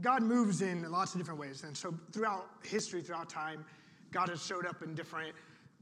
God 0.00 0.22
moves 0.22 0.62
in 0.62 0.90
lots 0.90 1.14
of 1.14 1.20
different 1.20 1.40
ways. 1.40 1.64
And 1.64 1.76
so 1.76 1.94
throughout 2.12 2.46
history, 2.62 3.02
throughout 3.02 3.28
time, 3.28 3.64
God 4.10 4.28
has 4.28 4.44
showed 4.44 4.66
up 4.66 4.82
in 4.82 4.94
different 4.94 5.34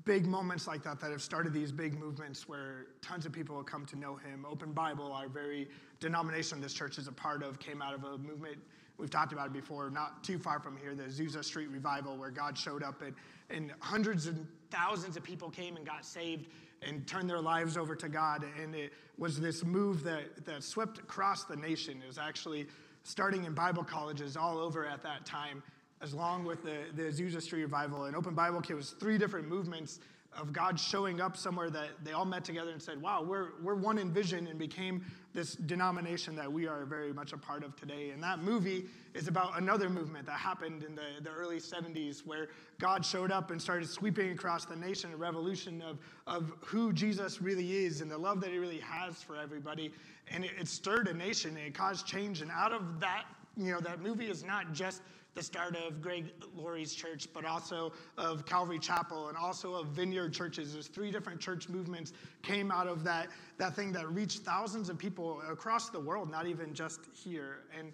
big 0.05 0.27
moments 0.27 0.67
like 0.67 0.83
that 0.85 1.01
that 1.01 1.11
have 1.11 1.23
started 1.23 1.53
these 1.53 1.73
big 1.73 1.99
movements 1.99 2.49
where 2.49 2.87
tons 3.03 3.27
of 3.27 3.33
people 3.33 3.57
have 3.57 3.67
come 3.67 3.85
to 3.87 3.97
know 3.97 4.17
him. 4.17 4.47
Open 4.49 4.73
Bible, 4.73 5.13
our 5.13 5.29
very 5.29 5.69
denomination 6.01 6.61
this 6.61 6.73
church 6.73 6.99
is 6.99 7.09
a 7.09 7.13
part 7.13 7.43
of, 7.43 7.59
came 7.59 7.83
out 7.83 7.95
of 7.95 8.05
a 8.05 8.19
movement. 8.19 8.59
We've 8.97 9.11
talked 9.11 9.33
about 9.33 9.47
it 9.49 9.53
before, 9.53 9.91
not 9.91 10.25
too 10.25 10.39
far 10.39 10.61
from 10.61 10.77
here, 10.77 10.95
the 10.95 11.05
Azusa 11.05 11.45
Street 11.45 11.69
Revival, 11.69 12.17
where 12.17 12.31
God 12.31 12.57
showed 12.57 12.83
up 12.83 13.03
and, 13.03 13.15
and 13.51 13.73
hundreds 13.81 14.27
and 14.27 14.47
thousands 14.71 15.17
of 15.17 15.23
people 15.23 15.51
came 15.51 15.77
and 15.77 15.87
got 15.87 16.05
saved 16.05 16.49
and 16.83 17.07
turned 17.07 17.29
their 17.29 17.41
lives 17.41 17.77
over 17.77 17.95
to 17.95 18.09
God. 18.09 18.45
And 18.61 18.75
it 18.75 18.93
was 19.17 19.39
this 19.41 19.65
move 19.65 20.03
that, 20.05 20.45
that 20.47 20.63
swept 20.63 20.99
across 20.99 21.45
the 21.45 21.57
nation. 21.57 22.01
It 22.03 22.07
was 22.07 22.19
actually 22.19 22.67
starting 23.09 23.45
in 23.45 23.55
Bible 23.55 23.83
colleges 23.83 24.37
all 24.37 24.59
over 24.59 24.87
at 24.87 25.03
that 25.03 25.25
time, 25.25 25.63
as 26.03 26.13
long 26.13 26.45
with 26.45 26.63
the, 26.63 26.77
the 26.95 27.05
Azusa 27.05 27.41
Street 27.41 27.63
Revival. 27.63 28.05
And 28.05 28.15
Open 28.15 28.35
Bible 28.35 28.61
Kit 28.61 28.77
was 28.77 28.91
three 28.91 29.17
different 29.17 29.49
movements 29.49 30.01
of 30.41 30.53
God 30.53 30.79
showing 30.79 31.21
up 31.21 31.37
somewhere 31.37 31.69
that 31.71 31.91
they 32.05 32.13
all 32.13 32.25
met 32.25 32.45
together 32.45 32.71
and 32.71 32.81
said, 32.81 33.01
wow, 33.03 33.23
we're, 33.23 33.49
we're 33.63 33.75
one 33.75 33.99
in 33.99 34.13
vision 34.13 34.47
and 34.47 34.59
became 34.59 35.05
this 35.35 35.55
denomination 35.55 36.37
that 36.37 36.51
we 36.51 36.67
are 36.67 36.85
very 36.85 37.13
much 37.13 37.33
a 37.33 37.37
part 37.37 37.65
of 37.65 37.75
today. 37.77 38.11
And 38.11 38.23
that 38.23 38.43
movie 38.43 38.87
is 39.15 39.29
about 39.29 39.59
another 39.61 39.91
movement 39.91 40.27
that 40.27 40.39
happened 40.39 40.85
in 40.85 40.95
the, 40.95 41.03
the 41.23 41.31
early 41.31 41.59
70s 41.59 42.25
where 42.25 42.49
God 42.79 43.05
showed 43.05 43.31
up 43.33 43.51
and 43.51 43.61
started 43.61 43.89
sweeping 43.89 44.31
across 44.31 44.65
the 44.65 44.77
nation 44.77 45.13
a 45.13 45.17
revolution 45.17 45.83
of, 45.83 45.99
of 46.27 46.53
who 46.65 46.93
Jesus 46.93 47.43
really 47.43 47.85
is 47.85 48.01
and 48.01 48.11
the 48.11 48.19
love 48.19 48.41
that 48.41 48.51
he 48.51 48.59
really 48.59 48.81
has 48.81 49.23
for 49.23 49.37
everybody. 49.37 49.93
And 50.31 50.45
it, 50.45 50.53
it 50.59 50.69
stirred 50.69 51.09
a 51.09 51.15
nation 51.15 51.57
and 51.57 51.67
it 51.67 51.75
caused 51.75 52.07
change. 52.07 52.43
And 52.43 52.51
out 52.51 52.73
of 52.73 53.01
that, 53.01 53.25
you 53.57 53.73
know, 53.73 53.81
that 53.81 54.01
movie 54.01 54.27
is 54.27 54.45
not 54.45 54.73
just 54.73 55.03
the 55.35 55.43
start 55.43 55.77
of 55.77 56.01
Greg 56.03 56.33
Laurie's 56.55 56.95
church, 56.95 57.29
but 57.33 57.45
also 57.45 57.93
of 58.17 58.45
Calvary 58.45 58.79
Chapel 58.79 59.29
and 59.29 59.37
also 59.37 59.75
of 59.75 59.89
Vineyard 59.89 60.33
churches. 60.33 60.73
There's 60.73 60.89
three 60.89 61.11
different 61.11 61.41
church 61.41 61.69
movements 61.69 62.13
came 62.43 62.73
out 62.73 62.89
of 62.89 63.05
that, 63.05 63.29
that 63.59 63.77
thing 63.77 63.93
that 63.93 64.09
reached 64.09 64.41
thousands 64.41 64.89
of 64.89 64.99
people 64.99 65.41
across 65.49 65.91
the 65.91 66.01
world, 66.01 66.31
not 66.31 66.47
even 66.47 66.75
just 66.75 67.01
here. 67.15 67.59
And 67.79 67.93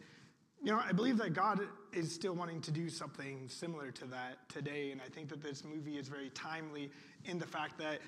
you 0.63 0.73
know, 0.73 0.81
I 0.83 0.93
believe 0.93 1.19
that 1.19 1.35
God 1.35 1.61
is 1.93 2.13
still 2.13 2.33
wanting 2.33 2.63
to 2.63 2.71
do 2.71 2.89
something 2.89 3.47
similar 3.49 3.91
to 3.91 4.07
that 4.07 4.49
today. 4.49 4.93
And 4.93 5.01
I 5.03 5.11
think 5.11 5.29
that 5.29 5.43
this 5.43 5.63
movie 5.63 5.99
is 5.99 6.09
very 6.09 6.31
timely 6.31 6.91
in 7.27 7.39
the 7.39 7.47
fact 7.47 7.79
that 7.79 8.01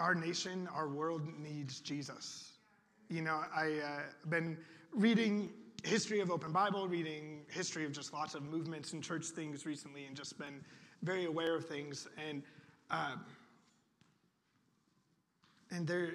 our 0.00 0.14
nation, 0.14 0.68
our 0.74 0.88
world 0.88 1.22
needs 1.38 1.80
Jesus. 1.80 2.52
You 3.08 3.22
know, 3.22 3.40
I've 3.56 3.82
uh, 3.82 4.00
been 4.28 4.58
reading 4.92 5.50
history 5.84 6.20
of 6.20 6.30
Open 6.30 6.52
Bible, 6.52 6.88
reading 6.88 7.42
history 7.48 7.84
of 7.84 7.92
just 7.92 8.12
lots 8.12 8.34
of 8.34 8.42
movements 8.42 8.92
and 8.92 9.02
church 9.02 9.26
things 9.26 9.66
recently, 9.66 10.06
and 10.06 10.16
just 10.16 10.38
been 10.38 10.60
very 11.02 11.24
aware 11.24 11.54
of 11.54 11.66
things. 11.66 12.08
And 12.28 12.42
um, 12.90 13.24
and 15.70 15.86
there, 15.86 16.14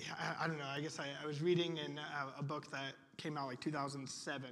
yeah, 0.00 0.14
I, 0.18 0.44
I, 0.44 0.48
don't 0.48 0.58
know. 0.58 0.66
I 0.66 0.80
guess 0.80 0.98
I, 0.98 1.06
I 1.22 1.26
was 1.26 1.40
reading 1.40 1.78
in 1.78 1.98
a, 1.98 2.40
a, 2.40 2.42
book 2.42 2.70
that 2.72 2.94
came 3.16 3.38
out 3.38 3.46
like 3.46 3.60
2007, 3.60 4.50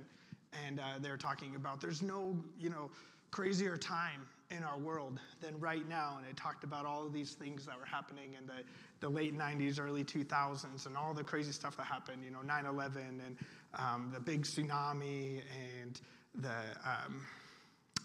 and 0.67 0.79
uh, 0.79 0.83
they 1.01 1.11
were 1.11 1.17
talking 1.17 1.57
about 1.57 1.81
there's 1.81 2.03
no 2.03 2.37
you 2.59 2.71
know 2.71 2.91
crazier 3.33 3.77
time 3.77 4.27
in 4.51 4.63
our 4.63 4.79
world 4.79 5.19
than 5.41 5.59
right 5.59 5.89
now. 5.89 6.17
And 6.19 6.27
it 6.27 6.37
talked 6.37 6.65
about 6.65 6.87
all 6.87 7.05
of 7.05 7.13
these 7.13 7.33
things 7.33 7.67
that 7.67 7.79
were 7.79 7.87
happening 7.87 8.35
in 8.39 8.47
the, 8.47 8.63
the 9.01 9.09
late 9.09 9.37
90s, 9.37 9.81
early 9.81 10.05
2000s, 10.05 10.87
and 10.87 10.97
all 10.97 11.13
the 11.15 11.25
crazy 11.25 11.53
stuff 11.53 11.77
that 11.77 11.87
happened, 11.87 12.23
you 12.25 12.31
know, 12.31 12.43
9 12.43 12.67
11 12.67 13.23
and 13.25 13.37
um, 13.75 14.11
the 14.13 14.21
big 14.21 14.43
tsunami 14.43 15.43
and 15.83 16.01
the 16.35 16.55
um, 16.85 17.27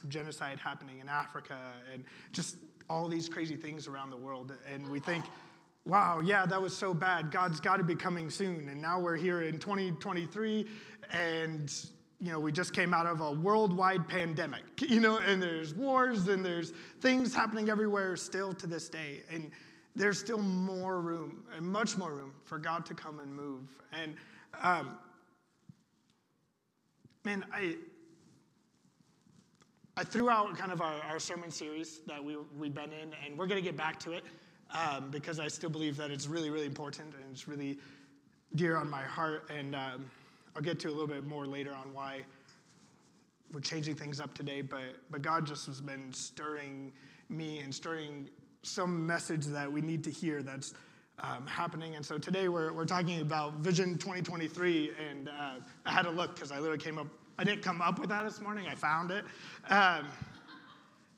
genocide 0.08 0.58
happening 0.60 1.00
in 1.00 1.10
Africa 1.10 1.58
and 1.94 2.04
just 2.32 2.58
all 2.90 3.08
these 3.08 3.30
crazy 3.30 3.56
things 3.56 3.88
around 3.88 4.10
the 4.10 4.18
world. 4.18 4.54
And 4.72 4.90
we 4.90 5.00
think, 5.00 5.26
wow, 5.86 6.22
yeah, 6.24 6.46
that 6.46 6.62
was 6.62 6.76
so 6.76 6.94
bad. 6.94 7.32
God's 7.32 7.60
got 7.60 7.78
to 7.78 7.84
be 7.84 7.96
coming 7.96 8.30
soon. 8.30 8.68
And 8.70 8.82
now 8.82 9.00
we're 9.00 9.16
here 9.16 9.44
in 9.44 9.60
2023 9.60 10.68
and 11.12 11.74
you 12.22 12.32
know, 12.32 12.40
we 12.40 12.52
just 12.52 12.74
came 12.74 12.94
out 12.94 13.08
of 13.08 13.20
a 13.20 13.32
worldwide 13.32 14.08
pandemic, 14.08 14.64
you 14.80 15.00
know, 15.00 15.18
and 15.18 15.42
there's 15.42 15.74
wars 15.74 16.28
and 16.28 16.46
there's 16.46 16.72
things 17.02 17.34
happening 17.34 17.70
everywhere 17.70 18.16
still 18.16 18.54
to 18.54 18.68
this 18.68 18.88
day. 18.90 19.24
And 19.32 19.50
there's 19.96 20.20
still 20.20 20.38
more 20.38 21.02
room 21.02 21.44
and 21.56 21.66
much 21.66 21.98
more 21.98 22.14
room 22.14 22.34
for 22.46 22.60
God 22.60 22.86
to 22.86 22.94
come 22.94 23.20
and 23.20 23.34
move. 23.34 23.62
And 23.92 24.16
um, 24.62 24.98
man, 27.26 27.44
I, 27.52 27.76
I 29.98 30.04
threw 30.04 30.30
out 30.30 30.56
kind 30.56 30.72
of 30.72 30.80
our, 30.80 31.02
our 31.10 31.20
sermon 31.20 31.50
series 31.50 32.02
that 32.08 32.24
we, 32.24 32.38
we've 32.58 32.74
been 32.74 32.94
in, 32.94 33.14
and 33.26 33.38
we're 33.38 33.48
going 33.48 33.62
to 33.62 33.68
get 33.68 33.76
back 33.76 34.00
to 34.02 34.12
it 34.12 34.24
um, 34.74 35.10
because 35.10 35.40
I 35.40 35.48
still 35.48 35.72
believe 35.72 35.98
that 35.98 36.12
it's 36.12 36.28
really, 36.28 36.52
really 36.52 36.68
important 36.68 37.14
and 37.16 37.24
it's 37.32 37.48
really 37.48 37.80
dear 38.56 38.78
on 38.78 38.90
my 38.90 39.02
heart. 39.02 39.50
And 39.54 39.76
um, 39.76 40.06
I'll 40.56 40.62
get 40.62 40.80
to 40.82 40.90
a 40.90 40.92
little 40.92 41.08
bit 41.08 41.26
more 41.26 41.46
later 41.46 41.74
on 41.74 41.94
why 41.94 42.22
we're 43.54 43.62
changing 43.62 43.96
things 43.96 44.20
up 44.20 44.34
today, 44.34 44.62
but, 44.62 44.82
but 45.10 45.22
God 45.22 45.46
just 45.46 45.66
has 45.66 45.82
been 45.82 46.12
stirring 46.14 46.92
me 47.30 47.60
and 47.60 47.74
stirring 47.74 48.30
some 48.64 49.06
message 49.06 49.46
that 49.48 49.72
we 49.72 49.82
need 49.82 50.04
to 50.04 50.12
hear 50.12 50.44
that's 50.44 50.74
um, 51.20 51.46
happening. 51.48 51.96
And 51.96 52.06
so 52.06 52.18
today 52.18 52.48
we're, 52.48 52.74
we're 52.74 52.86
talking 52.86 53.22
about 53.22 53.56
Vision 53.56 53.98
2023, 53.98 54.92
and 55.10 55.30
uh, 55.30 55.56
I 55.86 55.92
had 55.92 56.04
to 56.04 56.12
look 56.12 56.36
because 56.36 56.52
I 56.52 56.60
literally 56.60 56.82
came 56.82 56.98
up, 56.98 57.08
I 57.38 57.44
didn't 57.44 57.62
come 57.62 57.82
up 57.82 58.00
with 58.00 58.10
that 58.10 58.24
this 58.24 58.42
morning, 58.42 58.68
I 58.68 58.76
found 58.76 59.12
it. 59.12 59.26
Um, 59.70 60.08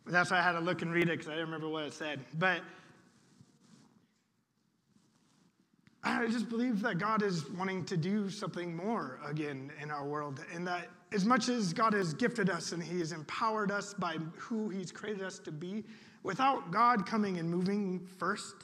that's 0.05 0.31
why 0.31 0.39
I 0.39 0.41
had 0.41 0.53
to 0.53 0.59
look 0.59 0.81
and 0.81 0.91
read 0.91 1.03
it 1.03 1.11
because 1.11 1.27
I 1.27 1.31
didn't 1.31 1.45
remember 1.45 1.69
what 1.69 1.85
it 1.85 1.93
said. 1.93 2.19
But 2.37 2.61
I 6.03 6.27
just 6.27 6.49
believe 6.49 6.81
that 6.81 6.97
God 6.97 7.23
is 7.23 7.49
wanting 7.51 7.85
to 7.85 7.95
do 7.95 8.29
something 8.29 8.75
more 8.75 9.19
again 9.25 9.71
in 9.81 9.89
our 9.89 10.05
world, 10.05 10.43
and 10.53 10.67
that 10.67 10.89
as 11.13 11.25
much 11.25 11.47
as 11.47 11.71
God 11.71 11.93
has 11.93 12.13
gifted 12.13 12.49
us 12.49 12.73
and 12.73 12.83
He 12.83 12.99
has 12.99 13.11
empowered 13.11 13.71
us 13.71 13.93
by 13.93 14.17
who 14.37 14.69
He's 14.69 14.91
created 14.91 15.23
us 15.23 15.39
to 15.39 15.51
be, 15.51 15.83
without 16.23 16.71
God 16.71 17.05
coming 17.05 17.37
and 17.37 17.49
moving 17.49 18.05
first, 18.17 18.55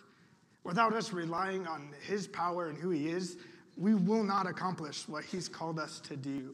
without 0.64 0.94
us 0.94 1.14
relying 1.14 1.66
on 1.66 1.94
His 2.02 2.28
power 2.28 2.68
and 2.68 2.78
who 2.78 2.90
He 2.90 3.08
is, 3.08 3.38
we 3.78 3.96
will 3.96 4.24
not 4.24 4.46
accomplish 4.46 5.08
what 5.08 5.24
He's 5.24 5.48
called 5.48 5.80
us 5.80 6.02
to 6.02 6.18
do. 6.18 6.54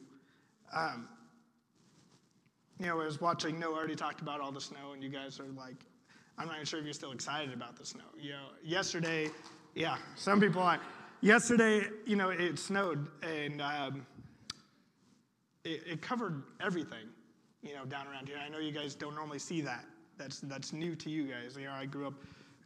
Um, 0.72 1.09
you 2.79 2.88
know, 2.88 3.02
I 3.02 3.06
was 3.06 3.22
watching, 3.22 3.57
Noah 3.57 3.75
already 3.75 3.96
talked 3.96 4.22
about 4.22 4.41
all 4.41 4.52
the 4.52 4.62
snow, 4.62 4.91
and 4.94 5.02
you 5.02 5.09
guys 5.09 5.40
are 5.40 5.46
like, 5.57 5.78
I'm 6.38 6.47
not 6.47 6.56
even 6.56 6.66
sure 6.66 6.79
if 6.79 6.85
you're 6.85 6.94
still 6.94 7.13
excited 7.13 7.53
about 7.53 7.78
the 7.78 7.85
snow. 7.85 8.03
You 8.19 8.31
know, 8.31 8.47
yesterday, 8.62 9.29
yeah, 9.75 9.97
some 10.16 10.40
people 10.40 10.62
are. 10.62 10.80
Yesterday, 11.22 11.88
you 12.06 12.16
know, 12.16 12.30
it 12.30 12.58
snowed 12.58 13.08
and 13.22 13.62
um, 13.62 14.06
it, 15.63 15.81
it, 15.86 16.02
covered 16.02 16.44
everything, 16.62 17.08
you 17.62 17.74
know, 17.74 17.84
down 17.84 18.08
around 18.08 18.28
here. 18.28 18.38
I 18.44 18.47
know 18.47 18.59
you 18.59 18.72
guys 18.72 18.96
don't 18.96 19.16
normally 19.16 19.40
see 19.40 19.62
that. 19.62 19.84
That's 20.18 20.40
that's 20.41 20.72
new 20.72 20.96
to 20.96 21.09
you 21.09 21.25
guys. 21.25 21.58
You 21.58 21.66
know, 21.66 21.74
I 21.74 21.85
grew 21.85 22.08
up 22.08 22.14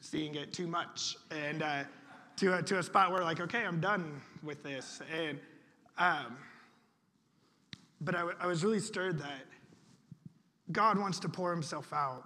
seeing 0.01 0.35
it 0.35 0.53
too 0.53 0.67
much, 0.67 1.15
and 1.31 1.63
uh, 1.63 1.83
to 2.37 2.57
a, 2.57 2.63
to 2.63 2.77
a 2.77 2.83
spot 2.83 3.11
where 3.11 3.23
like, 3.23 3.39
okay, 3.39 3.65
I'm 3.65 3.79
done 3.79 4.21
with 4.43 4.61
this. 4.61 5.01
And 5.11 5.39
um, 5.97 6.37
but 8.01 8.13
I, 8.13 8.29
I 8.39 8.45
was 8.45 8.63
really 8.63 8.79
stirred 8.79 9.17
that 9.19 9.45
God 10.71 10.99
wants 10.99 11.19
to 11.19 11.29
pour 11.29 11.51
Himself 11.51 11.91
out 11.91 12.25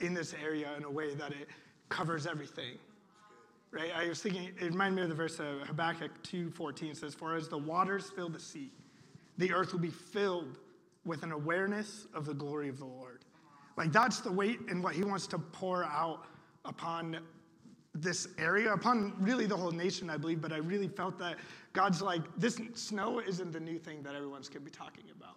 in 0.00 0.14
this 0.14 0.34
area 0.42 0.70
in 0.76 0.84
a 0.84 0.90
way 0.90 1.14
that 1.14 1.30
it 1.30 1.48
covers 1.90 2.26
everything 2.26 2.78
right? 3.74 3.90
I 3.94 4.08
was 4.08 4.22
thinking, 4.22 4.50
it 4.60 4.62
reminded 4.62 4.96
me 4.96 5.02
of 5.02 5.08
the 5.08 5.14
verse 5.14 5.38
of 5.40 5.62
Habakkuk 5.66 6.22
2.14 6.22 6.96
says, 6.96 7.14
For 7.14 7.36
as 7.36 7.48
the 7.48 7.58
waters 7.58 8.10
fill 8.14 8.28
the 8.28 8.40
sea, 8.40 8.70
the 9.38 9.52
earth 9.52 9.72
will 9.72 9.80
be 9.80 9.90
filled 9.90 10.58
with 11.04 11.22
an 11.22 11.32
awareness 11.32 12.06
of 12.14 12.24
the 12.24 12.34
glory 12.34 12.68
of 12.68 12.78
the 12.78 12.84
Lord. 12.84 13.24
Like 13.76 13.92
that's 13.92 14.20
the 14.20 14.30
weight 14.30 14.60
and 14.68 14.82
what 14.82 14.94
he 14.94 15.02
wants 15.02 15.26
to 15.28 15.38
pour 15.38 15.84
out 15.84 16.26
upon 16.64 17.18
this 17.94 18.28
area, 18.38 18.72
upon 18.72 19.14
really 19.20 19.46
the 19.46 19.56
whole 19.56 19.70
nation, 19.70 20.08
I 20.08 20.16
believe. 20.16 20.40
But 20.40 20.52
I 20.52 20.58
really 20.58 20.88
felt 20.88 21.18
that 21.18 21.36
God's 21.72 22.00
like, 22.00 22.22
this 22.36 22.60
snow 22.74 23.20
isn't 23.20 23.52
the 23.52 23.60
new 23.60 23.78
thing 23.78 24.02
that 24.04 24.14
everyone's 24.14 24.48
going 24.48 24.64
to 24.64 24.70
be 24.70 24.76
talking 24.76 25.04
about 25.16 25.36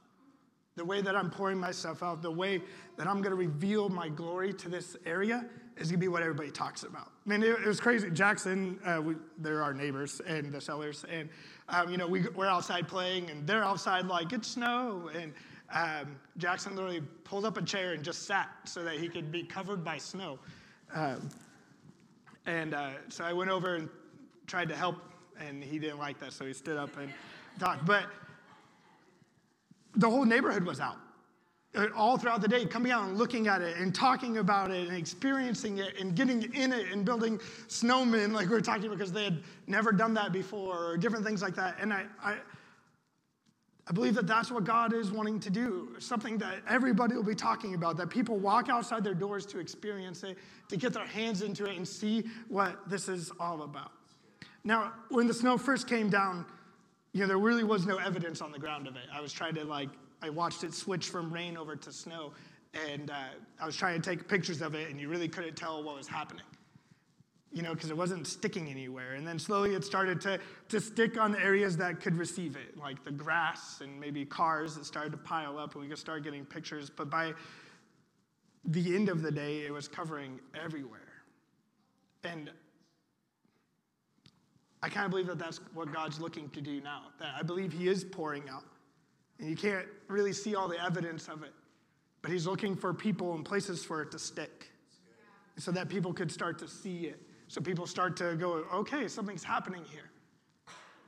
the 0.78 0.86
way 0.86 1.02
that 1.02 1.16
I'm 1.16 1.30
pouring 1.30 1.58
myself 1.58 2.04
out, 2.04 2.22
the 2.22 2.32
way 2.32 2.62
that 2.98 3.08
I'm 3.08 3.22
going 3.22 3.32
to 3.32 3.36
reveal 3.36 3.90
my 3.90 4.08
glory 4.08 4.54
to 4.54 4.70
this 4.70 4.96
area 5.06 5.44
is 5.76 5.90
going 5.90 6.00
to 6.00 6.06
be 6.06 6.08
what 6.08 6.22
everybody 6.22 6.52
talks 6.52 6.84
about. 6.84 7.12
I 7.26 7.30
mean, 7.30 7.44
it, 7.44 7.50
it 7.50 7.66
was 7.66 7.80
crazy. 7.80 8.10
Jackson, 8.12 8.80
uh, 8.86 9.02
we, 9.02 9.16
they're 9.40 9.64
our 9.64 9.74
neighbors 9.74 10.22
and 10.26 10.52
the 10.54 10.62
sellers, 10.62 11.04
and 11.12 11.30
um, 11.70 11.90
you 11.90 11.98
know 11.98 12.08
we, 12.08 12.30
we're 12.30 12.48
outside 12.48 12.88
playing, 12.88 13.30
and 13.32 13.46
they're 13.46 13.64
outside 13.64 14.06
like 14.06 14.32
it's 14.34 14.50
snow, 14.50 15.10
and 15.16 15.34
um, 15.74 16.16
Jackson 16.38 16.76
literally 16.76 17.02
pulled 17.24 17.44
up 17.44 17.58
a 17.58 17.62
chair 17.62 17.94
and 17.94 18.04
just 18.04 18.28
sat 18.28 18.50
so 18.66 18.84
that 18.84 19.00
he 19.00 19.10
could 19.10 19.32
be 19.32 19.44
covered 19.44 19.84
by 19.84 19.98
snow. 19.98 20.38
Um, 20.94 21.30
and 22.46 22.76
uh, 22.76 22.92
so 23.10 23.26
I 23.26 23.34
went 23.34 23.50
over 23.50 23.76
and 23.76 23.90
tried 24.46 24.70
to 24.70 24.76
help, 24.76 24.98
and 25.40 25.64
he 25.64 25.80
didn't 25.80 25.98
like 25.98 26.20
that, 26.20 26.34
so 26.34 26.46
he 26.46 26.54
stood 26.54 26.78
up 26.78 26.96
and 26.98 27.12
talked, 27.60 27.86
but 27.86 28.06
the 29.96 30.10
whole 30.10 30.26
neighborhood 30.26 30.64
was 30.64 30.80
out 30.80 30.98
uh, 31.76 31.88
all 31.96 32.18
throughout 32.18 32.42
the 32.42 32.48
day, 32.48 32.66
coming 32.66 32.92
out 32.92 33.08
and 33.08 33.18
looking 33.18 33.48
at 33.48 33.62
it 33.62 33.78
and 33.78 33.94
talking 33.94 34.38
about 34.38 34.72
it 34.72 34.88
and 34.88 34.98
experiencing 34.98 35.78
it 35.80 36.00
and 36.00 36.16
getting 36.16 36.44
in 36.54 36.74
it 36.74 36.92
and 36.92 37.06
building 37.06 37.40
snowmen, 37.68 38.32
like 38.32 38.48
we 38.48 38.54
were 38.54 38.62
talking 38.62 38.86
about, 38.86 38.98
because 38.98 39.12
they 39.12 39.26
had 39.26 39.44
never 39.68 39.92
done 39.92 40.14
that 40.14 40.32
before 40.32 40.92
or 40.92 40.98
different 40.98 41.26
things 41.26 41.42
like 41.42 41.56
that. 41.56 41.78
And 41.80 41.94
I, 41.94 42.06
I, 42.24 42.38
I 43.90 43.94
believe 43.94 44.16
that 44.16 44.28
that's 44.28 44.52
what 44.52 44.66
God 44.66 44.94
is 44.94 45.12
wanting 45.12 45.40
to 45.42 45.50
do, 45.50 45.96
something 46.00 46.38
that 46.40 46.56
everybody 46.68 47.16
will 47.16 47.24
be 47.24 47.36
talking 47.36 47.74
about, 47.74 47.96
that 47.98 48.10
people 48.10 48.38
walk 48.38 48.70
outside 48.70 49.04
their 49.04 49.14
doors 49.14 49.46
to 49.48 49.60
experience 49.60 50.24
it, 50.24 50.38
to 50.68 50.78
get 50.78 50.94
their 50.94 51.06
hands 51.06 51.42
into 51.42 51.66
it 51.66 51.78
and 51.78 51.88
see 51.88 52.26
what 52.50 52.90
this 52.90 53.08
is 53.08 53.32
all 53.40 53.62
about. 53.62 53.92
Now, 54.66 54.92
when 55.10 55.28
the 55.28 55.34
snow 55.34 55.58
first 55.58 55.88
came 55.88 56.10
down, 56.10 56.46
you 57.14 57.22
know, 57.22 57.28
there 57.28 57.38
really 57.38 57.64
was 57.64 57.86
no 57.86 57.98
evidence 57.98 58.42
on 58.42 58.52
the 58.52 58.60
ground 58.60 58.88
of 58.88 58.96
it. 58.96 59.04
I 59.14 59.22
was 59.22 59.34
trying 59.34 59.56
to, 59.56 59.64
like, 59.64 59.90
I 60.22 60.30
watched 60.30 60.64
it 60.64 60.74
switch 60.74 61.10
from 61.10 61.32
rain 61.32 61.58
over 61.58 61.76
to 61.76 61.92
snow, 61.92 62.34
and 62.92 63.10
uh, 63.10 63.16
I 63.60 63.66
was 63.66 63.76
trying 63.76 64.02
to 64.02 64.10
take 64.10 64.28
pictures 64.28 64.62
of 64.62 64.76
it, 64.76 64.90
and 64.90 65.00
you 65.00 65.10
really 65.10 65.28
couldn't 65.28 65.56
tell 65.56 65.84
what 65.84 65.96
was 65.96 66.08
happening 66.08 66.44
you 67.52 67.62
know, 67.64 67.74
because 67.74 67.90
it 67.90 67.98
wasn't 67.98 68.28
sticking 68.28 68.70
anywhere. 68.70 69.14
And 69.14 69.26
then 69.26 69.40
slowly 69.40 69.74
it 69.74 69.84
started 69.84 70.20
to, 70.22 70.40
to 70.70 70.80
stick 70.80 71.20
on 71.20 71.32
the 71.32 71.40
areas 71.40 71.78
that 71.78 72.02
could 72.02 72.16
receive 72.16 72.56
it, 72.56 72.78
like 72.78 73.04
the 73.04 73.12
grass 73.12 73.82
and 73.82 74.00
maybe 74.00 74.26
cars 74.26 74.76
that 74.76 74.86
started 74.86 75.12
to 75.12 75.18
pile 75.18 75.58
up, 75.58 75.74
and 75.74 75.84
we 75.84 75.90
could 75.90 75.98
start 75.98 76.24
getting 76.24 76.46
pictures. 76.46 76.90
But 76.90 77.10
by 77.10 77.34
the 78.66 78.96
end 78.96 79.10
of 79.10 79.22
the 79.22 79.32
day, 79.32 79.66
it 79.66 79.72
was 79.72 79.88
covering 79.88 80.40
everywhere. 80.62 81.02
And 82.24 82.52
I 84.88 84.90
kind 84.90 85.06
of 85.06 85.12
believe 85.12 85.28
that 85.28 85.38
that's 85.38 85.60
what 85.74 85.92
God's 85.94 86.20
looking 86.20 86.50
to 86.52 86.62
do 86.62 86.82
now. 86.82 87.04
That 87.20 87.36
I 87.38 87.44
believe 87.44 87.72
He 87.72 87.88
is 87.88 88.04
pouring 88.04 88.50
out. 88.50 88.64
And 89.40 89.50
you 89.50 89.56
can't 89.56 89.86
really 90.08 90.34
see 90.34 90.56
all 90.56 90.68
the 90.68 90.84
evidence 90.84 91.28
of 91.28 91.44
it, 91.44 91.54
but 92.22 92.32
He's 92.32 92.48
looking 92.48 92.76
for 92.76 92.94
people 92.94 93.36
and 93.36 93.46
places 93.46 93.84
for 93.84 94.02
it 94.02 94.12
to 94.12 94.20
stick 94.20 94.72
so 95.58 95.72
that 95.72 95.90
people 95.90 96.14
could 96.14 96.32
start 96.32 96.58
to 96.60 96.68
see 96.68 97.08
it 97.08 97.22
so 97.48 97.62
people 97.62 97.88
start 97.88 98.18
to 98.18 98.36
go, 98.36 98.66
okay, 98.74 99.08
something's 99.08 99.44
happening 99.44 99.84
here. 99.90 100.10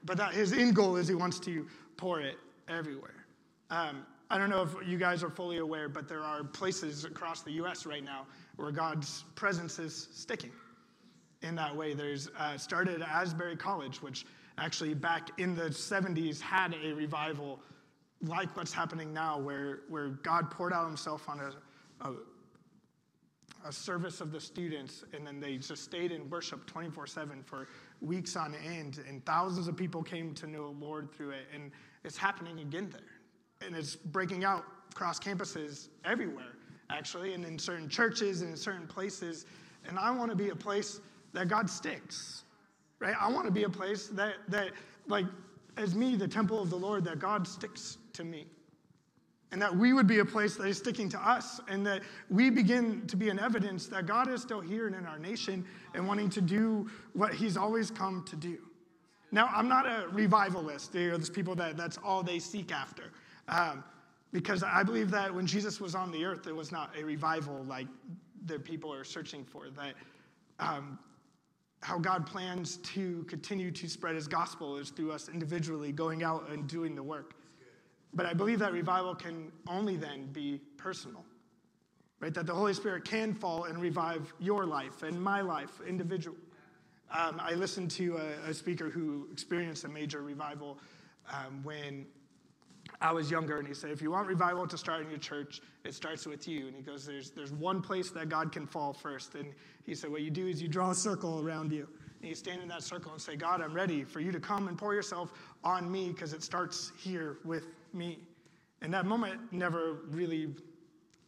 But 0.06 0.18
that 0.18 0.34
his 0.34 0.54
end 0.54 0.76
goal 0.76 0.96
is 0.96 1.08
he 1.08 1.16
wants 1.16 1.40
to 1.42 1.68
pour 1.98 2.22
it 2.22 2.38
everywhere. 2.70 3.26
Um, 3.70 4.06
I 4.30 4.38
don't 4.38 4.50
know 4.50 4.62
if 4.62 4.88
you 4.88 4.98
guys 4.98 5.22
are 5.24 5.30
fully 5.30 5.58
aware, 5.58 5.90
but 5.90 6.08
there 6.08 6.24
are 6.24 6.44
places 6.44 7.04
across 7.04 7.42
the 7.42 7.52
U.S. 7.54 7.86
right 7.86 8.04
now 8.04 8.26
where 8.56 8.72
God's 8.72 9.26
presence 9.36 9.80
is 9.80 10.08
sticking. 10.14 10.52
In 11.42 11.56
that 11.56 11.76
way, 11.76 11.94
there's 11.94 12.30
uh, 12.38 12.58
started 12.58 13.02
Asbury 13.02 13.56
College, 13.56 14.02
which 14.02 14.26
actually 14.58 14.94
back 14.94 15.30
in 15.40 15.56
the 15.56 15.70
70s 15.70 16.42
had 16.42 16.76
a 16.84 16.94
revival 16.94 17.60
like 18.22 18.56
what's 18.58 18.74
happening 18.74 19.14
now, 19.14 19.40
where, 19.40 19.80
where 19.88 20.10
God 20.10 20.52
poured 20.52 20.74
out 20.74 20.86
himself 20.86 21.30
on 21.30 21.40
a, 21.40 22.10
a 22.10 22.14
a 23.66 23.72
service 23.72 24.22
of 24.22 24.32
the 24.32 24.40
students, 24.40 25.04
and 25.14 25.26
then 25.26 25.40
they 25.40 25.58
just 25.58 25.84
stayed 25.84 26.12
in 26.12 26.30
worship 26.30 26.66
24 26.66 27.08
7 27.08 27.44
for 27.44 27.68
weeks 28.02 28.36
on 28.36 28.56
end. 28.56 29.04
And 29.08 29.26
thousands 29.26 29.68
of 29.68 29.76
people 29.76 30.02
came 30.02 30.34
to 30.36 30.48
know 30.48 30.72
the 30.72 30.86
Lord 30.86 31.12
through 31.12 31.32
it. 31.32 31.48
And 31.54 31.72
it's 32.04 32.18
happening 32.18 32.60
again 32.60 32.90
there. 32.92 33.68
And 33.68 33.76
it's 33.76 33.96
breaking 33.96 34.44
out 34.46 34.64
across 34.92 35.20
campuses 35.20 35.90
everywhere, 36.06 36.56
actually, 36.90 37.34
and 37.34 37.44
in 37.46 37.60
certain 37.60 37.90
churches 37.90 38.42
and 38.42 38.52
in 38.52 38.58
certain 38.58 38.88
places. 38.88 39.46
And 39.88 40.00
I 40.00 40.12
want 40.12 40.32
to 40.32 40.38
be 40.38 40.50
a 40.50 40.56
place 40.56 41.02
that 41.34 41.48
God 41.48 41.70
sticks, 41.70 42.44
right? 43.00 43.16
I 43.20 43.30
want 43.32 43.46
to 43.46 43.52
be 43.52 43.64
a 43.64 43.70
place 43.70 44.08
that, 44.10 44.36
that 44.48 44.72
like, 45.08 45.26
as 45.78 45.96
me, 45.96 46.16
the 46.16 46.28
temple 46.28 46.62
of 46.62 46.70
the 46.70 46.76
Lord, 46.76 47.04
that 47.06 47.20
God 47.20 47.48
sticks 47.48 47.98
to 48.14 48.24
me 48.24 48.48
and 49.52 49.62
that 49.62 49.76
we 49.76 49.94
would 49.94 50.08
be 50.08 50.20
a 50.20 50.26
place 50.26 50.56
that 50.56 50.68
is 50.68 50.78
sticking 50.78 51.10
to 51.10 51.18
us, 51.28 51.60
and 51.68 51.86
that 51.86 52.04
we 52.30 52.50
begin 52.50 53.06
to 53.08 53.18
be 53.18 53.30
an 53.30 53.40
evidence 53.40 53.88
that 53.88 54.06
God 54.06 54.30
is 54.30 54.42
still 54.42 54.62
here 54.62 54.86
and 54.86 54.96
in 54.96 55.06
our 55.06 55.18
nation 55.18 55.66
and 55.96 56.08
wanting 56.08 56.30
to 56.32 56.42
do 56.42 56.88
what 57.14 57.34
He's 57.34 57.58
always 57.58 57.90
come 57.90 58.24
to 58.26 58.36
do. 58.36 58.60
Now, 59.32 59.50
I'm 59.52 59.68
not 59.68 59.86
a 59.86 60.08
revivalist. 60.12 60.94
There's 60.94 61.30
people 61.30 61.56
that 61.56 61.78
that's 61.78 61.98
all 62.04 62.24
they 62.24 62.40
seek 62.40 62.72
after. 62.72 63.12
Um, 63.48 63.84
because 64.32 64.62
I 64.62 64.84
believe 64.84 65.10
that 65.12 65.34
when 65.34 65.48
Jesus 65.48 65.82
was 65.82 65.96
on 65.96 66.12
the 66.12 66.24
earth, 66.26 66.46
it 66.46 66.56
was 66.56 66.72
not 66.72 66.92
a 67.00 67.04
revival 67.04 67.66
like 67.68 67.88
the 68.46 68.60
people 68.60 68.94
are 68.94 69.04
searching 69.04 69.44
for. 69.44 69.70
That 69.72 69.96
um, 70.60 71.00
how 71.82 71.98
God 71.98 72.26
plans 72.26 72.78
to 72.78 73.24
continue 73.24 73.72
to 73.72 73.88
spread 73.88 74.16
his 74.16 74.28
gospel 74.28 74.78
is 74.78 74.90
through 74.90 75.12
us 75.12 75.30
individually 75.30 75.92
going 75.92 76.24
out 76.24 76.50
and 76.50 76.68
doing 76.68 76.96
the 76.96 77.04
work. 77.04 77.36
But 78.14 78.26
I 78.26 78.34
believe 78.34 78.60
that 78.60 78.74
revival 78.74 79.16
can 79.16 79.52
only 79.68 79.96
then 79.96 80.28
be 80.32 80.60
personal, 80.78 81.24
right? 82.20 82.34
That 82.34 82.48
the 82.48 82.54
Holy 82.54 82.74
Spirit 82.74 83.06
can 83.06 83.34
fall 83.34 83.66
and 83.66 83.80
revive 83.80 84.34
your 84.40 84.66
life 84.66 85.04
and 85.04 85.22
my 85.22 85.42
life, 85.42 85.80
individually. 85.88 86.38
Um, 87.12 87.40
I 87.40 87.54
listened 87.54 87.92
to 87.92 88.18
a, 88.18 88.50
a, 88.50 88.54
speaker 88.54 88.90
who 88.90 89.28
experienced 89.32 89.84
a 89.84 89.88
major 89.88 90.22
revival 90.22 90.78
um, 91.34 91.64
when 91.64 92.06
I 93.02 93.14
was 93.14 93.32
younger, 93.32 93.60
and 93.60 93.68
he 93.68 93.74
said, 93.74 93.92
if 93.92 94.02
you 94.02 94.12
want 94.12 94.28
revival 94.28 94.68
to 94.68 94.78
start 94.78 95.02
in 95.02 95.10
your 95.10 95.20
church, 95.20 95.62
it 95.86 95.94
starts 95.94 96.26
with 96.26 96.48
you. 96.48 96.68
And 96.68 96.76
he 96.76 96.82
goes, 96.82 97.06
there's, 97.06 97.32
there's 97.32 97.54
one 97.54 97.82
place 97.82 98.12
that 98.12 98.28
God 98.28 98.52
can 98.52 98.68
fall 98.68 98.92
first. 98.92 99.36
And 99.36 99.54
he 99.86 99.96
said, 99.96 100.12
what 100.12 100.22
you 100.22 100.30
do 100.30 100.48
is 100.48 100.62
you 100.62 100.68
draw 100.68 100.92
a 100.92 100.96
circle 100.96 101.42
around 101.42 101.72
you. 101.72 101.88
And 102.20 102.28
you 102.28 102.36
stand 102.36 102.62
in 102.62 102.68
that 102.68 102.84
circle 102.84 103.14
and 103.14 103.22
say, 103.22 103.38
God, 103.38 103.62
I'm 103.62 103.74
ready 103.74 104.04
for 104.04 104.20
you 104.20 104.34
to 104.34 104.40
come 104.40 104.68
and 104.68 104.78
pour 104.78 104.94
yourself 104.94 105.32
on 105.64 105.90
me 105.90 106.10
because 106.10 106.34
it 106.34 106.44
starts 106.44 106.92
here 106.98 107.38
with 107.46 107.68
me. 107.94 108.20
And 108.82 108.94
that 108.94 109.06
moment 109.06 109.40
never 109.54 110.00
really 110.10 110.54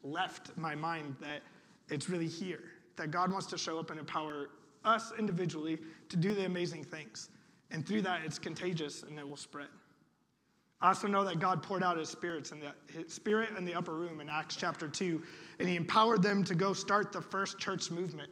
left 0.03 0.57
my 0.57 0.75
mind 0.75 1.15
that 1.21 1.41
it's 1.89 2.09
really 2.09 2.27
here, 2.27 2.63
that 2.97 3.11
God 3.11 3.31
wants 3.31 3.47
to 3.47 3.57
show 3.57 3.79
up 3.79 3.91
and 3.91 3.99
empower 3.99 4.49
us 4.83 5.13
individually 5.17 5.79
to 6.09 6.17
do 6.17 6.33
the 6.33 6.45
amazing 6.45 6.83
things. 6.83 7.29
And 7.69 7.87
through 7.87 8.01
that, 8.01 8.21
it's 8.25 8.39
contagious 8.39 9.03
and 9.03 9.17
it 9.17 9.27
will 9.27 9.37
spread. 9.37 9.67
I 10.81 10.89
also 10.89 11.07
know 11.07 11.23
that 11.23 11.39
God 11.39 11.61
poured 11.61 11.83
out 11.83 11.97
his 11.97 12.09
spirits 12.09 12.51
in 12.51 12.59
the 12.59 12.73
his 12.91 13.13
spirit 13.13 13.49
in 13.57 13.65
the 13.65 13.75
upper 13.75 13.93
room 13.93 14.19
in 14.19 14.29
Acts 14.29 14.55
chapter 14.55 14.87
2, 14.87 15.21
and 15.59 15.69
he 15.69 15.75
empowered 15.75 16.23
them 16.23 16.43
to 16.45 16.55
go 16.55 16.73
start 16.73 17.11
the 17.11 17.21
first 17.21 17.59
church 17.59 17.91
movement. 17.91 18.31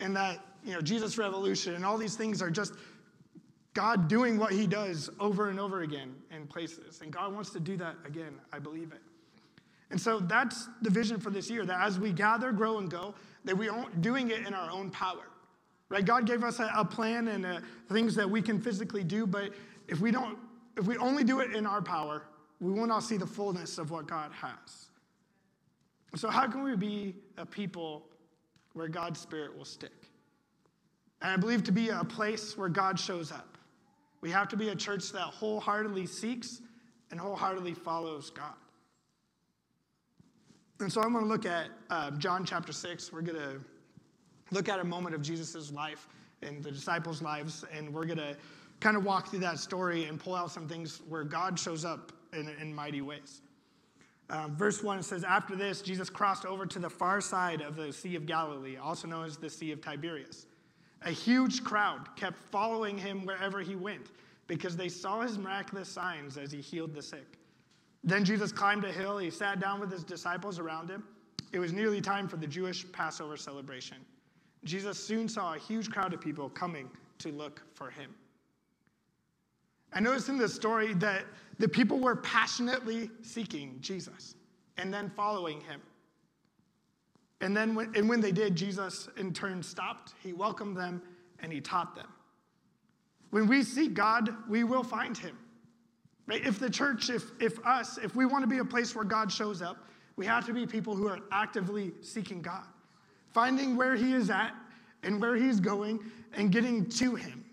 And 0.00 0.16
that, 0.16 0.44
you 0.64 0.72
know, 0.72 0.80
Jesus 0.80 1.16
Revolution 1.16 1.74
and 1.74 1.84
all 1.84 1.96
these 1.96 2.16
things 2.16 2.42
are 2.42 2.50
just 2.50 2.74
God 3.74 4.08
doing 4.08 4.38
what 4.38 4.52
he 4.52 4.66
does 4.66 5.10
over 5.20 5.48
and 5.48 5.60
over 5.60 5.82
again 5.82 6.14
in 6.34 6.46
places. 6.46 7.00
And 7.00 7.12
God 7.12 7.32
wants 7.32 7.50
to 7.50 7.60
do 7.60 7.76
that 7.76 7.96
again. 8.04 8.40
I 8.52 8.58
believe 8.58 8.92
it. 8.92 9.00
And 9.90 10.00
so 10.00 10.18
that's 10.18 10.68
the 10.82 10.90
vision 10.90 11.20
for 11.20 11.30
this 11.30 11.48
year 11.48 11.64
that 11.66 11.80
as 11.80 12.00
we 12.00 12.12
gather, 12.12 12.50
grow, 12.50 12.78
and 12.78 12.90
go, 12.90 13.14
that 13.44 13.56
we 13.56 13.68
aren't 13.68 14.02
doing 14.02 14.30
it 14.30 14.46
in 14.46 14.54
our 14.54 14.70
own 14.70 14.90
power. 14.90 15.28
Right? 15.88 16.04
God 16.04 16.26
gave 16.26 16.42
us 16.42 16.58
a, 16.58 16.72
a 16.76 16.84
plan 16.84 17.28
and 17.28 17.46
uh, 17.46 17.60
things 17.92 18.14
that 18.16 18.28
we 18.28 18.42
can 18.42 18.60
physically 18.60 19.04
do, 19.04 19.26
but 19.26 19.52
if 19.86 20.00
we 20.00 20.10
don't, 20.10 20.38
if 20.76 20.86
we 20.86 20.96
only 20.98 21.24
do 21.24 21.40
it 21.40 21.54
in 21.54 21.66
our 21.66 21.82
power, 21.82 22.22
we 22.60 22.72
will 22.72 22.86
not 22.86 23.02
see 23.02 23.16
the 23.16 23.26
fullness 23.26 23.78
of 23.78 23.90
what 23.90 24.06
God 24.06 24.32
has. 24.32 24.86
So, 26.16 26.28
how 26.28 26.46
can 26.46 26.62
we 26.62 26.76
be 26.76 27.14
a 27.36 27.44
people 27.44 28.06
where 28.72 28.88
God's 28.88 29.20
Spirit 29.20 29.56
will 29.56 29.64
stick? 29.64 29.92
And 31.22 31.32
I 31.32 31.36
believe 31.36 31.64
to 31.64 31.72
be 31.72 31.88
a 31.88 32.04
place 32.04 32.56
where 32.56 32.68
God 32.68 32.98
shows 32.98 33.32
up. 33.32 33.58
We 34.20 34.30
have 34.30 34.48
to 34.48 34.56
be 34.56 34.68
a 34.70 34.76
church 34.76 35.12
that 35.12 35.22
wholeheartedly 35.22 36.06
seeks 36.06 36.60
and 37.10 37.20
wholeheartedly 37.20 37.74
follows 37.74 38.30
God. 38.30 38.54
And 40.80 40.92
so 40.92 41.02
I'm 41.02 41.12
going 41.12 41.24
to 41.24 41.28
look 41.28 41.46
at 41.46 41.68
uh, 41.90 42.10
John 42.12 42.44
chapter 42.44 42.72
6. 42.72 43.12
We're 43.12 43.22
going 43.22 43.38
to 43.38 43.60
look 44.50 44.68
at 44.68 44.80
a 44.80 44.84
moment 44.84 45.14
of 45.14 45.22
Jesus' 45.22 45.72
life 45.72 46.08
and 46.42 46.62
the 46.62 46.70
disciples' 46.70 47.22
lives, 47.22 47.64
and 47.72 47.92
we're 47.92 48.04
going 48.04 48.18
to 48.18 48.36
kind 48.80 48.96
of 48.96 49.04
walk 49.04 49.28
through 49.28 49.40
that 49.40 49.58
story 49.58 50.04
and 50.04 50.20
pull 50.20 50.34
out 50.34 50.50
some 50.50 50.68
things 50.68 51.00
where 51.08 51.24
God 51.24 51.58
shows 51.58 51.84
up 51.84 52.12
in, 52.32 52.48
in 52.60 52.74
mighty 52.74 53.00
ways. 53.00 53.42
Um, 54.30 54.56
verse 54.56 54.82
1 54.82 55.02
says, 55.02 55.22
After 55.24 55.54
this, 55.54 55.82
Jesus 55.82 56.08
crossed 56.08 56.46
over 56.46 56.66
to 56.66 56.78
the 56.78 56.88
far 56.88 57.20
side 57.20 57.60
of 57.60 57.76
the 57.76 57.92
Sea 57.92 58.16
of 58.16 58.26
Galilee, 58.26 58.76
also 58.76 59.06
known 59.06 59.26
as 59.26 59.36
the 59.36 59.50
Sea 59.50 59.72
of 59.72 59.80
Tiberias. 59.80 60.46
A 61.02 61.10
huge 61.10 61.62
crowd 61.62 62.08
kept 62.16 62.36
following 62.50 62.96
him 62.96 63.26
wherever 63.26 63.60
he 63.60 63.76
went 63.76 64.10
because 64.46 64.76
they 64.76 64.88
saw 64.88 65.20
his 65.20 65.38
miraculous 65.38 65.88
signs 65.88 66.38
as 66.38 66.50
he 66.50 66.60
healed 66.60 66.94
the 66.94 67.02
sick. 67.02 67.38
Then 68.02 68.24
Jesus 68.24 68.52
climbed 68.52 68.84
a 68.84 68.92
hill. 68.92 69.18
He 69.18 69.30
sat 69.30 69.60
down 69.60 69.80
with 69.80 69.90
his 69.90 70.04
disciples 70.04 70.58
around 70.58 70.90
him. 70.90 71.04
It 71.52 71.58
was 71.58 71.72
nearly 71.72 72.00
time 72.00 72.28
for 72.28 72.36
the 72.36 72.46
Jewish 72.46 72.90
Passover 72.92 73.36
celebration. 73.36 73.98
Jesus 74.64 74.98
soon 74.98 75.28
saw 75.28 75.54
a 75.54 75.58
huge 75.58 75.90
crowd 75.90 76.12
of 76.14 76.20
people 76.20 76.48
coming 76.48 76.90
to 77.18 77.30
look 77.32 77.62
for 77.74 77.90
him. 77.90 78.14
I 79.94 80.00
noticed 80.00 80.28
in 80.28 80.36
this 80.36 80.52
story 80.52 80.92
that 80.94 81.24
the 81.58 81.68
people 81.68 82.00
were 82.00 82.16
passionately 82.16 83.10
seeking 83.22 83.78
Jesus 83.80 84.34
and 84.76 84.92
then 84.92 85.10
following 85.10 85.60
him. 85.60 85.80
And 87.40 87.56
then 87.56 87.74
when, 87.74 87.94
and 87.94 88.08
when 88.08 88.20
they 88.20 88.32
did, 88.32 88.56
Jesus 88.56 89.08
in 89.16 89.32
turn 89.32 89.62
stopped. 89.62 90.14
He 90.22 90.32
welcomed 90.32 90.76
them 90.76 91.00
and 91.40 91.52
he 91.52 91.60
taught 91.60 91.94
them. 91.94 92.08
When 93.30 93.46
we 93.46 93.62
seek 93.62 93.94
God, 93.94 94.34
we 94.48 94.64
will 94.64 94.84
find 94.84 95.16
him. 95.16 95.38
Right? 96.26 96.44
If 96.44 96.58
the 96.58 96.70
church, 96.70 97.10
if, 97.10 97.30
if 97.40 97.64
us, 97.66 97.98
if 97.98 98.16
we 98.16 98.26
want 98.26 98.42
to 98.42 98.48
be 98.48 98.58
a 98.58 98.64
place 98.64 98.94
where 98.94 99.04
God 99.04 99.30
shows 99.30 99.60
up, 99.60 99.76
we 100.16 100.24
have 100.26 100.46
to 100.46 100.52
be 100.52 100.66
people 100.66 100.94
who 100.94 101.08
are 101.08 101.18
actively 101.32 101.92
seeking 102.00 102.40
God, 102.40 102.64
finding 103.32 103.76
where 103.76 103.94
He 103.94 104.12
is 104.12 104.30
at 104.30 104.54
and 105.02 105.20
where 105.20 105.36
He's 105.36 105.60
going 105.60 106.00
and 106.32 106.50
getting 106.50 106.88
to 106.90 107.14
Him. 107.14 107.43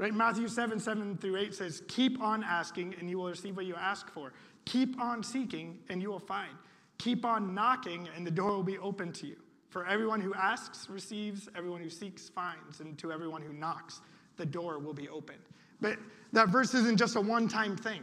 Right? 0.00 0.14
Matthew 0.14 0.48
7, 0.48 0.80
7 0.80 1.18
through 1.18 1.36
8 1.36 1.54
says, 1.54 1.82
Keep 1.86 2.22
on 2.22 2.42
asking 2.42 2.94
and 2.98 3.10
you 3.10 3.18
will 3.18 3.28
receive 3.28 3.54
what 3.54 3.66
you 3.66 3.74
ask 3.74 4.10
for. 4.10 4.32
Keep 4.64 4.98
on 4.98 5.22
seeking 5.22 5.78
and 5.90 6.00
you 6.00 6.08
will 6.08 6.18
find. 6.18 6.52
Keep 6.96 7.26
on 7.26 7.54
knocking 7.54 8.08
and 8.16 8.26
the 8.26 8.30
door 8.30 8.48
will 8.52 8.62
be 8.62 8.78
open 8.78 9.12
to 9.12 9.26
you. 9.26 9.36
For 9.68 9.86
everyone 9.86 10.22
who 10.22 10.32
asks 10.32 10.88
receives, 10.88 11.50
everyone 11.54 11.82
who 11.82 11.90
seeks 11.90 12.30
finds, 12.30 12.80
and 12.80 12.96
to 12.96 13.12
everyone 13.12 13.42
who 13.42 13.52
knocks, 13.52 14.00
the 14.38 14.46
door 14.46 14.78
will 14.78 14.94
be 14.94 15.06
opened. 15.10 15.42
But 15.82 15.98
that 16.32 16.48
verse 16.48 16.72
isn't 16.72 16.96
just 16.96 17.16
a 17.16 17.20
one 17.20 17.46
time 17.46 17.76
thing, 17.76 18.02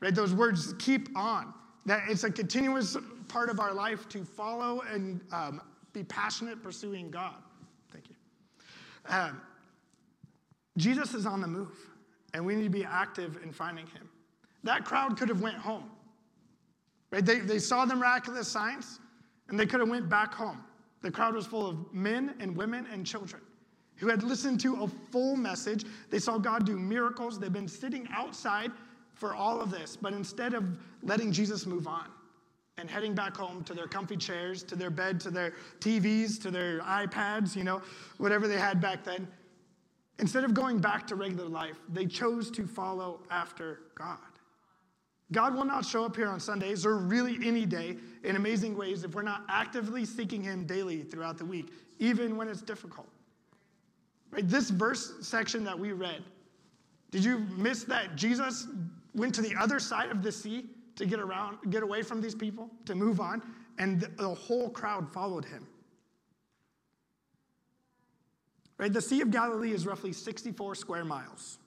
right? 0.00 0.14
Those 0.14 0.32
words 0.32 0.74
keep 0.78 1.14
on. 1.14 1.52
That 1.84 2.04
it's 2.08 2.24
a 2.24 2.30
continuous 2.30 2.96
part 3.28 3.50
of 3.50 3.60
our 3.60 3.74
life 3.74 4.08
to 4.08 4.24
follow 4.24 4.82
and 4.90 5.20
um, 5.30 5.60
be 5.92 6.04
passionate 6.04 6.62
pursuing 6.62 7.10
God. 7.10 7.36
Thank 7.92 8.08
you. 8.08 8.14
Um, 9.08 9.42
Jesus 10.76 11.14
is 11.14 11.26
on 11.26 11.40
the 11.40 11.46
move, 11.46 11.76
and 12.34 12.44
we 12.44 12.54
need 12.54 12.64
to 12.64 12.70
be 12.70 12.84
active 12.84 13.38
in 13.42 13.52
finding 13.52 13.86
him. 13.86 14.08
That 14.64 14.84
crowd 14.84 15.18
could 15.18 15.28
have 15.28 15.40
went 15.40 15.56
home. 15.56 15.90
Right? 17.10 17.24
They, 17.24 17.40
they 17.40 17.58
saw 17.58 17.84
the 17.84 17.94
miraculous 17.94 18.48
signs, 18.48 19.00
and 19.48 19.58
they 19.58 19.66
could 19.66 19.80
have 19.80 19.88
went 19.88 20.08
back 20.08 20.32
home. 20.32 20.64
The 21.02 21.10
crowd 21.10 21.34
was 21.34 21.46
full 21.46 21.66
of 21.66 21.92
men 21.92 22.34
and 22.40 22.56
women 22.56 22.86
and 22.92 23.06
children 23.06 23.42
who 23.96 24.08
had 24.08 24.22
listened 24.22 24.60
to 24.60 24.82
a 24.82 24.88
full 24.88 25.36
message. 25.36 25.84
They 26.10 26.18
saw 26.18 26.38
God 26.38 26.64
do 26.64 26.78
miracles. 26.78 27.38
They've 27.38 27.52
been 27.52 27.68
sitting 27.68 28.08
outside 28.12 28.72
for 29.14 29.34
all 29.34 29.60
of 29.60 29.70
this, 29.70 29.96
but 29.96 30.12
instead 30.12 30.54
of 30.54 30.64
letting 31.02 31.30
Jesus 31.30 31.66
move 31.66 31.86
on 31.86 32.06
and 32.78 32.90
heading 32.90 33.14
back 33.14 33.36
home 33.36 33.62
to 33.64 33.74
their 33.74 33.86
comfy 33.86 34.16
chairs, 34.16 34.62
to 34.64 34.76
their 34.76 34.90
bed, 34.90 35.20
to 35.20 35.30
their 35.30 35.52
TVs, 35.80 36.40
to 36.42 36.50
their 36.50 36.80
iPads, 36.80 37.54
you 37.54 37.62
know, 37.62 37.82
whatever 38.18 38.48
they 38.48 38.58
had 38.58 38.80
back 38.80 39.04
then, 39.04 39.28
instead 40.18 40.44
of 40.44 40.54
going 40.54 40.78
back 40.78 41.06
to 41.08 41.16
regular 41.16 41.48
life, 41.48 41.76
they 41.88 42.06
chose 42.06 42.50
to 42.52 42.66
follow 42.66 43.20
after 43.30 43.80
God. 43.94 44.18
God 45.32 45.54
will 45.54 45.64
not 45.64 45.84
show 45.84 46.04
up 46.04 46.14
here 46.14 46.28
on 46.28 46.38
Sundays 46.38 46.84
or 46.84 46.98
really 46.98 47.38
any 47.46 47.64
day 47.64 47.96
in 48.22 48.36
amazing 48.36 48.76
ways 48.76 49.02
if 49.02 49.14
we're 49.14 49.22
not 49.22 49.44
actively 49.48 50.04
seeking 50.04 50.42
Him 50.42 50.66
daily 50.66 51.02
throughout 51.02 51.38
the 51.38 51.44
week, 51.44 51.72
even 51.98 52.36
when 52.36 52.48
it's 52.48 52.60
difficult. 52.60 53.08
Right? 54.30 54.46
This 54.46 54.70
verse 54.70 55.14
section 55.20 55.64
that 55.64 55.78
we 55.78 55.92
read, 55.92 56.22
did 57.10 57.24
you 57.24 57.40
miss 57.56 57.84
that 57.84 58.16
Jesus 58.16 58.68
went 59.14 59.34
to 59.34 59.42
the 59.42 59.54
other 59.56 59.78
side 59.78 60.10
of 60.10 60.22
the 60.22 60.32
sea 60.32 60.66
to 60.96 61.06
get 61.06 61.20
around, 61.20 61.58
get 61.70 61.82
away 61.82 62.02
from 62.02 62.20
these 62.20 62.34
people, 62.34 62.70
to 62.84 62.94
move 62.94 63.20
on, 63.20 63.42
and 63.78 64.00
the 64.00 64.34
whole 64.34 64.70
crowd 64.70 65.10
followed 65.12 65.44
him? 65.44 65.66
Right? 68.82 68.92
The 68.92 69.00
Sea 69.00 69.20
of 69.20 69.30
Galilee 69.30 69.70
is 69.70 69.86
roughly 69.86 70.12
64 70.12 70.74
square 70.74 71.04
miles. 71.04 71.58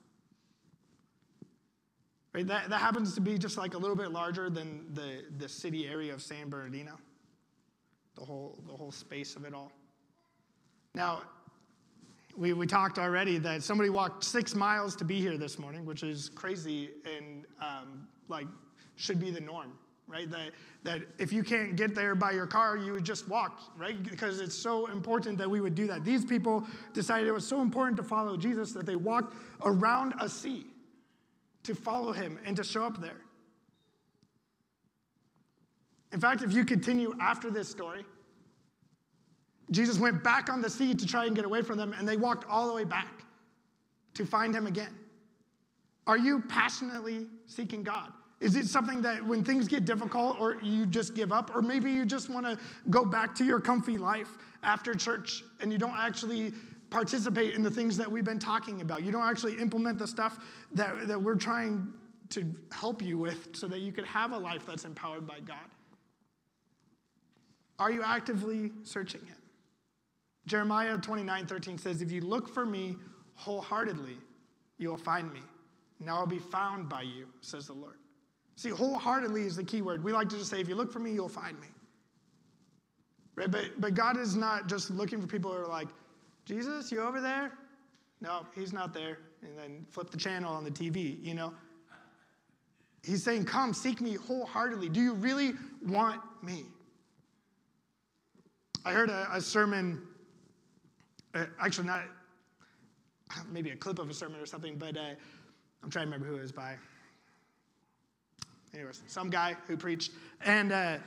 Right? 2.34 2.46
That, 2.46 2.68
that 2.68 2.78
happens 2.78 3.14
to 3.14 3.22
be 3.22 3.38
just 3.38 3.56
like 3.56 3.72
a 3.72 3.78
little 3.78 3.96
bit 3.96 4.10
larger 4.10 4.50
than 4.50 4.84
the, 4.92 5.24
the 5.38 5.48
city 5.48 5.88
area 5.88 6.12
of 6.12 6.20
San 6.20 6.50
Bernardino, 6.50 6.98
the 8.16 8.22
whole, 8.22 8.62
the 8.66 8.74
whole 8.74 8.92
space 8.92 9.34
of 9.34 9.46
it 9.46 9.54
all. 9.54 9.72
Now, 10.94 11.22
we, 12.36 12.52
we 12.52 12.66
talked 12.66 12.98
already 12.98 13.38
that 13.38 13.62
somebody 13.62 13.88
walked 13.88 14.22
six 14.22 14.54
miles 14.54 14.94
to 14.96 15.04
be 15.06 15.18
here 15.18 15.38
this 15.38 15.58
morning, 15.58 15.86
which 15.86 16.02
is 16.02 16.28
crazy 16.28 16.90
and 17.16 17.46
um, 17.62 18.06
like 18.28 18.46
should 18.96 19.18
be 19.18 19.30
the 19.30 19.40
norm, 19.40 19.72
right? 20.08 20.30
That, 20.30 20.52
that 20.84 21.02
if 21.18 21.32
you 21.32 21.42
can't 21.42 21.76
get 21.76 21.94
there 21.94 22.14
by 22.14 22.32
your 22.32 22.46
car, 22.46 22.76
you 22.76 22.92
would 22.92 23.04
just 23.04 23.28
walk, 23.28 23.60
right? 23.76 24.00
Because 24.02 24.40
it's 24.40 24.54
so 24.54 24.86
important 24.86 25.38
that 25.38 25.50
we 25.50 25.60
would 25.60 25.74
do 25.74 25.86
that. 25.88 26.04
These 26.04 26.24
people 26.24 26.64
decided 26.92 27.26
it 27.26 27.32
was 27.32 27.46
so 27.46 27.60
important 27.60 27.96
to 27.96 28.02
follow 28.02 28.36
Jesus 28.36 28.72
that 28.72 28.86
they 28.86 28.96
walked 28.96 29.34
around 29.64 30.14
a 30.20 30.28
sea 30.28 30.66
to 31.64 31.74
follow 31.74 32.12
him 32.12 32.38
and 32.44 32.56
to 32.56 32.62
show 32.62 32.84
up 32.84 33.00
there. 33.00 33.20
In 36.12 36.20
fact, 36.20 36.42
if 36.42 36.52
you 36.52 36.64
continue 36.64 37.14
after 37.20 37.50
this 37.50 37.68
story, 37.68 38.04
Jesus 39.72 39.98
went 39.98 40.22
back 40.22 40.48
on 40.48 40.62
the 40.62 40.70
sea 40.70 40.94
to 40.94 41.04
try 41.04 41.26
and 41.26 41.34
get 41.34 41.44
away 41.44 41.62
from 41.62 41.76
them, 41.76 41.92
and 41.98 42.08
they 42.08 42.16
walked 42.16 42.48
all 42.48 42.68
the 42.68 42.72
way 42.72 42.84
back 42.84 43.24
to 44.14 44.24
find 44.24 44.54
him 44.54 44.68
again. 44.68 44.94
Are 46.06 46.16
you 46.16 46.40
passionately 46.48 47.26
seeking 47.46 47.82
God? 47.82 48.12
Is 48.40 48.54
it 48.54 48.66
something 48.66 49.00
that 49.02 49.24
when 49.24 49.42
things 49.42 49.66
get 49.66 49.84
difficult, 49.84 50.38
or 50.38 50.56
you 50.62 50.84
just 50.84 51.14
give 51.14 51.32
up, 51.32 51.54
or 51.54 51.62
maybe 51.62 51.90
you 51.90 52.04
just 52.04 52.28
want 52.28 52.44
to 52.44 52.58
go 52.90 53.04
back 53.04 53.34
to 53.36 53.44
your 53.44 53.60
comfy 53.60 53.96
life 53.96 54.28
after 54.62 54.94
church 54.94 55.42
and 55.60 55.72
you 55.72 55.78
don't 55.78 55.96
actually 55.96 56.52
participate 56.90 57.54
in 57.54 57.62
the 57.62 57.70
things 57.70 57.96
that 57.96 58.10
we've 58.10 58.24
been 58.24 58.38
talking 58.38 58.82
about? 58.82 59.02
You 59.02 59.10
don't 59.10 59.26
actually 59.26 59.56
implement 59.58 59.98
the 59.98 60.06
stuff 60.06 60.38
that, 60.72 61.08
that 61.08 61.20
we're 61.20 61.36
trying 61.36 61.92
to 62.30 62.44
help 62.72 63.00
you 63.00 63.16
with 63.16 63.56
so 63.56 63.68
that 63.68 63.78
you 63.78 63.90
could 63.90 64.04
have 64.04 64.32
a 64.32 64.38
life 64.38 64.66
that's 64.66 64.84
empowered 64.84 65.26
by 65.26 65.40
God? 65.40 65.56
Are 67.78 67.90
you 67.90 68.02
actively 68.02 68.72
searching 68.82 69.20
Him? 69.20 69.36
Jeremiah 70.46 70.98
29 70.98 71.46
13 71.46 71.78
says, 71.78 72.02
If 72.02 72.12
you 72.12 72.20
look 72.20 72.52
for 72.52 72.66
me 72.66 72.96
wholeheartedly, 73.34 74.18
you 74.78 74.90
will 74.90 74.96
find 74.96 75.32
me, 75.32 75.40
and 76.00 76.10
I 76.10 76.18
will 76.18 76.26
be 76.26 76.38
found 76.38 76.88
by 76.88 77.02
you, 77.02 77.26
says 77.40 77.66
the 77.66 77.72
Lord. 77.72 77.96
See, 78.56 78.70
wholeheartedly 78.70 79.42
is 79.42 79.56
the 79.56 79.64
key 79.64 79.82
word. 79.82 80.02
We 80.02 80.12
like 80.12 80.30
to 80.30 80.38
just 80.38 80.50
say, 80.50 80.60
If 80.60 80.68
you 80.68 80.74
look 80.74 80.92
for 80.92 80.98
me, 80.98 81.12
you'll 81.12 81.28
find 81.28 81.60
me. 81.60 81.68
Right? 83.34 83.50
But, 83.50 83.78
but 83.78 83.94
God 83.94 84.16
is 84.16 84.34
not 84.34 84.66
just 84.66 84.90
looking 84.90 85.20
for 85.20 85.26
people 85.26 85.52
who 85.52 85.58
are 85.58 85.68
like, 85.68 85.88
Jesus, 86.46 86.90
you 86.90 87.02
over 87.02 87.20
there? 87.20 87.52
No, 88.22 88.46
he's 88.54 88.72
not 88.72 88.94
there. 88.94 89.18
And 89.42 89.58
then 89.58 89.86
flip 89.90 90.10
the 90.10 90.16
channel 90.16 90.54
on 90.54 90.64
the 90.64 90.70
TV, 90.70 91.22
you 91.22 91.34
know? 91.34 91.52
He's 93.04 93.22
saying, 93.22 93.44
Come, 93.44 93.74
seek 93.74 94.00
me 94.00 94.14
wholeheartedly. 94.14 94.88
Do 94.88 95.00
you 95.00 95.12
really 95.12 95.52
want 95.86 96.20
me? 96.42 96.64
I 98.86 98.92
heard 98.92 99.10
a, 99.10 99.28
a 99.32 99.40
sermon 99.40 100.00
uh, 101.34 101.44
actually 101.60 101.88
not 101.88 102.04
maybe 103.50 103.70
a 103.70 103.76
clip 103.76 103.98
of 103.98 104.08
a 104.08 104.14
sermon 104.14 104.40
or 104.40 104.46
something, 104.46 104.76
but 104.76 104.96
uh, 104.96 105.00
I'm 105.82 105.90
trying 105.90 106.06
to 106.06 106.12
remember 106.12 106.26
who 106.26 106.36
it 106.36 106.42
was 106.42 106.52
by. 106.52 106.76
Anyways, 108.76 109.02
some 109.06 109.30
guy 109.30 109.56
who 109.66 109.76
preached, 109.76 110.12
and 110.44 110.70
uh, 110.70 110.98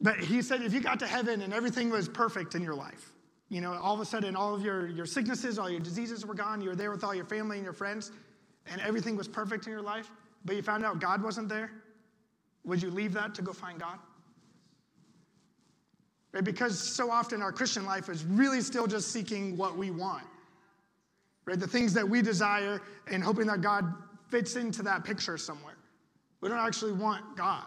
but 0.00 0.16
he 0.18 0.42
said 0.42 0.62
if 0.62 0.72
you 0.72 0.80
got 0.80 1.00
to 1.00 1.08
heaven 1.08 1.42
and 1.42 1.52
everything 1.52 1.90
was 1.90 2.08
perfect 2.08 2.54
in 2.54 2.62
your 2.62 2.74
life, 2.74 3.10
you 3.48 3.60
know, 3.60 3.72
all 3.72 3.94
of 3.94 4.00
a 4.00 4.04
sudden 4.04 4.36
all 4.36 4.54
of 4.54 4.62
your 4.62 4.86
your 4.86 5.06
sicknesses, 5.06 5.58
all 5.58 5.68
your 5.68 5.80
diseases 5.80 6.24
were 6.24 6.34
gone, 6.34 6.60
you 6.60 6.68
were 6.68 6.76
there 6.76 6.92
with 6.92 7.02
all 7.02 7.16
your 7.16 7.24
family 7.24 7.56
and 7.56 7.64
your 7.64 7.72
friends, 7.72 8.12
and 8.70 8.80
everything 8.80 9.16
was 9.16 9.26
perfect 9.26 9.66
in 9.66 9.72
your 9.72 9.82
life, 9.82 10.08
but 10.44 10.54
you 10.54 10.62
found 10.62 10.84
out 10.84 11.00
God 11.00 11.20
wasn't 11.20 11.48
there, 11.48 11.72
would 12.62 12.80
you 12.80 12.90
leave 12.90 13.12
that 13.14 13.34
to 13.34 13.42
go 13.42 13.52
find 13.52 13.80
God? 13.80 13.98
Right? 16.30 16.44
Because 16.44 16.78
so 16.78 17.10
often 17.10 17.42
our 17.42 17.50
Christian 17.50 17.84
life 17.84 18.08
is 18.08 18.24
really 18.24 18.60
still 18.60 18.86
just 18.86 19.10
seeking 19.10 19.56
what 19.56 19.76
we 19.76 19.90
want. 19.90 20.24
Right? 21.44 21.58
The 21.58 21.66
things 21.66 21.92
that 21.94 22.08
we 22.08 22.22
desire 22.22 22.80
and 23.10 23.20
hoping 23.20 23.48
that 23.48 23.62
God 23.62 23.92
fits 24.28 24.54
into 24.54 24.84
that 24.84 25.02
picture 25.02 25.36
somewhere. 25.36 25.71
We 26.42 26.48
don't 26.48 26.58
actually 26.58 26.92
want 26.92 27.36
God. 27.36 27.64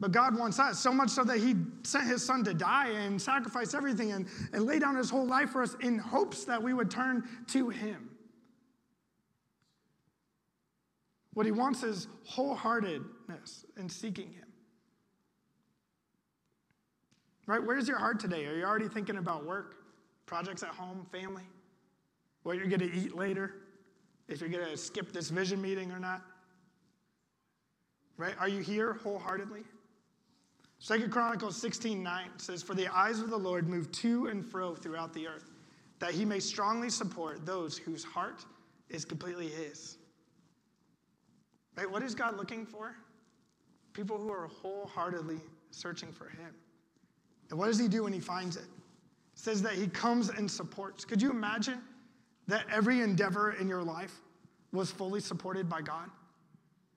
But 0.00 0.12
God 0.12 0.36
wants 0.36 0.58
us 0.58 0.78
so 0.78 0.92
much 0.92 1.10
so 1.10 1.22
that 1.24 1.38
He 1.38 1.54
sent 1.84 2.06
His 2.06 2.24
Son 2.24 2.42
to 2.44 2.52
die 2.52 2.88
and 2.88 3.20
sacrifice 3.20 3.74
everything 3.74 4.12
and, 4.12 4.26
and 4.52 4.64
lay 4.64 4.78
down 4.78 4.96
His 4.96 5.08
whole 5.08 5.26
life 5.26 5.50
for 5.50 5.62
us 5.62 5.76
in 5.80 5.98
hopes 5.98 6.44
that 6.44 6.60
we 6.62 6.74
would 6.74 6.90
turn 6.90 7.28
to 7.48 7.68
Him. 7.68 8.10
What 11.34 11.46
He 11.46 11.52
wants 11.52 11.82
is 11.82 12.08
wholeheartedness 12.28 13.66
in 13.76 13.88
seeking 13.88 14.32
Him. 14.32 14.46
Right? 17.46 17.62
Where's 17.62 17.86
your 17.86 17.98
heart 17.98 18.18
today? 18.20 18.46
Are 18.46 18.56
you 18.56 18.64
already 18.64 18.88
thinking 18.88 19.16
about 19.16 19.44
work, 19.44 19.76
projects 20.26 20.62
at 20.62 20.70
home, 20.70 21.06
family, 21.12 21.44
what 22.42 22.56
you're 22.56 22.66
going 22.66 22.80
to 22.80 22.92
eat 22.92 23.14
later, 23.14 23.54
if 24.28 24.40
you're 24.40 24.48
going 24.48 24.66
to 24.66 24.76
skip 24.76 25.12
this 25.12 25.28
vision 25.30 25.60
meeting 25.60 25.92
or 25.92 25.98
not? 25.98 26.22
Right? 28.20 28.34
Are 28.38 28.48
you 28.48 28.60
here 28.60 28.98
wholeheartedly? 29.02 29.62
Second 30.78 31.10
Chronicles 31.10 31.56
16 31.56 32.02
9 32.02 32.28
says, 32.36 32.62
For 32.62 32.74
the 32.74 32.86
eyes 32.94 33.20
of 33.20 33.30
the 33.30 33.36
Lord 33.38 33.66
move 33.66 33.90
to 33.92 34.26
and 34.26 34.44
fro 34.44 34.74
throughout 34.74 35.14
the 35.14 35.26
earth, 35.26 35.50
that 36.00 36.10
he 36.10 36.26
may 36.26 36.38
strongly 36.38 36.90
support 36.90 37.46
those 37.46 37.78
whose 37.78 38.04
heart 38.04 38.44
is 38.90 39.06
completely 39.06 39.48
his. 39.48 39.96
Right? 41.78 41.90
What 41.90 42.02
is 42.02 42.14
God 42.14 42.36
looking 42.36 42.66
for? 42.66 42.94
People 43.94 44.18
who 44.18 44.30
are 44.30 44.48
wholeheartedly 44.48 45.40
searching 45.70 46.12
for 46.12 46.28
him. 46.28 46.54
And 47.48 47.58
what 47.58 47.68
does 47.68 47.78
he 47.78 47.88
do 47.88 48.02
when 48.02 48.12
he 48.12 48.20
finds 48.20 48.56
it? 48.56 48.64
It 48.64 49.38
says 49.38 49.62
that 49.62 49.72
he 49.72 49.86
comes 49.86 50.28
and 50.28 50.50
supports. 50.50 51.06
Could 51.06 51.22
you 51.22 51.30
imagine 51.30 51.80
that 52.48 52.66
every 52.70 53.00
endeavor 53.00 53.52
in 53.52 53.66
your 53.66 53.82
life 53.82 54.20
was 54.72 54.90
fully 54.90 55.20
supported 55.20 55.70
by 55.70 55.80
God? 55.80 56.10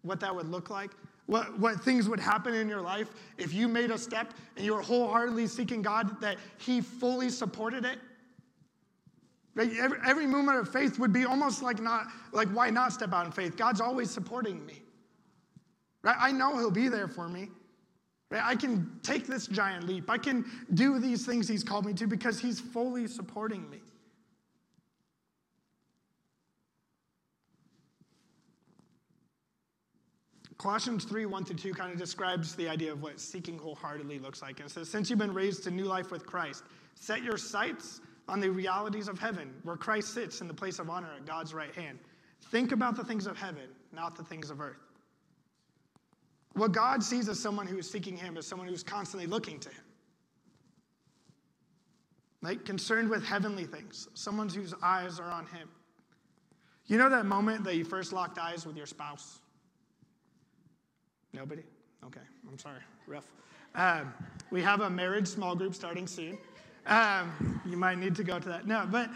What 0.01 0.19
that 0.19 0.35
would 0.35 0.49
look 0.49 0.69
like? 0.69 0.91
What, 1.25 1.57
what 1.57 1.81
things 1.81 2.09
would 2.09 2.19
happen 2.19 2.53
in 2.53 2.67
your 2.67 2.81
life 2.81 3.09
if 3.37 3.53
you 3.53 3.67
made 3.67 3.91
a 3.91 3.97
step 3.97 4.33
and 4.55 4.65
you 4.65 4.75
were 4.75 4.81
wholeheartedly 4.81 5.47
seeking 5.47 5.81
God, 5.81 6.19
that 6.21 6.37
He 6.57 6.81
fully 6.81 7.29
supported 7.29 7.85
it? 7.85 7.99
Right? 9.55 9.71
Every, 9.77 9.99
every 10.05 10.27
movement 10.27 10.59
of 10.59 10.69
faith 10.69 10.99
would 10.99 11.13
be 11.13 11.25
almost 11.25 11.61
like 11.61 11.79
not 11.79 12.07
like 12.31 12.49
why 12.49 12.69
not 12.69 12.91
step 12.91 13.13
out 13.13 13.25
in 13.25 13.31
faith? 13.31 13.55
God's 13.55 13.79
always 13.79 14.09
supporting 14.09 14.65
me. 14.65 14.81
Right? 16.01 16.15
I 16.19 16.31
know 16.31 16.57
He'll 16.57 16.71
be 16.71 16.89
there 16.89 17.07
for 17.07 17.29
me. 17.29 17.49
Right? 18.29 18.41
I 18.43 18.55
can 18.55 18.99
take 19.03 19.27
this 19.27 19.47
giant 19.47 19.87
leap. 19.87 20.09
I 20.09 20.17
can 20.17 20.43
do 20.73 20.99
these 20.99 21.25
things 21.25 21.47
He's 21.47 21.63
called 21.63 21.85
me 21.85 21.93
to 21.93 22.07
because 22.07 22.39
He's 22.39 22.59
fully 22.59 23.07
supporting 23.07 23.69
me. 23.69 23.82
Colossians 30.63 31.03
3 31.03 31.25
1 31.25 31.43
through 31.43 31.57
2 31.57 31.73
kind 31.73 31.91
of 31.91 31.99
describes 31.99 32.55
the 32.55 32.69
idea 32.69 32.89
of 32.89 33.01
what 33.01 33.19
seeking 33.19 33.57
wholeheartedly 33.57 34.17
looks 34.17 34.41
like. 34.41 34.61
And 34.61 34.71
says, 34.71 34.87
Since 34.87 35.09
you've 35.09 35.19
been 35.19 35.33
raised 35.33 35.65
to 35.65 35.71
new 35.71 35.83
life 35.83 36.09
with 36.09 36.25
Christ, 36.25 36.63
set 36.95 37.21
your 37.21 37.37
sights 37.37 37.99
on 38.29 38.39
the 38.39 38.49
realities 38.49 39.09
of 39.09 39.19
heaven, 39.19 39.53
where 39.63 39.75
Christ 39.75 40.13
sits 40.13 40.39
in 40.39 40.47
the 40.47 40.53
place 40.53 40.79
of 40.79 40.89
honor 40.89 41.09
at 41.17 41.25
God's 41.25 41.53
right 41.53 41.75
hand. 41.75 41.99
Think 42.43 42.71
about 42.71 42.95
the 42.95 43.03
things 43.03 43.27
of 43.27 43.37
heaven, 43.37 43.67
not 43.91 44.15
the 44.15 44.23
things 44.23 44.49
of 44.49 44.61
earth. 44.61 44.77
What 46.53 46.71
God 46.71 47.03
sees 47.03 47.27
as 47.27 47.37
someone 47.37 47.67
who 47.67 47.79
is 47.79 47.91
seeking 47.91 48.15
Him 48.15 48.37
is 48.37 48.47
someone 48.47 48.69
who's 48.69 48.83
constantly 48.83 49.27
looking 49.27 49.59
to 49.59 49.69
Him. 49.69 49.83
Like 52.41 52.63
concerned 52.63 53.09
with 53.09 53.25
heavenly 53.25 53.65
things, 53.65 54.07
someone 54.13 54.47
whose 54.47 54.73
eyes 54.81 55.19
are 55.19 55.29
on 55.29 55.45
Him. 55.47 55.67
You 56.85 56.97
know 56.97 57.09
that 57.09 57.25
moment 57.25 57.65
that 57.65 57.75
you 57.75 57.83
first 57.83 58.13
locked 58.13 58.37
eyes 58.37 58.65
with 58.65 58.77
your 58.77 58.85
spouse? 58.85 59.39
Nobody? 61.33 61.63
Okay, 62.05 62.21
I'm 62.47 62.59
sorry. 62.59 62.79
Rough. 63.07 63.25
Um, 63.75 64.13
we 64.51 64.61
have 64.61 64.81
a 64.81 64.89
marriage 64.89 65.27
small 65.27 65.55
group 65.55 65.73
starting 65.73 66.05
soon. 66.05 66.37
Um, 66.85 67.59
you 67.65 67.75
might 67.75 67.97
need 67.97 68.15
to 68.15 68.23
go 68.23 68.39
to 68.39 68.49
that. 68.49 68.67
No, 68.67 68.87
but 68.89 69.09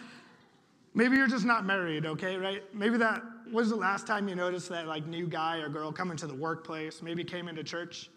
maybe 0.96 1.16
you're 1.16 1.28
just 1.28 1.46
not 1.46 1.66
married, 1.66 2.06
okay, 2.06 2.38
right? 2.38 2.64
Maybe 2.74 2.98
that 2.98 3.22
was 3.52 3.70
the 3.70 3.76
last 3.76 4.08
time 4.08 4.28
you 4.28 4.36
noticed 4.36 4.68
that 4.70 4.88
like 4.88 5.06
new 5.06 5.28
guy 5.28 5.58
or 5.58 5.70
girl 5.70 5.92
coming 5.92 6.18
to 6.18 6.28
the 6.28 6.34
workplace, 6.34 7.02
maybe 7.04 7.24
came 7.24 7.48
into 7.48 7.64
church, 7.64 8.10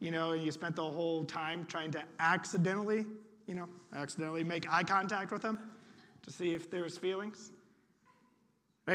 you 0.00 0.10
know, 0.10 0.32
and 0.32 0.42
you 0.42 0.52
spent 0.52 0.76
the 0.76 0.84
whole 0.84 1.24
time 1.24 1.64
trying 1.64 1.90
to 1.92 2.02
accidentally, 2.20 3.06
you 3.46 3.54
know, 3.54 3.68
accidentally 3.94 4.44
make 4.44 4.70
eye 4.70 4.82
contact 4.82 5.32
with 5.32 5.40
them 5.40 5.58
to 6.22 6.30
see 6.30 6.52
if 6.52 6.70
there 6.70 6.82
was 6.82 6.98
feelings. 6.98 7.52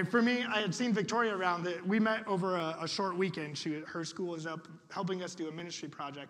For 0.09 0.21
me, 0.21 0.45
I 0.45 0.61
had 0.61 0.73
seen 0.73 0.93
Victoria 0.93 1.35
around. 1.35 1.63
That 1.65 1.85
we 1.85 1.99
met 1.99 2.25
over 2.25 2.55
a, 2.55 2.77
a, 2.79 2.87
short 2.87 3.17
weekend. 3.17 3.57
She, 3.57 3.81
her 3.85 4.05
school 4.05 4.27
was 4.27 4.47
up 4.47 4.69
helping 4.89 5.21
us 5.21 5.35
do 5.35 5.49
a 5.49 5.51
ministry 5.51 5.89
project, 5.89 6.29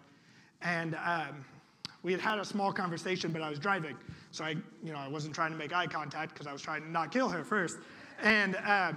and 0.63 0.95
um, 0.95 1.45
we 2.01 2.11
had 2.11 2.21
had 2.21 2.39
a 2.39 2.45
small 2.45 2.73
conversation, 2.73 3.31
but 3.31 3.43
I 3.43 3.51
was 3.51 3.59
driving, 3.59 3.95
so 4.31 4.43
I, 4.43 4.55
you 4.83 4.91
know, 4.91 4.97
I 4.97 5.07
wasn't 5.07 5.35
trying 5.35 5.51
to 5.51 5.57
make 5.57 5.73
eye 5.73 5.85
contact 5.85 6.33
because 6.33 6.47
I 6.47 6.53
was 6.53 6.61
trying 6.63 6.81
to 6.81 6.89
not 6.89 7.11
kill 7.11 7.29
her 7.29 7.43
first. 7.43 7.77
And 8.23 8.55
uh, 8.55 8.93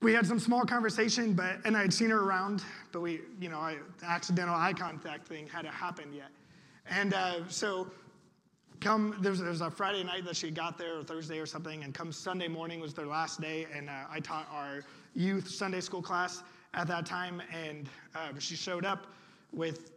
we 0.00 0.14
had 0.14 0.26
some 0.26 0.38
small 0.38 0.64
conversation, 0.64 1.34
but 1.34 1.58
and 1.66 1.76
I 1.76 1.82
had 1.82 1.92
seen 1.92 2.08
her 2.08 2.20
around, 2.20 2.62
but 2.90 3.00
we, 3.00 3.20
you 3.38 3.50
know, 3.50 3.58
I, 3.58 3.76
the 3.98 4.06
accidental 4.06 4.54
eye 4.54 4.72
contact 4.72 5.28
thing 5.28 5.46
hadn't 5.46 5.74
happened 5.74 6.14
yet. 6.14 6.30
And 6.88 7.12
uh, 7.12 7.46
so 7.48 7.90
come 8.80 9.16
there 9.20 9.30
was, 9.30 9.40
there 9.40 9.50
was, 9.50 9.60
a 9.60 9.70
friday 9.70 10.02
night 10.02 10.24
that 10.24 10.36
she 10.36 10.50
got 10.50 10.78
there 10.78 10.98
or 10.98 11.04
thursday 11.04 11.38
or 11.38 11.46
something 11.46 11.84
and 11.84 11.94
come 11.94 12.10
sunday 12.12 12.48
morning 12.48 12.80
was 12.80 12.94
their 12.94 13.06
last 13.06 13.40
day 13.40 13.66
and 13.74 13.88
uh, 13.88 14.04
i 14.10 14.20
taught 14.20 14.48
our 14.52 14.82
youth 15.14 15.48
sunday 15.48 15.80
school 15.80 16.02
class 16.02 16.42
at 16.74 16.86
that 16.86 17.04
time 17.04 17.42
and 17.52 17.88
uh, 18.14 18.28
she 18.38 18.56
showed 18.56 18.84
up 18.84 19.06
with 19.52 19.90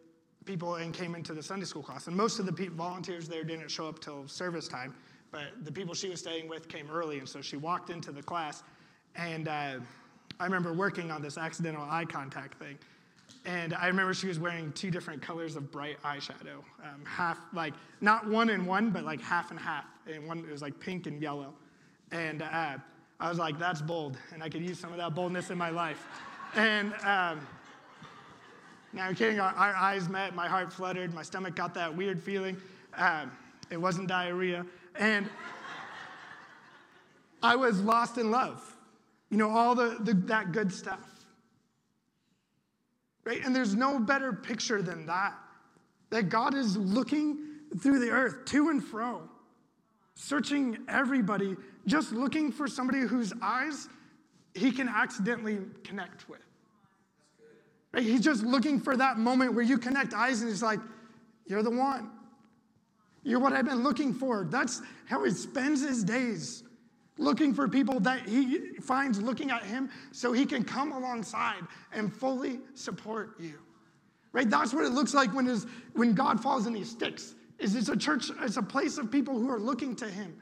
people 0.46 0.76
and 0.76 0.94
came 0.94 1.16
into 1.16 1.34
the 1.34 1.44
Sunday 1.44 1.66
school 1.66 1.84
class. 1.84 2.08
And 2.08 2.16
most 2.16 2.40
of 2.40 2.46
the 2.46 2.68
volunteers 2.70 3.28
there 3.28 3.44
didn't 3.44 3.70
show 3.70 3.88
up 3.88 4.00
till 4.00 4.28
service 4.28 4.68
time, 4.68 4.94
but 5.32 5.44
the 5.64 5.72
people 5.72 5.94
she 5.94 6.10
was 6.10 6.20
staying 6.20 6.48
with 6.48 6.68
came 6.68 6.90
early, 6.92 7.20
and 7.20 7.28
so 7.28 7.42
she 7.42 7.58
walked 7.58 7.90
into 7.90 8.12
the 8.12 8.22
class. 8.22 8.64
And 9.16 9.48
uh, 9.48 9.80
I 10.40 10.46
remember 10.46 10.74
working 10.74 11.12
on 11.12 11.22
this 11.22 11.38
accidental 11.38 11.86
eye 11.90 12.06
contact 12.06 12.60
thing. 12.60 12.78
And 13.46 13.74
I 13.74 13.88
remember 13.88 14.14
she 14.14 14.28
was 14.28 14.40
wearing 14.40 14.72
two 14.72 14.90
different 14.90 15.22
colors 15.22 15.56
of 15.56 15.72
bright 15.72 16.02
eyeshadow, 16.04 16.64
um, 16.84 17.04
half 17.06 17.38
like 17.54 17.74
not 18.00 18.28
one 18.28 18.50
and 18.50 18.66
one, 18.66 18.90
but 18.90 19.04
like 19.04 19.22
half 19.22 19.52
and 19.52 19.60
half. 19.60 19.86
And 20.08 20.28
one 20.28 20.40
it 20.40 20.52
was 20.52 20.62
like 20.62 20.80
pink 20.80 21.08
and 21.08 21.22
yellow. 21.22 21.54
And 22.12 22.42
uh, 22.42 22.78
I 23.20 23.30
was 23.30 23.40
like, 23.40 23.60
"That's 23.60 23.82
bold," 23.82 24.18
and 24.34 24.42
I 24.42 24.50
could 24.50 24.62
use 24.62 24.80
some 24.80 24.92
of 24.92 24.98
that 24.98 25.14
boldness 25.14 25.50
in 25.50 25.58
my 25.58 25.72
life. 25.72 26.06
And 26.56 26.94
um, 27.04 27.46
now, 28.94 29.08
I'm 29.08 29.16
kidding. 29.16 29.40
Our, 29.40 29.52
our, 29.52 29.76
eyes 29.76 30.08
met. 30.08 30.36
My 30.36 30.48
heart 30.48 30.72
fluttered. 30.72 31.14
My 31.14 31.24
stomach 31.24 31.56
got 31.56 31.74
that 31.74 31.96
weird 31.96 32.22
feeling. 32.22 32.58
Um, 32.96 33.32
it 33.72 33.78
wasn't 33.78 34.08
diarrhea. 34.08 34.66
And 35.00 35.28
I 37.42 37.56
was 37.56 37.82
lost 37.82 38.20
in 38.20 38.30
love. 38.30 38.76
You 39.32 39.38
know, 39.38 39.50
all 39.50 39.74
the, 39.74 39.98
the, 40.00 40.14
that 40.14 40.52
good 40.52 40.72
stuff. 40.72 41.00
Right? 43.26 43.44
And 43.44 43.56
there's 43.56 43.76
no 43.76 44.00
better 44.00 44.34
picture 44.34 44.82
than 44.82 45.06
that. 45.06 45.34
That 46.10 46.30
God 46.30 46.54
is 46.54 46.78
looking 46.78 47.38
through 47.80 48.00
the 48.00 48.10
earth, 48.10 48.46
to 48.46 48.70
and 48.70 48.84
fro, 48.84 49.28
searching 50.16 50.78
everybody, 50.88 51.56
just 51.88 52.12
looking 52.12 52.52
for 52.52 52.68
somebody 52.68 53.00
whose 53.00 53.34
eyes 53.42 53.88
he 54.54 54.72
can 54.72 54.88
accidentally 54.88 55.60
connect 55.84 56.30
with. 56.30 56.42
Right? 57.92 58.04
He's 58.04 58.22
just 58.22 58.44
looking 58.44 58.80
for 58.80 58.96
that 58.98 59.18
moment 59.18 59.54
where 59.54 59.64
you 59.64 59.78
connect 59.78 60.14
eyes 60.14 60.42
and 60.42 60.50
he's 60.50 60.62
like, 60.62 60.80
You're 61.48 61.64
the 61.64 61.72
one. 61.72 62.12
You're 63.24 63.40
what 63.40 63.54
I've 63.54 63.66
been 63.66 63.84
looking 63.84 64.14
for. 64.14 64.46
That's 64.50 64.82
how 65.06 65.24
he 65.24 65.32
spends 65.32 65.82
his 65.82 66.04
days 66.04 66.64
looking 67.18 67.54
for 67.54 67.68
people 67.68 68.00
that 68.02 68.28
he 68.28 68.74
finds 68.82 69.22
looking 69.22 69.52
at 69.52 69.64
him 69.64 69.90
so 70.12 70.34
he 70.34 70.46
can 70.46 70.64
come 70.64 70.92
alongside 70.92 71.62
and 71.92 72.14
fully 72.14 72.60
support 72.74 73.40
you. 73.40 73.54
Right? 74.32 74.50
That's 74.50 74.74
what 74.74 74.84
it 74.84 74.92
looks 74.92 75.14
like 75.14 75.34
when, 75.34 75.46
his, 75.46 75.68
when 75.94 76.14
God 76.14 76.42
falls 76.42 76.66
and 76.66 76.76
he 76.76 76.84
sticks. 76.84 77.36
Is 77.60 77.76
it's 77.76 77.90
a 77.90 77.96
church, 77.96 78.32
it's 78.42 78.58
a 78.58 78.64
place 78.64 78.98
of 78.98 79.12
people 79.12 79.38
who 79.38 79.50
are 79.50 79.60
looking 79.60 79.96
to 79.98 80.08
him 80.08 80.36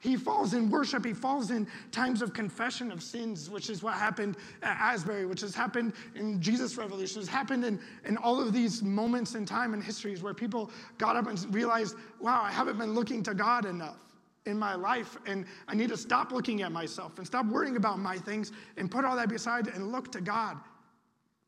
he 0.00 0.16
falls 0.16 0.54
in 0.54 0.70
worship. 0.70 1.04
He 1.04 1.12
falls 1.12 1.50
in 1.50 1.66
times 1.90 2.22
of 2.22 2.32
confession 2.32 2.92
of 2.92 3.02
sins, 3.02 3.50
which 3.50 3.68
is 3.68 3.82
what 3.82 3.94
happened 3.94 4.36
at 4.62 4.76
Asbury, 4.78 5.26
which 5.26 5.40
has 5.40 5.54
happened 5.54 5.92
in 6.14 6.40
Jesus' 6.40 6.76
Revolution, 6.76 7.20
has 7.20 7.28
happened 7.28 7.64
in, 7.64 7.80
in 8.04 8.16
all 8.16 8.40
of 8.40 8.52
these 8.52 8.82
moments 8.82 9.34
in 9.34 9.44
time 9.44 9.74
and 9.74 9.82
histories 9.82 10.22
where 10.22 10.34
people 10.34 10.70
got 10.98 11.16
up 11.16 11.26
and 11.26 11.52
realized, 11.52 11.96
wow, 12.20 12.42
I 12.42 12.52
haven't 12.52 12.78
been 12.78 12.94
looking 12.94 13.22
to 13.24 13.34
God 13.34 13.64
enough 13.64 13.96
in 14.46 14.58
my 14.58 14.74
life, 14.74 15.16
and 15.26 15.44
I 15.66 15.74
need 15.74 15.90
to 15.90 15.96
stop 15.96 16.32
looking 16.32 16.62
at 16.62 16.72
myself 16.72 17.18
and 17.18 17.26
stop 17.26 17.46
worrying 17.46 17.76
about 17.76 17.98
my 17.98 18.16
things 18.16 18.52
and 18.76 18.90
put 18.90 19.04
all 19.04 19.16
that 19.16 19.28
beside 19.28 19.68
and 19.68 19.92
look 19.92 20.10
to 20.12 20.20
God. 20.20 20.58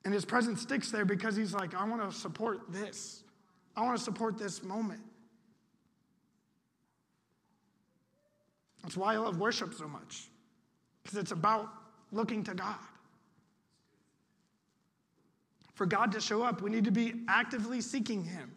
And 0.04 0.14
his 0.14 0.24
presence 0.24 0.62
sticks 0.62 0.90
there 0.90 1.04
because 1.04 1.36
he's 1.36 1.54
like, 1.54 1.74
I 1.74 1.84
want 1.84 2.08
to 2.08 2.16
support 2.16 2.60
this. 2.70 3.22
I 3.76 3.82
want 3.82 3.96
to 3.98 4.02
support 4.02 4.38
this 4.38 4.62
moment. 4.62 5.00
That's 8.82 8.96
why 8.96 9.14
I 9.14 9.18
love 9.18 9.38
worship 9.38 9.74
so 9.74 9.86
much, 9.86 10.28
because 11.02 11.18
it's 11.18 11.32
about 11.32 11.68
looking 12.12 12.44
to 12.44 12.54
God. 12.54 12.76
For 15.74 15.86
God 15.86 16.12
to 16.12 16.20
show 16.20 16.42
up, 16.42 16.60
we 16.60 16.70
need 16.70 16.84
to 16.84 16.90
be 16.90 17.14
actively 17.28 17.80
seeking 17.80 18.24
Him, 18.24 18.52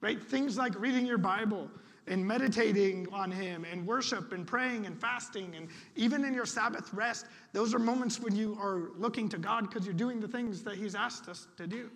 right? 0.00 0.22
Things 0.22 0.58
like 0.58 0.78
reading 0.78 1.06
your 1.06 1.18
Bible 1.18 1.70
and 2.08 2.26
meditating 2.26 3.06
on 3.12 3.30
Him 3.30 3.64
and 3.70 3.86
worship 3.86 4.32
and 4.32 4.46
praying 4.46 4.86
and 4.86 4.98
fasting 4.98 5.54
and 5.56 5.68
even 5.96 6.24
in 6.24 6.34
your 6.34 6.46
Sabbath 6.46 6.92
rest, 6.92 7.26
those 7.52 7.74
are 7.74 7.78
moments 7.78 8.20
when 8.20 8.34
you 8.34 8.56
are 8.60 8.90
looking 8.96 9.28
to 9.28 9.38
God 9.38 9.68
because 9.68 9.84
you're 9.84 9.94
doing 9.94 10.20
the 10.20 10.28
things 10.28 10.62
that 10.64 10.76
He's 10.76 10.94
asked 10.94 11.28
us 11.28 11.48
to 11.56 11.66
do. 11.66 11.90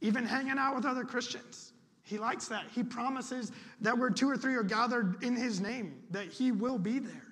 Even 0.00 0.24
hanging 0.24 0.58
out 0.58 0.74
with 0.74 0.86
other 0.86 1.04
Christians. 1.04 1.72
He 2.10 2.18
likes 2.18 2.48
that. 2.48 2.64
He 2.74 2.82
promises 2.82 3.52
that 3.80 3.96
where 3.96 4.10
two 4.10 4.28
or 4.28 4.36
three 4.36 4.56
are 4.56 4.64
gathered 4.64 5.22
in 5.22 5.36
his 5.36 5.60
name, 5.60 6.02
that 6.10 6.26
he 6.26 6.50
will 6.50 6.76
be 6.76 6.98
there. 6.98 7.22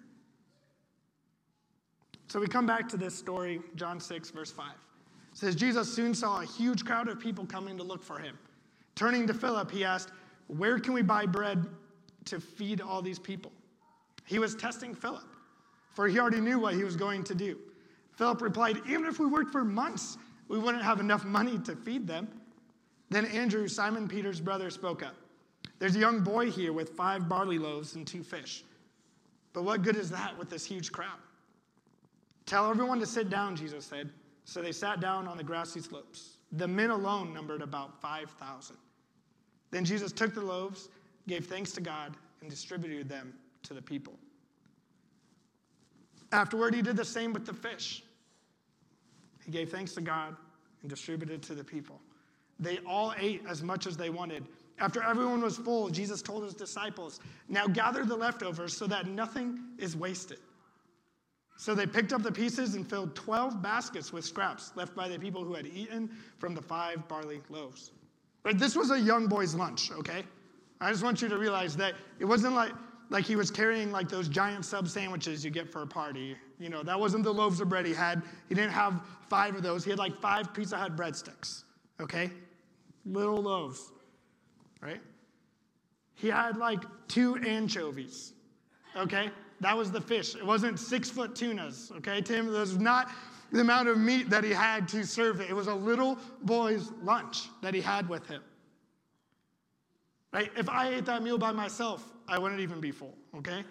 So 2.29 2.39
we 2.39 2.47
come 2.47 2.65
back 2.65 2.89
to 2.91 2.97
this 2.97 3.13
story, 3.13 3.61
John 3.75 3.99
6, 3.99 4.31
verse 4.31 4.53
5. 4.53 4.67
It 4.69 4.75
says, 5.33 5.57
Jesus 5.57 5.93
soon 5.93 6.15
saw 6.15 6.43
a 6.43 6.45
huge 6.45 6.85
crowd 6.85 7.09
of 7.09 7.19
people 7.19 7.45
coming 7.45 7.77
to 7.77 7.83
look 7.83 8.05
for 8.05 8.21
him. 8.21 8.39
Turning 8.95 9.27
to 9.27 9.35
Philip, 9.35 9.69
he 9.69 9.85
asked, 9.85 10.11
Where 10.47 10.79
can 10.79 10.93
we 10.93 11.03
buy 11.03 11.27
bread 11.27 11.67
to 12.31 12.41
feed 12.41 12.81
all 12.81 13.03
these 13.03 13.19
people? 13.19 13.53
He 14.25 14.39
was 14.39 14.55
testing 14.55 14.95
Philip, 14.95 15.25
for 15.93 16.09
he 16.09 16.19
already 16.19 16.41
knew 16.41 16.59
what 16.59 16.75
he 16.75 16.85
was 16.85 16.97
going 16.97 17.25
to 17.25 17.35
do. 17.35 17.59
Philip 18.13 18.43
replied, 18.43 18.79
Even 18.89 19.07
if 19.07 19.19
we 19.19 19.27
worked 19.27 19.53
for 19.53 19.65
months, 19.65 20.19
we 20.49 20.59
wouldn't 20.59 20.83
have 20.83 21.01
enough 21.01 21.25
money 21.25 21.59
to 21.61 21.77
feed 21.77 22.07
them. 22.07 22.29
Then 23.11 23.27
Andrew, 23.27 23.69
Simon 23.69 24.09
Peter's 24.09 24.41
brother, 24.41 24.71
spoke 24.71 25.03
up. 25.03 25.15
There's 25.79 25.97
a 25.97 26.01
young 26.01 26.21
boy 26.21 26.51
here 26.51 26.73
with 26.73 26.91
five 26.91 27.29
barley 27.29 27.59
loaves 27.59 27.95
and 27.95 28.07
two 28.07 28.23
fish. 28.23 28.65
But 29.53 29.63
what 29.65 29.83
good 29.83 29.97
is 29.97 30.11
that 30.11 30.37
with 30.39 30.51
this 30.51 30.65
huge 30.65 30.93
crowd? 30.93 31.19
Tell 32.45 32.69
everyone 32.69 32.99
to 33.01 33.07
sit 33.07 33.31
down, 33.31 33.57
Jesus 33.57 33.85
said. 33.85 34.11
So 34.45 34.63
they 34.63 34.73
sat 34.73 35.01
down 35.01 35.29
on 35.29 35.37
the 35.37 35.45
grassy 35.45 35.81
slopes. 35.81 36.39
The 36.53 36.67
men 36.67 36.91
alone 36.91 37.35
numbered 37.35 37.61
about 37.61 38.01
5,000. 38.01 38.77
Then 39.71 39.85
Jesus 39.85 40.13
took 40.13 40.35
the 40.35 40.41
loaves, 40.41 40.89
gave 41.29 41.47
thanks 41.47 41.73
to 41.73 41.81
God, 41.81 42.17
and 42.41 42.51
distributed 42.51 43.09
them 43.09 43.35
to 43.65 43.75
the 43.75 43.83
people. 43.83 44.15
Afterward, 46.33 46.75
he 46.75 46.83
did 46.83 46.97
the 46.97 47.05
same 47.05 47.33
with 47.33 47.47
the 47.47 47.55
fish. 47.55 48.03
He 49.45 49.51
gave 49.51 49.71
thanks 49.71 49.95
to 49.95 50.01
God 50.01 50.37
and 50.83 50.91
distributed 50.91 51.43
to 51.45 51.55
the 51.55 51.65
people. 51.65 52.01
They 52.61 52.79
all 52.87 53.15
ate 53.19 53.43
as 53.49 53.63
much 53.63 53.87
as 53.87 53.97
they 53.97 54.11
wanted. 54.11 54.47
After 54.79 55.03
everyone 55.03 55.41
was 55.41 55.57
full, 55.57 55.89
Jesus 55.89 56.23
told 56.23 56.45
his 56.45 56.55
disciples, 56.55 57.21
Now 57.49 57.67
gather 57.67 58.05
the 58.05 58.17
leftovers 58.17 58.77
so 58.77 58.87
that 58.87 59.07
nothing 59.07 59.59
is 59.79 59.97
wasted. 59.97 60.39
So 61.57 61.75
they 61.75 61.87
picked 61.87 62.13
up 62.13 62.23
the 62.23 62.31
pieces 62.31 62.75
and 62.77 62.89
filled 62.89 63.17
12 63.17 63.61
baskets 63.61 64.13
with 64.13 64.25
scraps 64.25 64.71
left 64.77 64.95
by 64.95 65.09
the 65.09 65.19
people 65.19 65.43
who 65.43 65.55
had 65.55 65.67
eaten 65.67 66.09
from 66.39 66.55
the 66.55 66.63
five 66.63 67.09
barley 67.09 67.41
loaves. 67.49 67.91
But 68.45 68.59
this 68.59 68.77
was 68.77 68.93
a 68.93 69.01
young 69.01 69.27
boy's 69.27 69.55
lunch, 69.55 69.91
okay? 69.91 70.23
I 70.81 70.91
just 70.91 71.03
want 71.03 71.21
you 71.23 71.29
to 71.29 71.39
realize 71.39 71.77
that 71.77 71.95
it 72.19 72.25
wasn't 72.25 72.55
like, 72.55 72.73
like 73.11 73.25
he 73.25 73.37
was 73.37 73.51
carrying 73.51 73.91
like 73.91 74.09
those 74.09 74.29
giant 74.29 74.65
sub 74.65 74.89
sandwiches 74.89 75.45
you 75.45 75.51
get 75.51 75.69
for 75.69 75.83
a 75.83 75.87
party. 75.87 76.37
You 76.59 76.69
know, 76.69 76.83
that 76.83 76.99
wasn't 76.99 77.25
the 77.25 77.33
loaves 77.33 77.61
of 77.61 77.69
bread 77.69 77.87
he 77.87 77.95
had. 77.95 78.23
He 78.49 78.55
didn't 78.55 78.73
have 78.73 79.01
five 79.29 79.55
of 79.55 79.63
those. 79.63 79.85
He 79.85 79.91
had 79.91 79.99
like 79.99 80.21
five 80.21 80.53
Pizza 80.55 80.77
Hut 80.77 80.97
breadsticks, 80.97 81.65
okay? 82.01 82.31
Little 83.05 83.43
loaves, 83.43 83.91
right? 84.81 85.01
He 86.15 86.29
had 86.29 86.57
like 86.57 86.83
two 87.07 87.37
anchovies, 87.37 88.33
okay? 88.97 89.31
That 89.61 89.77
was 89.77 89.91
the 89.91 90.01
fish. 90.01 90.35
It 90.35 90.45
wasn't 90.45 90.79
six 90.79 91.11
foot 91.11 91.35
tunas, 91.35 91.93
okay, 91.97 92.21
Tim? 92.21 92.49
It 92.49 92.59
was 92.59 92.79
not 92.79 93.11
the 93.53 93.61
amount 93.61 93.89
of 93.89 93.99
meat 93.99 94.29
that 94.31 94.45
he 94.45 94.51
had 94.51 94.87
to 94.89 95.05
serve 95.05 95.41
it. 95.41 95.51
It 95.51 95.55
was 95.55 95.69
a 95.69 95.75
little 95.75 96.19
boy's 96.43 96.91
lunch 97.03 97.49
that 97.63 97.75
he 97.75 97.81
had 97.81 98.09
with 98.09 98.27
him. 98.27 98.43
Right? 100.33 100.51
If 100.57 100.69
I 100.69 100.91
ate 100.91 101.07
that 101.07 101.23
meal 101.23 101.39
by 101.39 101.53
myself, 101.53 102.05
I 102.29 102.39
wouldn't 102.39 102.61
even 102.61 102.81
be 102.81 102.91
full, 102.91 103.15
okay? 103.37 103.65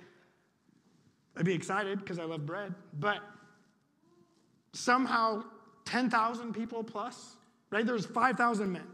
I'd 1.35 1.45
be 1.45 1.53
excited 1.53 1.99
because 1.99 2.17
I 2.17 2.23
love 2.23 2.45
bread. 2.45 2.73
But 2.99 3.19
somehow, 4.73 5.43
10,000 5.85 6.53
people 6.53 6.83
plus, 6.83 7.35
right? 7.69 7.85
There's 7.85 8.05
5,000 8.05 8.71
men. 8.71 8.87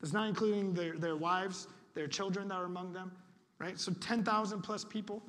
That's 0.00 0.12
not 0.12 0.28
including 0.28 0.72
their, 0.72 0.96
their 0.96 1.16
wives, 1.16 1.66
their 1.94 2.06
children 2.06 2.48
that 2.48 2.54
are 2.54 2.64
among 2.64 2.92
them, 2.92 3.10
right? 3.58 3.78
So 3.78 3.92
10,000 3.92 4.62
plus 4.62 4.84
people 4.84 5.22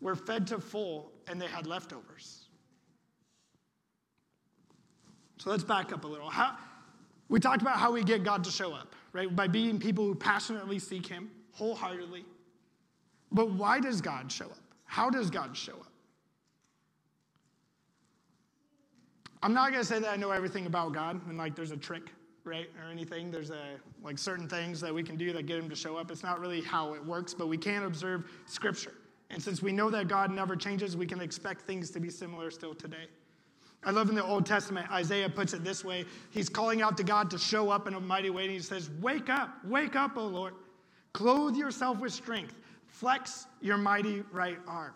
were 0.00 0.16
fed 0.16 0.46
to 0.48 0.58
full 0.58 1.12
and 1.26 1.40
they 1.40 1.46
had 1.46 1.66
leftovers. 1.66 2.46
So 5.36 5.50
let's 5.50 5.62
back 5.62 5.92
up 5.92 6.04
a 6.04 6.06
little. 6.06 6.30
How, 6.30 6.56
we 7.28 7.38
talked 7.38 7.62
about 7.62 7.76
how 7.76 7.92
we 7.92 8.02
get 8.02 8.24
God 8.24 8.42
to 8.44 8.50
show 8.50 8.72
up, 8.72 8.94
right? 9.12 9.34
By 9.34 9.46
being 9.46 9.78
people 9.78 10.04
who 10.04 10.14
passionately 10.14 10.78
seek 10.78 11.06
Him 11.06 11.30
wholeheartedly. 11.52 12.24
But 13.32 13.50
why 13.50 13.80
does 13.80 14.00
God 14.00 14.30
show 14.30 14.46
up? 14.46 14.58
How 14.84 15.10
does 15.10 15.30
God 15.30 15.56
show 15.56 15.72
up? 15.72 15.92
I'm 19.42 19.54
not 19.54 19.70
going 19.70 19.82
to 19.82 19.86
say 19.86 19.98
that 19.98 20.10
I 20.10 20.16
know 20.16 20.30
everything 20.30 20.66
about 20.66 20.92
God 20.92 21.20
and 21.28 21.38
like 21.38 21.54
there's 21.54 21.70
a 21.70 21.76
trick, 21.76 22.10
right? 22.44 22.68
Or 22.82 22.90
anything. 22.90 23.30
There's 23.30 23.50
a, 23.50 23.76
like 24.02 24.18
certain 24.18 24.48
things 24.48 24.80
that 24.80 24.92
we 24.92 25.02
can 25.02 25.16
do 25.16 25.32
that 25.32 25.46
get 25.46 25.58
Him 25.58 25.68
to 25.68 25.76
show 25.76 25.96
up. 25.96 26.10
It's 26.10 26.22
not 26.22 26.40
really 26.40 26.60
how 26.60 26.94
it 26.94 27.04
works, 27.04 27.34
but 27.34 27.46
we 27.46 27.58
can 27.58 27.84
observe 27.84 28.30
Scripture. 28.46 28.94
And 29.30 29.42
since 29.42 29.62
we 29.62 29.72
know 29.72 29.90
that 29.90 30.08
God 30.08 30.30
never 30.30 30.56
changes, 30.56 30.96
we 30.96 31.06
can 31.06 31.20
expect 31.20 31.62
things 31.62 31.90
to 31.90 32.00
be 32.00 32.08
similar 32.08 32.50
still 32.50 32.74
today. 32.74 33.08
I 33.84 33.90
love 33.90 34.08
in 34.08 34.16
the 34.16 34.24
Old 34.24 34.44
Testament, 34.44 34.90
Isaiah 34.90 35.28
puts 35.28 35.54
it 35.54 35.62
this 35.62 35.84
way. 35.84 36.04
He's 36.30 36.48
calling 36.48 36.82
out 36.82 36.96
to 36.96 37.04
God 37.04 37.30
to 37.30 37.38
show 37.38 37.70
up 37.70 37.86
in 37.86 37.94
a 37.94 38.00
mighty 38.00 38.28
way, 38.28 38.42
and 38.42 38.52
he 38.52 38.58
says, 38.58 38.90
Wake 39.00 39.30
up, 39.30 39.50
wake 39.64 39.94
up, 39.94 40.16
O 40.16 40.26
Lord. 40.26 40.54
Clothe 41.12 41.56
yourself 41.56 42.00
with 42.00 42.12
strength. 42.12 42.58
Flex 42.86 43.46
your 43.60 43.78
mighty 43.78 44.24
right 44.32 44.58
arm. 44.66 44.94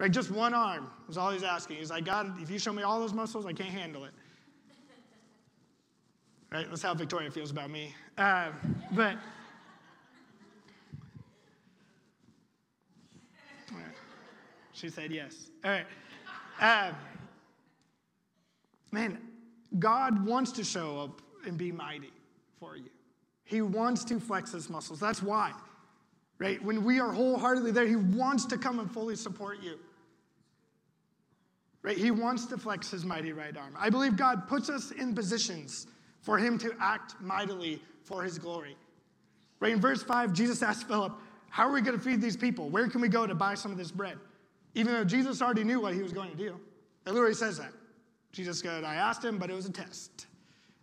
Right? 0.00 0.10
Just 0.10 0.30
one 0.30 0.52
arm 0.52 0.90
is 1.08 1.16
all 1.16 1.30
he's 1.30 1.44
asking. 1.44 1.76
He's 1.76 1.90
like, 1.90 2.04
God, 2.04 2.40
if 2.42 2.50
you 2.50 2.58
show 2.58 2.72
me 2.72 2.82
all 2.82 2.98
those 2.98 3.12
muscles, 3.12 3.46
I 3.46 3.52
can't 3.52 3.70
handle 3.70 4.04
it. 4.04 4.12
Right? 6.52 6.66
That's 6.68 6.82
how 6.82 6.94
Victoria 6.94 7.30
feels 7.30 7.50
about 7.50 7.70
me. 7.70 7.94
Uh, 8.18 8.50
but 8.92 9.16
She 14.74 14.88
said 14.88 15.12
yes. 15.12 15.50
All 15.64 15.70
right. 15.70 15.86
Um, 16.60 16.94
man, 18.94 19.18
God 19.78 20.24
wants 20.26 20.52
to 20.52 20.64
show 20.64 20.98
up 20.98 21.20
and 21.46 21.58
be 21.58 21.70
mighty 21.70 22.12
for 22.58 22.76
you. 22.76 22.90
He 23.44 23.60
wants 23.60 24.04
to 24.04 24.18
flex 24.18 24.52
his 24.52 24.70
muscles. 24.70 24.98
That's 24.98 25.22
why, 25.22 25.52
right? 26.38 26.62
When 26.62 26.84
we 26.84 27.00
are 27.00 27.12
wholeheartedly 27.12 27.72
there, 27.72 27.86
he 27.86 27.96
wants 27.96 28.46
to 28.46 28.56
come 28.56 28.78
and 28.78 28.90
fully 28.90 29.16
support 29.16 29.62
you. 29.62 29.78
Right? 31.82 31.98
He 31.98 32.10
wants 32.10 32.46
to 32.46 32.56
flex 32.56 32.90
his 32.90 33.04
mighty 33.04 33.32
right 33.34 33.54
arm. 33.54 33.74
I 33.78 33.90
believe 33.90 34.16
God 34.16 34.48
puts 34.48 34.70
us 34.70 34.90
in 34.92 35.14
positions 35.14 35.86
for 36.22 36.38
him 36.38 36.56
to 36.60 36.74
act 36.80 37.14
mightily 37.20 37.82
for 38.04 38.22
his 38.22 38.38
glory. 38.38 38.74
Right? 39.60 39.72
In 39.72 39.80
verse 39.82 40.02
5, 40.02 40.32
Jesus 40.32 40.62
asked 40.62 40.88
Philip, 40.88 41.12
How 41.50 41.68
are 41.68 41.72
we 41.72 41.82
going 41.82 41.98
to 41.98 42.02
feed 42.02 42.22
these 42.22 42.38
people? 42.38 42.70
Where 42.70 42.88
can 42.88 43.02
we 43.02 43.08
go 43.08 43.26
to 43.26 43.34
buy 43.34 43.52
some 43.54 43.70
of 43.70 43.76
this 43.76 43.90
bread? 43.90 44.16
even 44.74 44.92
though 44.92 45.04
Jesus 45.04 45.40
already 45.40 45.64
knew 45.64 45.80
what 45.80 45.94
he 45.94 46.02
was 46.02 46.12
going 46.12 46.30
to 46.30 46.36
do. 46.36 46.58
It 47.06 47.12
literally 47.12 47.34
says 47.34 47.58
that. 47.58 47.72
Jesus 48.34 48.58
said, 48.58 48.82
I 48.82 48.96
asked 48.96 49.24
him, 49.24 49.38
but 49.38 49.48
it 49.48 49.54
was 49.54 49.66
a 49.66 49.72
test, 49.72 50.26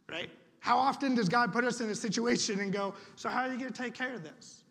right? 0.09 0.29
How 0.61 0.77
often 0.77 1.15
does 1.15 1.27
God 1.27 1.51
put 1.51 1.65
us 1.65 1.81
in 1.81 1.89
a 1.89 1.95
situation 1.95 2.61
and 2.61 2.71
go, 2.71 2.93
So, 3.15 3.27
how 3.27 3.41
are 3.41 3.51
you 3.51 3.59
going 3.59 3.71
to 3.71 3.81
take 3.83 3.93
care 3.93 4.13
of 4.13 4.23
this? 4.23 4.63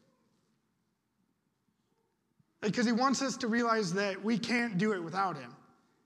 Because 2.62 2.86
he 2.86 2.92
wants 2.92 3.20
us 3.20 3.36
to 3.38 3.48
realize 3.48 3.92
that 3.94 4.22
we 4.22 4.38
can't 4.38 4.78
do 4.78 4.92
it 4.92 5.02
without 5.02 5.36
him. 5.36 5.54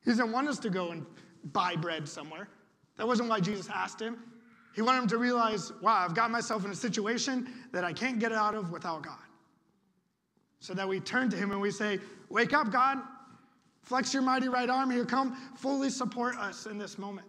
He 0.04 0.10
doesn't 0.10 0.32
want 0.32 0.48
us 0.48 0.58
to 0.60 0.70
go 0.70 0.90
and 0.90 1.06
buy 1.52 1.76
bread 1.76 2.08
somewhere. 2.08 2.48
That 2.96 3.06
wasn't 3.06 3.28
why 3.28 3.40
Jesus 3.40 3.68
asked 3.72 4.00
him. 4.00 4.18
He 4.74 4.82
wanted 4.82 5.02
him 5.02 5.08
to 5.08 5.18
realize, 5.18 5.72
wow, 5.80 6.04
I've 6.04 6.14
got 6.14 6.30
myself 6.30 6.64
in 6.64 6.70
a 6.72 6.76
situation 6.76 7.48
that 7.72 7.84
I 7.84 7.92
can't 7.92 8.18
get 8.18 8.32
out 8.32 8.54
of 8.54 8.72
without 8.72 9.02
God 9.02 9.18
so 10.58 10.74
that 10.74 10.88
we 10.88 10.98
turn 10.98 11.30
to 11.30 11.36
him 11.36 11.52
and 11.52 11.60
we 11.60 11.70
say, 11.70 12.00
Wake 12.30 12.52
up, 12.52 12.72
God. 12.72 12.98
Flex 13.84 14.12
your 14.12 14.22
mighty 14.22 14.48
right 14.48 14.68
arm 14.68 14.90
here. 14.90 15.04
Come 15.04 15.36
fully 15.56 15.90
support 15.90 16.36
us 16.36 16.66
in 16.66 16.78
this 16.78 16.98
moment. 16.98 17.28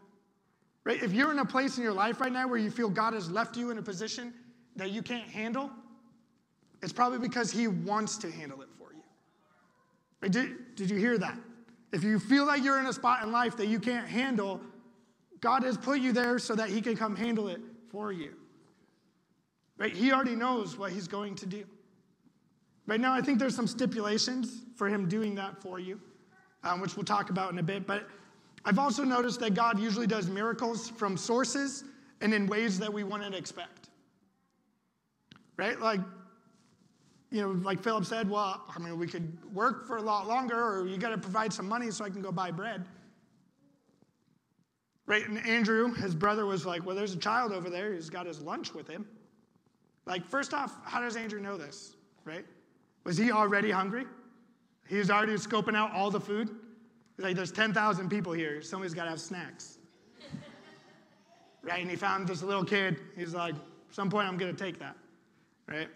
Right? 0.83 1.01
If 1.01 1.13
you're 1.13 1.31
in 1.31 1.39
a 1.39 1.45
place 1.45 1.77
in 1.77 1.83
your 1.83 1.93
life 1.93 2.21
right 2.21 2.31
now 2.31 2.47
where 2.47 2.59
you 2.59 2.71
feel 2.71 2.89
God 2.89 3.13
has 3.13 3.29
left 3.29 3.57
you 3.57 3.71
in 3.71 3.77
a 3.77 3.81
position 3.81 4.33
that 4.75 4.91
you 4.91 5.01
can't 5.01 5.27
handle, 5.27 5.69
it's 6.81 6.93
probably 6.93 7.19
because 7.19 7.51
he 7.51 7.67
wants 7.67 8.17
to 8.17 8.31
handle 8.31 8.61
it 8.61 8.69
for 8.77 8.93
you. 8.93 9.01
Right? 10.21 10.31
Did, 10.31 10.75
did 10.75 10.89
you 10.89 10.97
hear 10.97 11.17
that? 11.17 11.37
If 11.91 12.03
you 12.03 12.19
feel 12.19 12.45
like 12.45 12.63
you're 12.63 12.79
in 12.79 12.85
a 12.85 12.93
spot 12.93 13.23
in 13.23 13.31
life 13.31 13.57
that 13.57 13.67
you 13.67 13.79
can't 13.79 14.07
handle, 14.07 14.61
God 15.41 15.63
has 15.63 15.77
put 15.77 15.99
you 15.99 16.11
there 16.11 16.39
so 16.39 16.55
that 16.55 16.69
he 16.69 16.81
can 16.81 16.95
come 16.95 17.15
handle 17.15 17.47
it 17.47 17.61
for 17.89 18.11
you. 18.11 18.33
Right? 19.77 19.93
He 19.93 20.11
already 20.11 20.35
knows 20.35 20.77
what 20.77 20.91
he's 20.91 21.07
going 21.07 21.35
to 21.35 21.45
do. 21.45 21.65
Right 22.87 22.99
now, 22.99 23.13
I 23.13 23.21
think 23.21 23.39
there's 23.39 23.55
some 23.55 23.67
stipulations 23.67 24.63
for 24.75 24.87
him 24.87 25.07
doing 25.07 25.35
that 25.35 25.61
for 25.61 25.79
you, 25.79 25.99
um, 26.65 26.81
which 26.81 26.97
we'll 26.97 27.05
talk 27.05 27.29
about 27.29 27.51
in 27.53 27.59
a 27.59 27.63
bit. 27.63 27.87
But 27.87 28.07
I've 28.65 28.79
also 28.79 29.03
noticed 29.03 29.39
that 29.41 29.53
God 29.53 29.79
usually 29.79 30.07
does 30.07 30.27
miracles 30.27 30.89
from 30.89 31.15
sources 31.15 31.85
and 32.21 32.33
in 32.33 32.47
ways 32.47 32.79
that 32.79 32.91
we 32.91 33.03
wouldn't 33.03 33.35
expect. 33.35 33.89
Right? 35.57 35.79
Like, 35.79 36.01
you 37.31 37.41
know, 37.41 37.51
like 37.51 37.81
Philip 37.81 38.05
said, 38.05 38.29
well, 38.29 38.63
I 38.73 38.79
mean, 38.79 38.97
we 38.97 39.07
could 39.07 39.37
work 39.53 39.87
for 39.87 39.97
a 39.97 40.01
lot 40.01 40.27
longer, 40.27 40.55
or 40.55 40.87
you 40.87 40.97
got 40.97 41.09
to 41.09 41.17
provide 41.17 41.53
some 41.53 41.67
money 41.67 41.91
so 41.91 42.03
I 42.03 42.09
can 42.09 42.21
go 42.21 42.31
buy 42.31 42.51
bread. 42.51 42.85
Right? 45.05 45.27
And 45.27 45.45
Andrew, 45.45 45.93
his 45.93 46.15
brother, 46.15 46.45
was 46.45 46.65
like, 46.65 46.85
well, 46.85 46.95
there's 46.95 47.13
a 47.13 47.17
child 47.17 47.51
over 47.51 47.69
there. 47.69 47.93
He's 47.93 48.09
got 48.09 48.25
his 48.25 48.41
lunch 48.41 48.73
with 48.73 48.87
him. 48.87 49.07
Like, 50.05 50.27
first 50.27 50.53
off, 50.53 50.75
how 50.83 50.99
does 50.99 51.15
Andrew 51.15 51.39
know 51.39 51.57
this? 51.57 51.95
Right? 52.25 52.45
Was 53.03 53.17
he 53.17 53.31
already 53.31 53.69
hungry? 53.69 54.05
He 54.87 54.97
was 54.97 55.09
already 55.09 55.33
scoping 55.33 55.75
out 55.75 55.91
all 55.91 56.11
the 56.11 56.19
food. 56.19 56.49
Like, 57.17 57.35
there's 57.35 57.51
10,000 57.51 58.09
people 58.09 58.33
here. 58.33 58.61
Somebody's 58.61 58.93
got 58.93 59.05
to 59.05 59.11
have 59.11 59.21
snacks. 59.21 59.77
right? 61.63 61.81
And 61.81 61.89
he 61.89 61.95
found 61.95 62.27
this 62.27 62.43
little 62.43 62.65
kid. 62.65 62.99
He's 63.15 63.33
like, 63.33 63.55
some 63.91 64.09
point 64.09 64.27
I'm 64.27 64.37
going 64.37 64.53
to 64.53 64.63
take 64.63 64.77
that. 64.79 64.95
Right? 65.67 65.87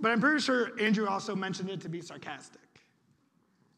But 0.00 0.12
I'm 0.12 0.20
pretty 0.20 0.40
sure 0.40 0.70
Andrew 0.80 1.08
also 1.08 1.34
mentioned 1.34 1.68
it 1.70 1.80
to 1.80 1.88
be 1.88 2.00
sarcastic. 2.00 2.60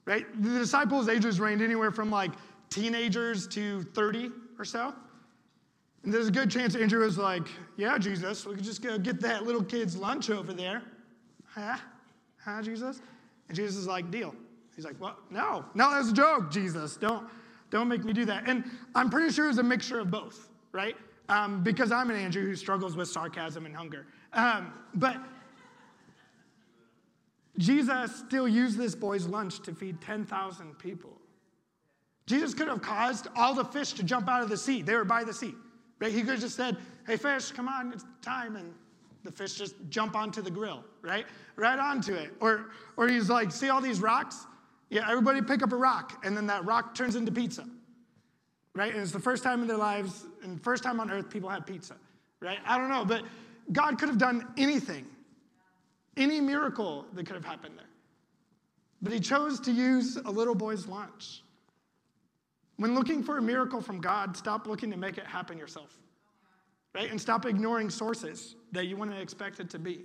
Right? 0.04 0.26
The 0.42 0.59
disciples' 0.59 1.09
ages 1.09 1.40
ranged 1.40 1.64
anywhere 1.64 1.90
from 1.90 2.11
like 2.11 2.33
teenagers 2.68 3.48
to 3.48 3.83
30 3.83 4.30
or 4.59 4.64
so. 4.64 4.94
And 6.04 6.12
there's 6.12 6.28
a 6.28 6.33
good 6.33 6.50
chance 6.50 6.74
Andrew 6.74 7.04
was 7.04 7.18
like, 7.18 7.46
Yeah, 7.76 7.98
Jesus, 7.98 8.46
we 8.46 8.54
could 8.54 8.64
just 8.64 8.83
go 8.83 8.98
get 8.98 9.20
that 9.20 9.44
little 9.44 9.62
kid's 9.62 9.96
lunch 9.96 10.30
over 10.30 10.52
there. 10.52 10.83
Huh? 11.46 11.76
Huh, 12.44 12.62
Jesus? 12.62 13.00
And 13.48 13.57
Jesus 13.57 13.76
is 13.76 13.87
like, 13.87 14.11
Deal. 14.11 14.35
He's 14.81 14.85
like, 14.85 15.00
well, 15.00 15.18
no, 15.31 15.64
no, 15.74 15.90
that's 15.90 16.09
a 16.09 16.14
joke, 16.14 16.50
Jesus. 16.50 16.96
Don't, 16.96 17.29
don't 17.70 17.88
make 17.88 18.03
me 18.03 18.12
do 18.12 18.24
that. 18.24 18.48
And 18.48 18.64
I'm 18.94 19.11
pretty 19.11 19.31
sure 19.31 19.48
it's 19.48 19.59
a 19.59 19.62
mixture 19.62 19.98
of 19.98 20.11
both, 20.11 20.48
right? 20.72 20.96
Um, 21.29 21.62
because 21.62 21.92
I'm 21.92 22.09
an 22.09 22.16
Andrew 22.16 22.46
who 22.46 22.57
struggles 22.57 22.96
with 22.96 23.09
sarcasm 23.09 23.66
and 23.66 23.76
hunger. 23.76 24.07
Um, 24.33 24.72
but 24.94 25.18
Jesus 27.59 28.16
still 28.16 28.48
used 28.48 28.79
this 28.79 28.94
boy's 28.94 29.26
lunch 29.26 29.61
to 29.64 29.74
feed 29.74 30.00
10,000 30.00 30.79
people. 30.79 31.12
Jesus 32.26 32.55
could 32.55 32.68
have 32.68 32.81
caused 32.81 33.29
all 33.37 33.55
the 33.55 33.64
fish 33.64 33.92
to 33.92 34.03
jump 34.03 34.29
out 34.29 34.42
of 34.42 34.48
the 34.48 34.57
sea. 34.57 34.83
They 34.83 34.94
were 34.94 35.05
by 35.05 35.24
the 35.24 35.35
sea. 35.35 35.55
Right? 35.98 36.11
He 36.11 36.20
could 36.20 36.31
have 36.31 36.40
just 36.40 36.57
said, 36.57 36.79
hey, 37.07 37.16
fish, 37.16 37.50
come 37.50 37.68
on, 37.68 37.92
it's 37.92 38.05
time. 38.22 38.57
And 38.57 38.72
the 39.24 39.33
fish 39.33 39.57
just 39.57 39.74
jump 39.90 40.16
onto 40.16 40.40
the 40.40 40.50
grill, 40.50 40.85
right? 41.03 41.27
Right 41.57 41.79
onto 41.79 42.15
it. 42.15 42.33
Or, 42.41 42.71
or 42.97 43.09
he's 43.09 43.29
like, 43.29 43.53
see 43.53 43.69
all 43.69 43.81
these 43.81 44.01
rocks? 44.01 44.47
Yeah, 44.91 45.09
everybody 45.09 45.41
pick 45.41 45.63
up 45.63 45.73
a 45.73 45.77
rock, 45.77 46.25
and 46.25 46.37
then 46.37 46.47
that 46.49 46.65
rock 46.65 46.97
turns 46.97 47.15
into 47.15 47.31
pizza, 47.31 47.65
right? 48.75 48.93
And 48.93 49.01
it's 49.01 49.13
the 49.13 49.21
first 49.21 49.45
time 49.45 49.63
in 49.63 49.69
their 49.69 49.77
lives, 49.77 50.27
and 50.43 50.61
first 50.61 50.83
time 50.83 50.99
on 50.99 51.11
earth 51.11 51.31
people 51.31 51.49
have 51.49 51.65
pizza, 51.65 51.95
right? 52.41 52.59
I 52.67 52.77
don't 52.77 52.89
know, 52.89 53.05
but 53.05 53.23
God 53.73 53.99
could 54.01 54.09
have 54.09 54.19
done 54.19 54.49
anything, 54.57 55.07
any 56.17 56.41
miracle 56.41 57.07
that 57.13 57.25
could 57.25 57.37
have 57.37 57.45
happened 57.45 57.79
there. 57.79 57.87
But 59.01 59.13
he 59.13 59.21
chose 59.21 59.61
to 59.61 59.71
use 59.71 60.17
a 60.17 60.31
little 60.31 60.57
boy's 60.57 60.87
lunch. 60.89 61.43
When 62.77 62.95
looking 62.95 63.23
for 63.23 63.39
a 63.39 63.43
miracle 63.43 63.81
from 63.81 64.01
God, 64.01 64.37
stop 64.37 64.67
looking 64.67 64.91
to 64.91 64.97
make 64.97 65.19
it 65.19 65.25
happen 65.27 65.57
yourself, 65.57 65.97
right? 66.95 67.11
And 67.11 67.21
stop 67.21 67.47
ignoring 67.47 67.91
sources 67.91 68.57
that 68.73 68.87
you 68.87 68.97
wouldn't 68.97 69.19
expect 69.19 69.61
it 69.61 69.71
to 69.71 69.79
be. 69.79 70.01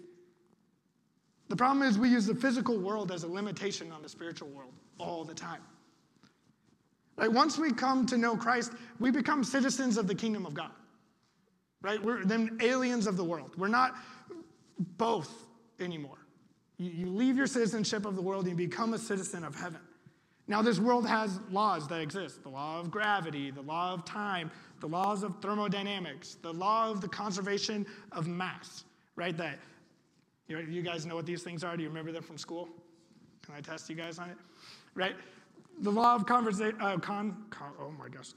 The 1.47 1.55
problem 1.55 1.87
is 1.87 1.97
we 1.97 2.09
use 2.09 2.25
the 2.25 2.35
physical 2.35 2.77
world 2.77 3.11
as 3.11 3.23
a 3.23 3.27
limitation 3.27 3.91
on 3.91 4.01
the 4.01 4.09
spiritual 4.09 4.49
world 4.49 4.73
all 4.97 5.23
the 5.23 5.33
time. 5.33 5.61
Right? 7.17 7.31
Once 7.31 7.57
we 7.57 7.71
come 7.71 8.05
to 8.07 8.17
know 8.17 8.35
Christ, 8.35 8.73
we 8.99 9.11
become 9.11 9.43
citizens 9.43 9.97
of 9.97 10.07
the 10.07 10.15
kingdom 10.15 10.45
of 10.45 10.53
God. 10.53 10.71
Right? 11.81 12.01
We're 12.01 12.25
then 12.25 12.57
aliens 12.61 13.05
of 13.05 13.15
the 13.15 13.23
world. 13.23 13.51
We're 13.57 13.67
not 13.67 13.95
both 14.97 15.31
anymore. 15.79 16.17
You, 16.77 16.89
you 16.89 17.09
leave 17.09 17.37
your 17.37 17.47
citizenship 17.47 18.05
of 18.05 18.15
the 18.15 18.21
world 18.21 18.47
and 18.47 18.59
you 18.59 18.67
become 18.67 18.93
a 18.93 18.97
citizen 18.97 19.43
of 19.43 19.55
heaven. 19.55 19.79
Now, 20.47 20.61
this 20.61 20.79
world 20.79 21.07
has 21.07 21.39
laws 21.51 21.87
that 21.87 22.01
exist 22.01 22.43
the 22.43 22.49
law 22.49 22.79
of 22.79 22.91
gravity, 22.91 23.49
the 23.49 23.61
law 23.61 23.93
of 23.93 24.05
time, 24.05 24.51
the 24.79 24.87
laws 24.87 25.23
of 25.23 25.41
thermodynamics, 25.41 26.37
the 26.41 26.53
law 26.53 26.91
of 26.91 27.01
the 27.01 27.07
conservation 27.07 27.85
of 28.11 28.27
mass, 28.27 28.83
right? 29.15 29.35
That 29.37 29.57
you, 30.47 30.59
you 30.59 30.81
guys 30.81 31.05
know 31.05 31.15
what 31.15 31.25
these 31.25 31.43
things 31.43 31.63
are? 31.63 31.75
Do 31.75 31.83
you 31.83 31.89
remember 31.89 32.11
them 32.11 32.23
from 32.23 32.37
school? 32.37 32.69
Can 33.45 33.55
I 33.55 33.61
test 33.61 33.89
you 33.89 33.95
guys 33.95 34.19
on 34.19 34.29
it? 34.29 34.37
Right? 34.93 35.15
The 35.79 35.91
law 35.91 36.15
of 36.15 36.25
conversation, 36.25 36.79
uh, 36.79 36.97
con, 36.97 37.45
con, 37.49 37.71
oh 37.79 37.91
my 37.91 38.09
gosh. 38.09 38.31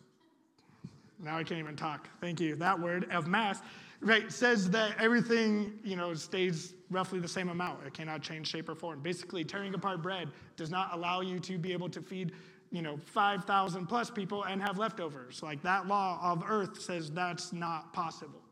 Now 1.20 1.36
I 1.36 1.44
can't 1.44 1.60
even 1.60 1.76
talk. 1.76 2.08
Thank 2.20 2.40
you. 2.40 2.56
That 2.56 2.78
word 2.78 3.10
of 3.10 3.26
mass, 3.26 3.60
right, 4.00 4.30
says 4.30 4.70
that 4.70 4.92
everything, 5.00 5.78
you 5.82 5.96
know, 5.96 6.14
stays 6.14 6.74
roughly 6.90 7.18
the 7.18 7.28
same 7.28 7.48
amount. 7.48 7.86
It 7.86 7.94
cannot 7.94 8.22
change 8.22 8.48
shape 8.48 8.68
or 8.68 8.74
form. 8.74 9.00
Basically, 9.00 9.44
tearing 9.44 9.74
apart 9.74 10.02
bread 10.02 10.28
does 10.56 10.70
not 10.70 10.94
allow 10.94 11.20
you 11.20 11.40
to 11.40 11.58
be 11.58 11.72
able 11.72 11.88
to 11.90 12.00
feed, 12.00 12.32
you 12.70 12.82
know, 12.82 12.96
5,000 12.96 13.86
plus 13.86 14.10
people 14.10 14.44
and 14.44 14.62
have 14.62 14.78
leftovers. 14.78 15.42
Like 15.42 15.62
that 15.62 15.86
law 15.86 16.20
of 16.22 16.44
earth 16.48 16.80
says 16.80 17.10
that's 17.10 17.52
not 17.52 17.92
possible. 17.92 18.42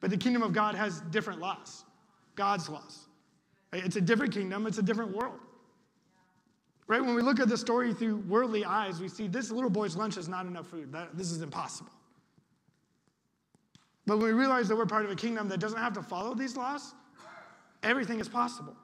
But 0.00 0.10
the 0.10 0.16
kingdom 0.16 0.42
of 0.42 0.52
God 0.52 0.74
has 0.74 1.00
different 1.10 1.40
laws. 1.40 1.84
God's 2.34 2.68
laws. 2.68 3.06
It's 3.72 3.96
a 3.96 4.00
different 4.00 4.34
kingdom, 4.34 4.66
it's 4.66 4.78
a 4.78 4.82
different 4.82 5.16
world. 5.16 5.38
Right? 6.86 7.00
When 7.00 7.14
we 7.14 7.22
look 7.22 7.40
at 7.40 7.48
the 7.48 7.56
story 7.56 7.94
through 7.94 8.18
worldly 8.28 8.64
eyes, 8.64 9.00
we 9.00 9.08
see 9.08 9.28
this 9.28 9.50
little 9.50 9.70
boy's 9.70 9.96
lunch 9.96 10.16
is 10.16 10.28
not 10.28 10.46
enough 10.46 10.66
food. 10.66 10.92
That, 10.92 11.16
this 11.16 11.30
is 11.30 11.40
impossible. 11.40 11.92
But 14.06 14.18
when 14.18 14.26
we 14.26 14.32
realize 14.32 14.68
that 14.68 14.76
we're 14.76 14.86
part 14.86 15.04
of 15.04 15.10
a 15.10 15.16
kingdom 15.16 15.48
that 15.48 15.60
doesn't 15.60 15.78
have 15.78 15.94
to 15.94 16.02
follow 16.02 16.34
these 16.34 16.56
laws, 16.56 16.94
everything 17.82 18.20
is 18.20 18.28
possible. 18.28 18.76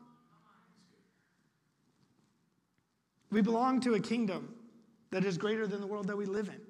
We 3.31 3.43
belong 3.43 3.81
to 3.81 3.95
a 3.95 4.01
kingdom 4.01 4.55
that 5.11 5.25
is 5.25 5.37
greater 5.37 5.67
than 5.67 5.81
the 5.81 5.87
world 5.87 6.07
that 6.07 6.17
we 6.17 6.25
live 6.25 6.49
in. 6.49 6.61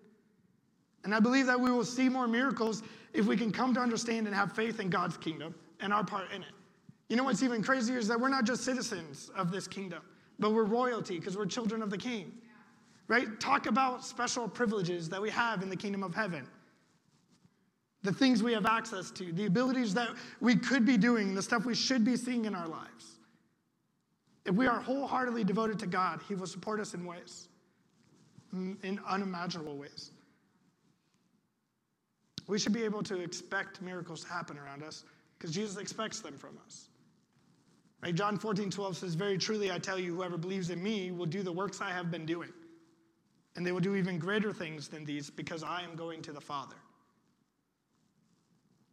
And 1.05 1.15
I 1.15 1.21
believe 1.21 1.47
that 1.47 1.61
we 1.61 1.71
will 1.71 1.85
see 1.85 2.09
more 2.09 2.27
miracles 2.27 2.83
if 3.13 3.27
we 3.27 3.37
can 3.37 3.53
come 3.53 3.75
to 3.75 3.81
understand 3.81 4.27
and 4.27 4.35
have 4.35 4.53
faith 4.53 4.81
in 4.81 4.91
God's 4.91 5.17
kingdom 5.17 5.55
and 5.81 5.93
our 5.93 6.05
part 6.05 6.33
in 6.33 6.43
it. 6.43 6.53
You 7.09 7.17
know 7.17 7.25
what's 7.25 7.43
even 7.43 7.63
crazier 7.63 7.99
is 7.99 8.09
that 8.09 8.21
we're 8.21 8.29
not 8.29 8.45
just 8.45 8.65
citizens 8.65 9.31
of 9.37 9.51
this 9.51 9.67
kingdom, 9.67 10.03
but 10.39 10.53
we're 10.53 10.65
royalty 10.65 11.19
because 11.19 11.37
we're 11.37 11.47
children 11.47 11.83
of 11.83 11.91
the 11.91 11.99
king. 11.99 12.33
Right? 13.09 13.41
Talk 13.41 13.67
about 13.67 14.05
special 14.05 14.47
privileges 14.47 15.09
that 15.09 15.23
we 15.23 15.31
have 15.31 15.63
in 15.63 15.71
the 15.71 15.77
kingdom 15.77 16.03
of 16.03 16.15
heaven. 16.15 16.47
The 18.03 18.13
things 18.13 18.43
we 18.43 18.53
have 18.53 18.67
access 18.67 19.11
to, 19.13 19.33
the 19.33 19.47
abilities 19.47 19.95
that 19.95 20.11
we 20.41 20.55
could 20.55 20.85
be 20.85 20.99
doing, 20.99 21.35
the 21.35 21.43
stuff 21.43 21.65
we 21.65 21.75
should 21.75 22.05
be 22.05 22.17
seeing 22.17 22.45
in 22.45 22.55
our 22.55 22.69
lives. 22.69 23.19
If 24.45 24.55
we 24.55 24.67
are 24.67 24.81
wholeheartedly 24.81 25.45
devoted 25.45 25.79
to 25.81 25.87
God, 25.87 26.21
He 26.29 26.35
will 26.35 26.47
support 26.47 26.81
us 26.81 26.95
in 26.95 27.05
ways, 27.05 27.49
in 28.53 29.01
unimaginable 29.09 29.77
ways. 29.77 30.13
We 32.47 32.59
should 32.59 32.73
be 32.73 32.83
able 32.85 33.03
to 33.05 33.21
expect 33.21 33.83
miracles 33.83 34.23
to 34.25 34.29
happen 34.29 34.59
around 34.59 34.83
us 34.83 35.05
because 35.39 35.55
Jesus 35.55 35.77
expects 35.77 36.21
them 36.21 36.37
from 36.37 36.59
us. 36.67 36.88
Right? 38.03 38.15
John 38.15 38.39
14, 38.39 38.71
12 38.71 38.97
says, 38.97 39.15
Very 39.15 39.39
truly 39.39 39.73
I 39.73 39.79
tell 39.79 39.99
you, 39.99 40.15
whoever 40.15 40.37
believes 40.37 40.71
in 40.71 40.83
me 40.83 41.11
will 41.11 41.27
do 41.27 41.43
the 41.43 41.53
works 41.53 41.81
I 41.81 41.91
have 41.91 42.11
been 42.11 42.27
doing. 42.27 42.53
And 43.57 43.67
they 43.67 43.73
will 43.73 43.81
do 43.81 43.97
even 43.97 44.19
greater 44.19 44.53
things 44.53 44.89
than 44.89 45.05
these 45.05 45.31
because 45.31 45.65
I 45.65 45.83
am 45.83 45.97
going 45.97 46.23
to 46.23 46.33
the 46.33 46.41
Father. 46.41 46.77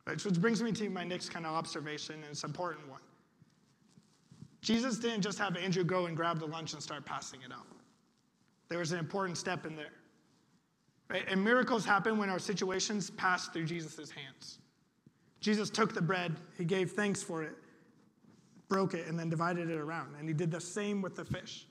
Right, 0.08 0.20
so 0.20 0.30
which 0.30 0.40
brings 0.40 0.62
me 0.62 0.72
to 0.72 0.90
my 0.90 1.04
next 1.04 1.30
kind 1.30 1.46
of 1.46 1.54
observation, 1.54 2.16
and 2.16 2.26
it's 2.26 2.44
an 2.44 2.50
important 2.50 2.88
one. 2.90 3.02
Jesus 4.62 4.98
didn't 4.98 5.22
just 5.22 5.38
have 5.38 5.56
Andrew 5.58 5.84
go 5.84 6.08
and 6.08 6.16
grab 6.16 6.40
the 6.40 6.46
lunch 6.48 6.74
and 6.74 6.82
start 6.82 7.06
passing 7.06 7.42
it 7.42 7.52
out. 7.52 7.68
There 8.70 8.80
was 8.80 8.92
an 8.92 9.00
important 9.00 9.38
step 9.38 9.66
in 9.66 9.76
there. 9.76 9.94
Right? 11.10 11.24
And 11.30 11.44
miracles 11.44 11.86
happen 11.86 12.18
when 12.18 12.30
our 12.30 12.40
situations 12.40 13.12
pass 13.12 13.48
through 13.48 13.66
Jesus' 13.66 14.10
hands. 14.10 14.60
Jesus 15.40 15.70
took 15.70 15.94
the 15.94 16.02
bread, 16.02 16.36
he 16.58 16.66
gave 16.66 16.92
thanks 16.92 17.22
for 17.22 17.44
it, 17.44 17.56
broke 18.68 18.94
it, 18.94 19.08
and 19.08 19.18
then 19.18 19.30
divided 19.30 19.70
it 19.70 19.78
around. 19.78 20.16
And 20.18 20.28
he 20.28 20.34
did 20.34 20.52
the 20.52 20.60
same 20.60 21.02
with 21.02 21.16
the 21.16 21.26
fish. 21.26 21.68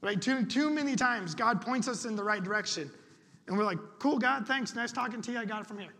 Right? 0.00 0.20
Too, 0.20 0.44
too 0.44 0.70
many 0.70 0.96
times, 0.96 1.34
God 1.34 1.60
points 1.60 1.86
us 1.88 2.04
in 2.04 2.16
the 2.16 2.24
right 2.24 2.42
direction. 2.42 2.90
And 3.46 3.56
we're 3.56 3.64
like, 3.64 3.78
cool, 3.98 4.18
God, 4.18 4.46
thanks. 4.46 4.74
Nice 4.74 4.92
talking 4.92 5.22
to 5.22 5.32
you. 5.32 5.38
I 5.38 5.44
got 5.44 5.62
it 5.62 5.66
from 5.66 5.78
here. 5.78 5.94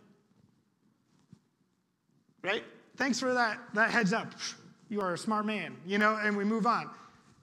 Right? 2.43 2.65
Thanks 2.97 3.21
for 3.21 3.33
that, 3.33 3.59
that 3.75 3.91
heads 3.91 4.13
up. 4.13 4.33
You 4.89 5.01
are 5.01 5.15
a 5.15 5.19
smart 5.19 5.47
man, 5.47 5.77
you 5.87 5.99
know, 5.99 6.19
and 6.23 6.37
we 6.37 6.45
move 6.45 6.67
on. 6.67 6.91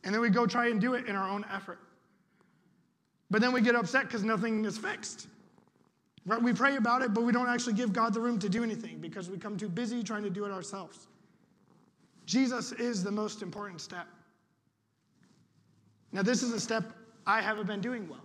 And 0.04 0.14
then 0.14 0.22
we 0.22 0.30
go 0.30 0.46
try 0.46 0.68
and 0.68 0.80
do 0.80 0.94
it 0.94 1.08
in 1.08 1.16
our 1.16 1.30
own 1.30 1.46
effort. 1.52 1.80
But 3.32 3.42
then 3.42 3.52
we 3.52 3.62
get 3.62 3.76
upset 3.76 4.04
because 4.04 4.24
nothing 4.24 4.64
is 4.66 4.78
fixed. 4.78 5.28
Right? 6.26 6.42
We 6.42 6.54
pray 6.54 6.76
about 6.76 7.02
it, 7.02 7.14
but 7.14 7.24
we 7.24 7.32
don't 7.32 7.50
actually 7.50 7.74
give 7.74 7.94
God 7.94 8.14
the 8.14 8.20
room 8.20 8.38
to 8.40 8.50
do 8.50 8.64
anything 8.64 9.00
because 9.00 9.30
we 9.30 9.38
come 9.38 9.58
too 9.58 9.70
busy 9.70 10.04
trying 10.04 10.24
to 10.24 10.30
do 10.30 10.46
it 10.46 10.52
ourselves. 10.52 11.08
Jesus 12.30 12.74
is 12.74 13.04
the 13.04 13.10
most 13.10 13.42
important 13.42 13.82
step. 13.82 14.06
Now, 16.12 16.22
this 16.22 16.44
is 16.44 16.54
a 16.54 16.60
step 16.60 16.84
I 17.26 17.42
haven't 17.42 17.66
been 17.66 17.82
doing 17.82 18.08
well. 18.08 18.24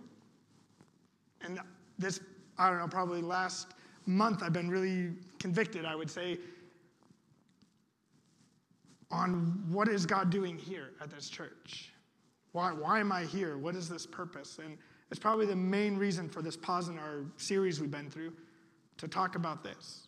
And 1.41 1.59
this, 1.97 2.19
I 2.59 2.69
don't 2.69 2.77
know, 2.77 2.87
probably 2.87 3.23
last 3.23 3.69
month, 4.05 4.43
I've 4.43 4.53
been 4.53 4.69
really 4.69 5.13
convicted, 5.39 5.85
I 5.85 5.95
would 5.95 6.11
say, 6.11 6.37
on 9.09 9.63
what 9.69 9.87
is 9.87 10.05
God 10.05 10.29
doing 10.29 10.55
here 10.55 10.91
at 11.01 11.09
this 11.09 11.27
church? 11.27 11.91
Why, 12.51 12.73
why 12.73 12.99
am 12.99 13.11
I 13.11 13.23
here? 13.23 13.57
What 13.57 13.75
is 13.75 13.89
this 13.89 14.05
purpose? 14.05 14.59
And 14.63 14.77
it's 15.09 15.19
probably 15.19 15.47
the 15.47 15.55
main 15.55 15.97
reason 15.97 16.29
for 16.29 16.43
this 16.43 16.55
pause 16.55 16.89
in 16.89 16.99
our 16.99 17.25
series 17.37 17.81
we've 17.81 17.89
been 17.89 18.11
through 18.11 18.33
to 18.97 19.07
talk 19.07 19.35
about 19.35 19.63
this. 19.63 20.04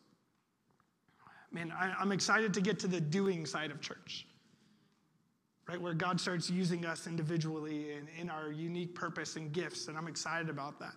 Man, 1.51 1.71
I, 1.71 1.93
I'm 1.99 2.11
excited 2.11 2.53
to 2.55 2.61
get 2.61 2.79
to 2.79 2.87
the 2.87 2.99
doing 2.99 3.45
side 3.45 3.71
of 3.71 3.81
church, 3.81 4.27
right? 5.67 5.79
Where 5.79 5.93
God 5.93 6.19
starts 6.19 6.49
using 6.49 6.85
us 6.85 7.07
individually 7.07 7.93
and 7.93 8.07
in 8.19 8.29
our 8.29 8.51
unique 8.51 8.93
purpose 8.95 9.35
and 9.35 9.51
gifts, 9.51 9.87
and 9.87 9.97
I'm 9.97 10.07
excited 10.07 10.49
about 10.49 10.79
that. 10.79 10.93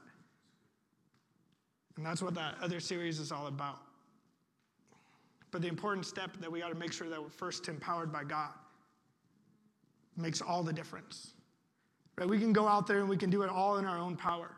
And 1.96 2.04
that's 2.04 2.22
what 2.22 2.34
that 2.34 2.56
other 2.62 2.80
series 2.80 3.18
is 3.18 3.30
all 3.30 3.46
about. 3.46 3.78
But 5.50 5.62
the 5.62 5.68
important 5.68 6.06
step 6.06 6.36
that 6.40 6.50
we 6.50 6.60
got 6.60 6.68
to 6.68 6.74
make 6.74 6.92
sure 6.92 7.08
that 7.08 7.20
we're 7.20 7.28
first 7.28 7.68
empowered 7.68 8.12
by 8.12 8.24
God 8.24 8.50
makes 10.16 10.40
all 10.40 10.62
the 10.62 10.72
difference. 10.72 11.32
Right? 12.16 12.28
We 12.28 12.38
can 12.38 12.52
go 12.52 12.68
out 12.68 12.86
there 12.86 13.00
and 13.00 13.08
we 13.08 13.16
can 13.16 13.30
do 13.30 13.42
it 13.42 13.50
all 13.50 13.78
in 13.78 13.84
our 13.84 13.98
own 13.98 14.16
power. 14.16 14.50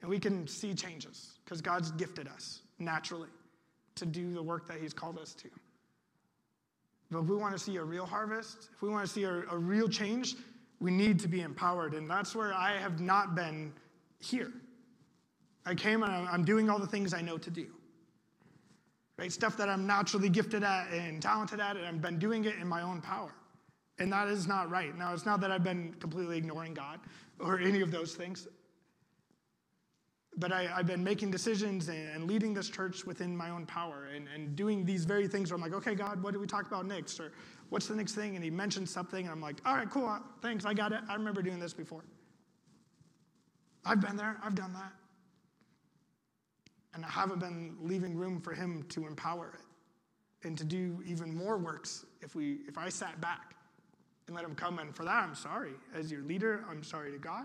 And 0.00 0.10
we 0.10 0.18
can 0.18 0.46
see 0.46 0.74
changes 0.74 1.38
because 1.44 1.60
God's 1.60 1.90
gifted 1.92 2.28
us 2.28 2.60
naturally 2.78 3.28
to 3.98 4.06
do 4.06 4.32
the 4.32 4.42
work 4.42 4.66
that 4.68 4.78
He's 4.80 4.92
called 4.92 5.18
us 5.18 5.34
to. 5.34 5.48
But 7.10 7.20
if 7.20 7.26
we 7.26 7.36
want 7.36 7.54
to 7.54 7.58
see 7.58 7.76
a 7.76 7.84
real 7.84 8.06
harvest, 8.06 8.68
if 8.74 8.82
we 8.82 8.88
want 8.90 9.06
to 9.06 9.12
see 9.12 9.24
a, 9.24 9.42
a 9.50 9.56
real 9.56 9.88
change, 9.88 10.34
We 10.80 10.90
need 10.90 11.18
to 11.20 11.28
be 11.28 11.40
empowered. 11.40 11.94
And 11.94 12.08
that's 12.08 12.34
where 12.34 12.52
I 12.54 12.76
have 12.78 13.00
not 13.00 13.34
been 13.34 13.72
here. 14.20 14.52
I 15.66 15.74
came 15.74 16.02
and 16.02 16.12
I'm 16.12 16.44
doing 16.44 16.70
all 16.70 16.78
the 16.78 16.86
things 16.86 17.12
I 17.12 17.20
know 17.20 17.36
to 17.38 17.50
do. 17.50 17.66
Right? 19.18 19.32
Stuff 19.32 19.56
that 19.56 19.68
I'm 19.68 19.86
naturally 19.86 20.28
gifted 20.28 20.62
at 20.62 20.92
and 20.92 21.20
talented 21.20 21.58
at, 21.58 21.76
and 21.76 21.84
I've 21.84 22.00
been 22.00 22.20
doing 22.20 22.44
it 22.44 22.54
in 22.60 22.68
my 22.68 22.82
own 22.82 23.00
power. 23.00 23.32
And 23.98 24.12
that 24.12 24.28
is 24.28 24.46
not 24.46 24.70
right. 24.70 24.96
Now, 24.96 25.12
it's 25.12 25.26
not 25.26 25.40
that 25.40 25.50
I've 25.50 25.64
been 25.64 25.94
completely 25.98 26.38
ignoring 26.38 26.72
God 26.72 27.00
or 27.40 27.58
any 27.58 27.80
of 27.80 27.90
those 27.90 28.14
things, 28.14 28.46
but 30.38 30.52
I, 30.52 30.64
have 30.64 30.86
been 30.86 31.02
making 31.02 31.30
decisions 31.30 31.88
and, 31.88 32.24
leading 32.24 32.54
this 32.54 32.68
church 32.68 33.04
within 33.04 33.36
my 33.36 33.50
own 33.50 33.66
power 33.66 34.08
and, 34.14 34.28
and 34.32 34.54
doing 34.54 34.84
these 34.84 35.04
very 35.04 35.26
things 35.26 35.50
where 35.50 35.56
I'm 35.56 35.62
like, 35.62 35.72
okay, 35.74 35.94
God, 35.94 36.22
what 36.22 36.32
do 36.32 36.40
we 36.40 36.46
talk 36.46 36.66
about 36.66 36.86
next? 36.86 37.18
Or 37.18 37.32
what's 37.70 37.86
the 37.86 37.96
next 37.96 38.14
thing? 38.14 38.36
And 38.36 38.44
he 38.44 38.50
mentioned 38.50 38.88
something, 38.88 39.24
and 39.24 39.30
I'm 39.30 39.40
like, 39.40 39.56
all 39.66 39.74
right, 39.74 39.90
cool, 39.90 40.06
uh, 40.06 40.20
thanks, 40.40 40.64
I 40.64 40.74
got 40.74 40.92
it. 40.92 41.00
I 41.08 41.14
remember 41.14 41.42
doing 41.42 41.58
this 41.58 41.72
before. 41.72 42.04
I've 43.84 44.00
been 44.00 44.16
there, 44.16 44.38
I've 44.42 44.54
done 44.54 44.72
that. 44.74 44.92
And 46.94 47.04
I 47.04 47.10
haven't 47.10 47.40
been 47.40 47.76
leaving 47.80 48.16
room 48.16 48.40
for 48.40 48.52
him 48.52 48.84
to 48.90 49.06
empower 49.06 49.54
it 49.54 50.46
and 50.46 50.56
to 50.58 50.64
do 50.64 51.02
even 51.04 51.34
more 51.34 51.58
works 51.58 52.04
if, 52.22 52.34
we, 52.34 52.58
if 52.68 52.78
I 52.78 52.88
sat 52.88 53.20
back 53.20 53.54
and 54.26 54.36
let 54.36 54.44
him 54.44 54.54
come. 54.54 54.78
And 54.78 54.94
for 54.94 55.04
that, 55.04 55.24
I'm 55.24 55.34
sorry. 55.34 55.72
As 55.94 56.10
your 56.10 56.22
leader, 56.22 56.64
I'm 56.70 56.82
sorry 56.82 57.12
to 57.12 57.18
God 57.18 57.44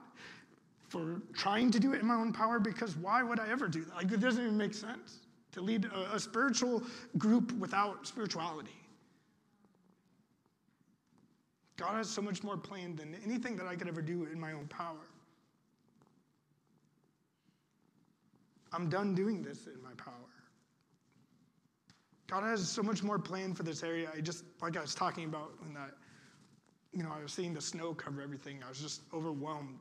for 0.94 1.24
trying 1.34 1.72
to 1.72 1.80
do 1.80 1.94
it 1.94 2.02
in 2.02 2.06
my 2.06 2.14
own 2.14 2.32
power 2.32 2.60
because 2.60 2.96
why 2.96 3.24
would 3.24 3.40
I 3.40 3.50
ever 3.50 3.68
do 3.68 3.84
that? 3.84 3.96
Like, 3.96 4.12
it 4.12 4.20
doesn't 4.20 4.44
even 4.44 4.56
make 4.56 4.76
sense 4.76 5.22
to 5.54 5.60
lead 5.60 5.86
a, 5.86 6.14
a 6.14 6.20
spiritual 6.20 6.84
group 7.18 7.52
without 7.54 8.06
spirituality. 8.06 8.76
God 11.78 11.96
has 11.96 12.08
so 12.08 12.22
much 12.22 12.44
more 12.44 12.58
planned 12.58 13.00
than 13.00 13.16
anything 13.26 13.58
that 13.58 13.66
I 13.66 13.76
could 13.76 13.88
ever 13.88 14.04
do 14.04 14.28
in 14.32 14.40
my 14.40 14.52
own 14.52 14.68
power. 14.68 15.08
I'm 18.72 18.88
done 18.88 19.16
doing 19.16 19.42
this 19.42 19.66
in 19.66 19.82
my 19.82 19.94
power. 19.98 20.14
God 22.28 22.44
has 22.44 22.70
so 22.70 22.84
much 22.84 23.02
more 23.02 23.18
planned 23.18 23.58
for 23.58 23.64
this 23.64 23.82
area. 23.82 24.12
I 24.16 24.22
just, 24.22 24.44
like 24.62 24.78
I 24.78 24.82
was 24.82 24.94
talking 24.94 25.26
about 25.26 25.54
when 25.60 25.74
that, 25.74 25.96
you 26.94 27.02
know, 27.02 27.12
I 27.12 27.24
was 27.24 27.34
seeing 27.34 27.56
the 27.56 27.62
snow 27.62 27.96
cover 27.96 28.22
everything. 28.22 28.60
I 28.64 28.70
was 28.70 28.80
just 28.80 29.02
overwhelmed. 29.12 29.80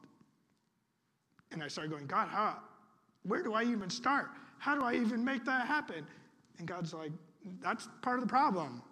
And 1.53 1.63
I 1.63 1.69
started 1.69 1.91
going, 1.91 2.07
God, 2.07 2.29
how, 2.29 2.57
where 3.25 3.43
do 3.43 3.55
I 3.55 3.63
even 3.65 3.91
start? 3.91 4.31
How 4.59 4.75
do 4.75 4.83
I 4.83 4.95
even 4.95 5.25
make 5.25 5.45
that 5.45 5.67
happen? 5.67 6.07
And 6.59 6.67
God's 6.67 6.95
like, 6.95 7.13
that's 7.61 7.89
part 8.01 8.19
of 8.19 8.25
the 8.25 8.29
problem. 8.29 8.83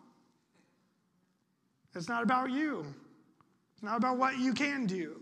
It's 1.94 2.08
not 2.08 2.22
about 2.22 2.50
you. 2.50 2.86
It's 3.74 3.82
not 3.82 3.96
about 3.96 4.18
what 4.18 4.38
you 4.38 4.52
can 4.52 4.86
do. 4.86 5.20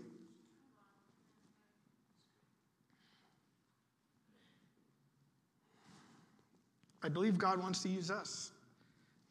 I 7.01 7.07
believe 7.07 7.37
God 7.37 7.61
wants 7.61 7.81
to 7.83 7.89
use 7.89 8.11
us, 8.11 8.51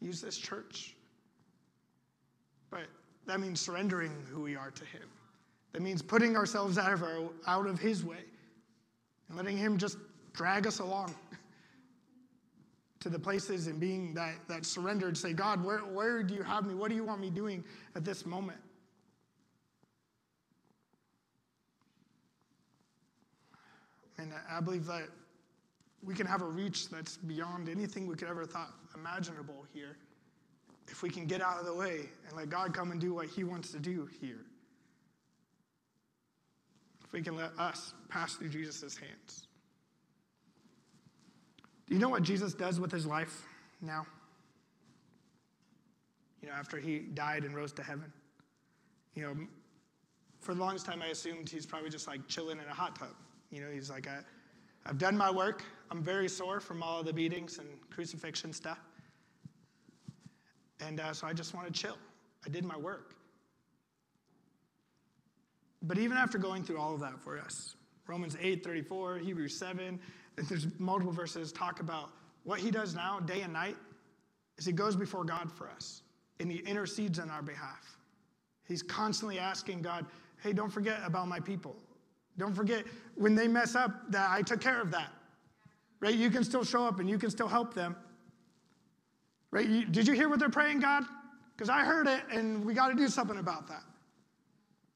use 0.00 0.20
this 0.20 0.38
church. 0.38 0.94
But 2.70 2.86
that 3.26 3.40
means 3.40 3.60
surrendering 3.60 4.12
who 4.32 4.40
we 4.40 4.56
are 4.56 4.70
to 4.70 4.84
Him. 4.86 5.02
That 5.72 5.82
means 5.82 6.02
putting 6.02 6.36
ourselves 6.36 6.78
out 6.78 6.92
of, 6.92 7.02
our, 7.02 7.28
out 7.46 7.66
of 7.66 7.78
His 7.78 8.04
way 8.04 8.24
and 9.28 9.36
letting 9.36 9.56
Him 9.56 9.78
just 9.78 9.98
drag 10.32 10.66
us 10.66 10.78
along 10.78 11.14
to 13.00 13.08
the 13.08 13.18
places 13.18 13.66
and 13.66 13.78
being 13.78 14.14
that, 14.14 14.34
that 14.48 14.64
surrendered. 14.64 15.16
Say, 15.16 15.32
God, 15.32 15.64
where, 15.64 15.78
where 15.80 16.22
do 16.22 16.34
you 16.34 16.42
have 16.42 16.66
me? 16.66 16.74
What 16.74 16.88
do 16.88 16.94
you 16.94 17.04
want 17.04 17.20
me 17.20 17.30
doing 17.30 17.64
at 17.94 18.04
this 18.04 18.24
moment? 18.24 18.58
And 24.18 24.32
I 24.50 24.60
believe 24.60 24.86
that 24.86 25.08
we 26.02 26.14
can 26.14 26.26
have 26.26 26.42
a 26.42 26.46
reach 26.46 26.88
that's 26.88 27.16
beyond 27.16 27.68
anything 27.68 28.06
we 28.06 28.16
could 28.16 28.28
ever 28.28 28.44
thought 28.44 28.72
imaginable 28.94 29.64
here 29.72 29.96
if 30.88 31.02
we 31.02 31.10
can 31.10 31.26
get 31.26 31.40
out 31.40 31.58
of 31.60 31.66
the 31.66 31.74
way 31.74 32.08
and 32.26 32.36
let 32.36 32.48
God 32.48 32.72
come 32.72 32.90
and 32.90 33.00
do 33.00 33.14
what 33.14 33.26
he 33.26 33.44
wants 33.44 33.70
to 33.72 33.78
do 33.78 34.08
here. 34.20 34.44
If 37.08 37.14
we 37.14 37.22
can 37.22 37.36
let 37.36 37.58
us 37.58 37.94
pass 38.10 38.34
through 38.34 38.50
Jesus' 38.50 38.96
hands. 38.96 39.48
Do 41.86 41.94
you 41.94 42.00
know 42.00 42.10
what 42.10 42.22
Jesus 42.22 42.52
does 42.52 42.78
with 42.78 42.92
his 42.92 43.06
life 43.06 43.46
now? 43.80 44.06
You 46.42 46.48
know, 46.48 46.54
after 46.54 46.76
he 46.76 46.98
died 46.98 47.44
and 47.44 47.56
rose 47.56 47.72
to 47.72 47.82
heaven. 47.82 48.12
You 49.14 49.22
know, 49.22 49.36
for 50.40 50.52
the 50.52 50.60
longest 50.60 50.84
time 50.84 51.00
I 51.00 51.06
assumed 51.06 51.48
he's 51.48 51.64
probably 51.64 51.88
just 51.88 52.06
like 52.06 52.28
chilling 52.28 52.58
in 52.58 52.64
a 52.66 52.74
hot 52.74 52.98
tub. 52.98 53.14
You 53.50 53.62
know, 53.62 53.70
he's 53.72 53.88
like, 53.88 54.06
I, 54.06 54.18
I've 54.84 54.98
done 54.98 55.16
my 55.16 55.30
work. 55.30 55.64
I'm 55.90 56.02
very 56.02 56.28
sore 56.28 56.60
from 56.60 56.82
all 56.82 57.00
of 57.00 57.06
the 57.06 57.12
beatings 57.14 57.58
and 57.58 57.68
crucifixion 57.90 58.52
stuff. 58.52 58.80
And 60.80 61.00
uh, 61.00 61.14
so 61.14 61.26
I 61.26 61.32
just 61.32 61.54
want 61.54 61.66
to 61.66 61.72
chill. 61.72 61.96
I 62.46 62.50
did 62.50 62.66
my 62.66 62.76
work. 62.76 63.14
But 65.82 65.98
even 65.98 66.16
after 66.16 66.38
going 66.38 66.64
through 66.64 66.78
all 66.78 66.94
of 66.94 67.00
that 67.00 67.20
for 67.20 67.38
us, 67.38 67.76
Romans 68.06 68.36
8, 68.40 68.64
34, 68.64 69.18
Hebrews 69.18 69.56
7, 69.56 69.98
there's 70.48 70.66
multiple 70.78 71.12
verses 71.12 71.52
talk 71.52 71.80
about 71.80 72.10
what 72.44 72.60
he 72.60 72.70
does 72.70 72.94
now, 72.94 73.20
day 73.20 73.42
and 73.42 73.52
night, 73.52 73.76
is 74.56 74.64
he 74.64 74.72
goes 74.72 74.96
before 74.96 75.24
God 75.24 75.52
for 75.52 75.68
us 75.68 76.02
and 76.40 76.50
he 76.50 76.58
intercedes 76.58 77.18
on 77.18 77.30
our 77.30 77.42
behalf. 77.42 77.98
He's 78.66 78.82
constantly 78.82 79.38
asking 79.38 79.82
God, 79.82 80.06
hey, 80.42 80.52
don't 80.52 80.70
forget 80.70 81.00
about 81.04 81.28
my 81.28 81.40
people. 81.40 81.76
Don't 82.36 82.54
forget 82.54 82.84
when 83.16 83.34
they 83.34 83.48
mess 83.48 83.74
up 83.74 84.10
that 84.10 84.30
I 84.30 84.42
took 84.42 84.60
care 84.60 84.80
of 84.80 84.90
that. 84.92 85.10
Right? 86.00 86.14
You 86.14 86.30
can 86.30 86.44
still 86.44 86.64
show 86.64 86.84
up 86.84 87.00
and 87.00 87.10
you 87.10 87.18
can 87.18 87.30
still 87.30 87.48
help 87.48 87.74
them. 87.74 87.96
Right? 89.50 89.66
You, 89.66 89.84
did 89.84 90.06
you 90.06 90.14
hear 90.14 90.28
what 90.28 90.38
they're 90.38 90.48
praying, 90.48 90.80
God? 90.80 91.04
Because 91.56 91.68
I 91.68 91.84
heard 91.84 92.06
it 92.06 92.22
and 92.30 92.64
we 92.64 92.74
got 92.74 92.88
to 92.88 92.94
do 92.94 93.08
something 93.08 93.38
about 93.38 93.66
that. 93.68 93.82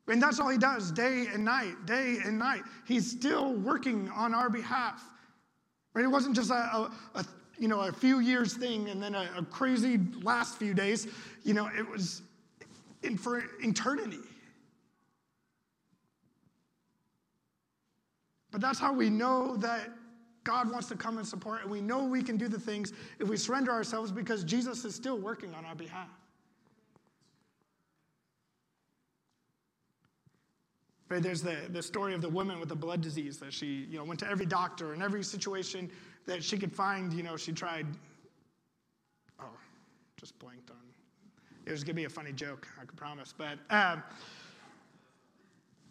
And 0.08 0.20
that's 0.20 0.40
all 0.40 0.48
he 0.48 0.58
does 0.58 0.90
day 0.90 1.26
and 1.32 1.44
night, 1.44 1.86
day 1.86 2.18
and 2.24 2.38
night. 2.38 2.62
He's 2.86 3.10
still 3.10 3.54
working 3.54 4.08
on 4.10 4.34
our 4.34 4.50
behalf. 4.50 5.02
Right? 5.94 6.04
It 6.04 6.08
wasn't 6.08 6.34
just 6.34 6.50
a, 6.50 6.54
a, 6.54 6.90
a 7.14 7.24
you 7.58 7.68
know, 7.68 7.80
a 7.80 7.92
few 7.92 8.18
years 8.18 8.54
thing 8.54 8.88
and 8.88 9.02
then 9.02 9.14
a, 9.14 9.30
a 9.38 9.44
crazy 9.44 10.00
last 10.22 10.58
few 10.58 10.74
days. 10.74 11.06
You 11.44 11.54
know, 11.54 11.68
it 11.76 11.88
was 11.88 12.22
in, 13.02 13.16
for 13.16 13.44
eternity. 13.60 14.18
But 18.50 18.60
that's 18.60 18.78
how 18.78 18.92
we 18.92 19.08
know 19.08 19.56
that 19.58 19.88
God 20.44 20.70
wants 20.70 20.88
to 20.88 20.96
come 20.96 21.18
and 21.18 21.26
support, 21.26 21.62
and 21.62 21.70
we 21.70 21.80
know 21.80 22.04
we 22.04 22.22
can 22.22 22.36
do 22.36 22.48
the 22.48 22.58
things 22.58 22.92
if 23.20 23.28
we 23.28 23.36
surrender 23.36 23.70
ourselves 23.70 24.10
because 24.10 24.42
Jesus 24.44 24.84
is 24.84 24.94
still 24.94 25.16
working 25.16 25.54
on 25.54 25.64
our 25.64 25.74
behalf. 25.74 26.08
Right, 31.12 31.22
there's 31.22 31.42
the, 31.42 31.58
the 31.68 31.82
story 31.82 32.14
of 32.14 32.22
the 32.22 32.28
woman 32.30 32.58
with 32.58 32.70
the 32.70 32.74
blood 32.74 33.02
disease 33.02 33.36
that 33.36 33.52
she 33.52 33.86
you 33.90 33.98
know, 33.98 34.04
went 34.04 34.18
to 34.20 34.30
every 34.30 34.46
doctor 34.46 34.94
and 34.94 35.02
every 35.02 35.22
situation 35.22 35.90
that 36.24 36.42
she 36.42 36.56
could 36.56 36.72
find, 36.72 37.12
you 37.12 37.22
know, 37.22 37.36
she 37.36 37.52
tried. 37.52 37.86
Oh, 39.38 39.44
just 40.18 40.38
blanked 40.38 40.70
on. 40.70 40.78
It 41.66 41.70
was 41.70 41.84
going 41.84 41.96
to 41.96 42.00
be 42.00 42.04
a 42.04 42.08
funny 42.08 42.32
joke, 42.32 42.66
I 42.80 42.86
can 42.86 42.96
promise. 42.96 43.34
But 43.36 43.58
um, 43.68 44.02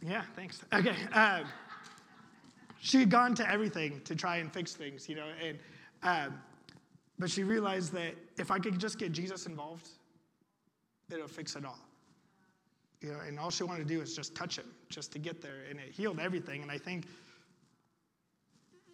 yeah, 0.02 0.24
thanks. 0.36 0.64
Okay. 0.74 0.96
Uh, 1.14 1.44
she 2.80 3.02
had 3.02 3.12
gone 3.12 3.36
to 3.36 3.48
everything 3.48 4.02
to 4.06 4.16
try 4.16 4.38
and 4.38 4.52
fix 4.52 4.74
things, 4.74 5.08
you 5.08 5.16
know, 5.16 5.28
and 5.40 5.60
um, 6.02 6.42
but 7.20 7.30
she 7.30 7.44
realized 7.44 7.94
that 7.94 8.16
if 8.40 8.50
I 8.50 8.58
could 8.58 8.80
just 8.80 8.98
get 8.98 9.12
Jesus 9.12 9.46
involved, 9.46 9.88
it'll 11.14 11.28
fix 11.28 11.56
it 11.56 11.64
all. 11.64 11.78
You 13.02 13.14
know, 13.14 13.20
and 13.28 13.40
all 13.40 13.50
she 13.50 13.64
wanted 13.64 13.88
to 13.88 13.94
do 13.94 14.00
is 14.00 14.16
just 14.16 14.36
touch 14.36 14.58
him, 14.58 14.66
just 14.90 15.12
to 15.14 15.20
get 15.20 15.42
there, 15.42 15.64
and 15.70 15.80
it 15.80 15.92
healed 15.92 16.20
everything. 16.20 16.62
And 16.62 16.72
I 16.72 16.78
think, 16.78 17.08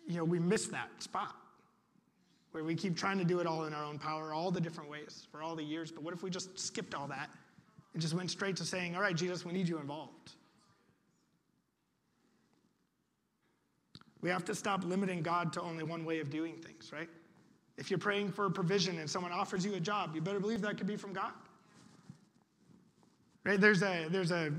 you 0.08 0.16
know, 0.16 0.24
we 0.24 0.40
miss 0.40 0.68
that 0.68 0.90
spot 1.00 1.36
where 2.52 2.64
we 2.64 2.74
keep 2.74 2.96
trying 2.96 3.18
to 3.18 3.26
do 3.26 3.40
it 3.40 3.48
all 3.48 3.66
in 3.66 3.74
our 3.74 3.84
own 3.84 4.00
power, 4.00 4.34
all 4.34 4.50
the 4.50 4.62
different 4.62 4.90
ways 4.90 5.28
for 5.30 5.42
all 5.42 5.56
the 5.56 5.64
years. 5.64 5.92
But 5.92 6.04
what 6.04 6.14
if 6.14 6.24
we 6.24 6.30
just 6.30 6.58
skipped 6.58 6.96
all 6.96 7.08
that 7.10 7.30
and 7.94 8.02
just 8.02 8.14
went 8.14 8.32
straight 8.32 8.56
to 8.58 8.66
saying, 8.66 8.96
"All 8.96 9.02
right, 9.02 9.16
Jesus, 9.16 9.44
we 9.44 9.52
need 9.52 9.68
you 9.68 9.78
involved." 9.78 10.32
We 14.22 14.30
have 14.30 14.46
to 14.46 14.56
stop 14.56 14.84
limiting 14.84 15.22
God 15.22 15.54
to 15.54 15.62
only 15.62 15.84
one 15.84 16.06
way 16.06 16.20
of 16.20 16.30
doing 16.30 16.56
things, 16.58 16.92
right? 16.92 17.10
If 17.78 17.92
you're 17.92 18.00
praying 18.00 18.32
for 18.32 18.50
provision 18.50 18.98
and 18.98 19.10
someone 19.10 19.32
offers 19.32 19.66
you 19.66 19.76
a 19.76 19.80
job, 19.80 20.16
you 20.16 20.22
better 20.22 20.40
believe 20.40 20.62
that 20.62 20.78
could 20.78 20.88
be 20.88 20.96
from 20.96 21.14
God. 21.14 21.34
Right? 23.48 23.60
There's 23.60 23.82
a 23.82 24.08
there's 24.10 24.32
a 24.32 24.52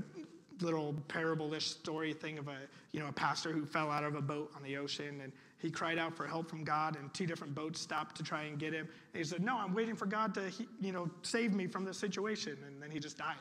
little 0.61 0.93
parable-ish 1.07 1.67
story 1.67 2.11
thing 2.11 2.37
of 2.37 2.47
a 2.49 2.57
you 2.91 2.99
know 2.99 3.07
a 3.07 3.13
pastor 3.13 3.53
who 3.53 3.65
fell 3.65 3.89
out 3.89 4.03
of 4.03 4.15
a 4.15 4.21
boat 4.21 4.51
on 4.55 4.63
the 4.63 4.75
ocean 4.77 5.21
and 5.21 5.31
he 5.59 5.69
cried 5.69 5.97
out 5.97 6.13
for 6.13 6.25
help 6.25 6.49
from 6.49 6.63
God 6.63 6.97
and 6.97 7.13
two 7.13 7.25
different 7.25 7.53
boats 7.53 7.79
stopped 7.79 8.15
to 8.17 8.23
try 8.23 8.43
and 8.43 8.57
get 8.57 8.73
him. 8.73 8.87
And 9.13 9.17
he 9.17 9.23
said, 9.23 9.41
"No, 9.41 9.57
I'm 9.57 9.73
waiting 9.73 9.95
for 9.95 10.07
God 10.07 10.33
to 10.33 10.51
you 10.81 10.91
know 10.91 11.09
save 11.21 11.53
me 11.53 11.67
from 11.67 11.85
this 11.85 11.97
situation." 11.97 12.57
And 12.65 12.81
then 12.81 12.89
he 12.91 12.99
just 12.99 13.17
died. 13.17 13.37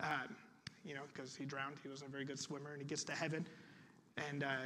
Uh, 0.00 0.26
you 0.84 0.94
know, 0.94 1.02
because 1.12 1.36
he 1.36 1.44
drowned. 1.44 1.76
He 1.82 1.88
wasn't 1.88 2.10
a 2.10 2.12
very 2.12 2.24
good 2.24 2.38
swimmer. 2.38 2.72
And 2.72 2.80
he 2.80 2.86
gets 2.86 3.04
to 3.04 3.12
heaven 3.12 3.46
and, 4.16 4.44
uh, 4.44 4.56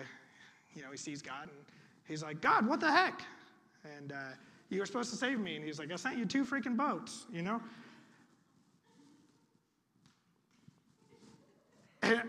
you 0.75 0.83
know, 0.83 0.91
he 0.91 0.97
sees 0.97 1.23
God 1.23 1.45
and 1.45 1.53
he's 2.07 2.23
like, 2.23 2.41
God, 2.41 2.67
what 2.67 2.81
the 2.81 2.91
heck? 2.91 3.23
And 3.97 4.13
uh, 4.13 4.17
you 4.69 4.81
were 4.81 4.87
supposed 4.87 5.11
to 5.11 5.17
save 5.17 5.39
me. 5.39 5.57
And 5.57 5.65
he's 5.65 5.79
like, 5.79 5.93
I 5.93 5.97
sent 5.97 6.19
you 6.19 6.27
two 6.27 6.45
freaking 6.45 6.77
boats, 6.77 7.27
you 7.33 7.43
know? 7.43 7.61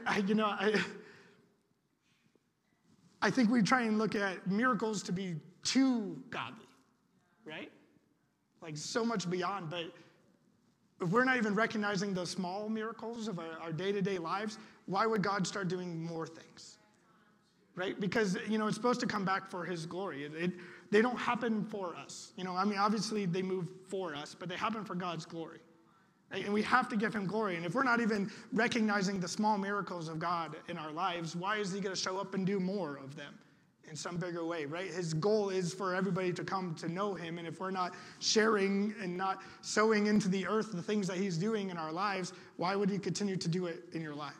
I, 0.05 0.23
you 0.25 0.35
know, 0.35 0.45
I, 0.45 0.81
I 3.21 3.29
think 3.29 3.49
we 3.49 3.61
try 3.61 3.83
and 3.83 3.97
look 3.97 4.15
at 4.15 4.47
miracles 4.47 5.03
to 5.03 5.11
be 5.11 5.35
too 5.63 6.21
godly, 6.29 6.67
right? 7.45 7.71
Like 8.61 8.77
so 8.77 9.03
much 9.03 9.29
beyond. 9.29 9.69
But 9.69 9.85
if 11.01 11.09
we're 11.09 11.25
not 11.25 11.37
even 11.37 11.55
recognizing 11.55 12.13
the 12.13 12.25
small 12.25 12.69
miracles 12.69 13.27
of 13.27 13.39
our 13.39 13.71
day 13.71 13.91
to 13.91 14.01
day 14.01 14.17
lives, 14.17 14.57
why 14.85 15.05
would 15.05 15.21
God 15.21 15.45
start 15.45 15.67
doing 15.67 16.01
more 16.03 16.27
things? 16.27 16.77
Right? 17.75 17.99
Because, 17.99 18.37
you 18.47 18.57
know, 18.57 18.67
it's 18.67 18.75
supposed 18.75 18.99
to 19.01 19.05
come 19.05 19.25
back 19.25 19.51
for 19.51 19.63
His 19.63 19.85
glory. 19.85 20.23
It, 20.23 20.33
it, 20.35 20.51
they 20.89 21.01
don't 21.01 21.17
happen 21.17 21.63
for 21.65 21.95
us. 21.95 22.31
You 22.35 22.43
know, 22.43 22.55
I 22.55 22.65
mean, 22.65 22.79
obviously 22.79 23.25
they 23.25 23.43
move 23.43 23.67
for 23.87 24.15
us, 24.15 24.35
but 24.37 24.49
they 24.49 24.55
happen 24.55 24.83
for 24.83 24.95
God's 24.95 25.25
glory. 25.25 25.59
And 26.31 26.53
we 26.53 26.61
have 26.63 26.89
to 26.89 26.97
give 26.97 27.13
him 27.13 27.25
glory. 27.25 27.55
And 27.55 27.65
if 27.65 27.73
we're 27.73 27.83
not 27.83 28.01
even 28.01 28.29
recognizing 28.51 29.19
the 29.19 29.27
small 29.27 29.57
miracles 29.57 30.09
of 30.09 30.19
God 30.19 30.57
in 30.67 30.77
our 30.77 30.91
lives, 30.91 31.35
why 31.35 31.57
is 31.57 31.71
he 31.71 31.79
going 31.79 31.95
to 31.95 32.01
show 32.01 32.17
up 32.17 32.33
and 32.33 32.45
do 32.45 32.59
more 32.59 32.97
of 32.97 33.15
them 33.15 33.33
in 33.89 33.95
some 33.95 34.17
bigger 34.17 34.43
way, 34.43 34.65
right? 34.65 34.91
His 34.91 35.13
goal 35.13 35.49
is 35.49 35.73
for 35.73 35.95
everybody 35.95 36.33
to 36.33 36.43
come 36.43 36.75
to 36.75 36.89
know 36.89 37.13
him. 37.13 37.37
And 37.37 37.47
if 37.47 37.61
we're 37.61 37.71
not 37.71 37.93
sharing 38.19 38.93
and 39.01 39.15
not 39.15 39.41
sowing 39.61 40.07
into 40.07 40.27
the 40.27 40.45
earth 40.45 40.73
the 40.73 40.81
things 40.81 41.07
that 41.07 41.17
he's 41.17 41.37
doing 41.37 41.69
in 41.69 41.77
our 41.77 41.93
lives, 41.93 42.33
why 42.57 42.75
would 42.75 42.89
he 42.89 42.99
continue 42.99 43.37
to 43.37 43.47
do 43.47 43.67
it 43.67 43.85
in 43.93 44.01
your 44.01 44.15
life? 44.15 44.33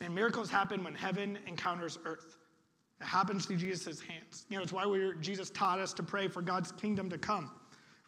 And 0.00 0.14
miracles 0.14 0.48
happen 0.48 0.82
when 0.82 0.94
heaven 0.94 1.38
encounters 1.46 1.98
earth. 2.06 2.38
It 3.02 3.06
happens 3.06 3.44
through 3.44 3.56
Jesus' 3.56 4.00
hands. 4.00 4.46
You 4.48 4.56
know, 4.56 4.62
it's 4.62 4.72
why 4.72 5.12
Jesus 5.20 5.50
taught 5.50 5.78
us 5.78 5.92
to 5.94 6.02
pray 6.02 6.28
for 6.28 6.40
God's 6.40 6.72
kingdom 6.72 7.10
to 7.10 7.18
come 7.18 7.50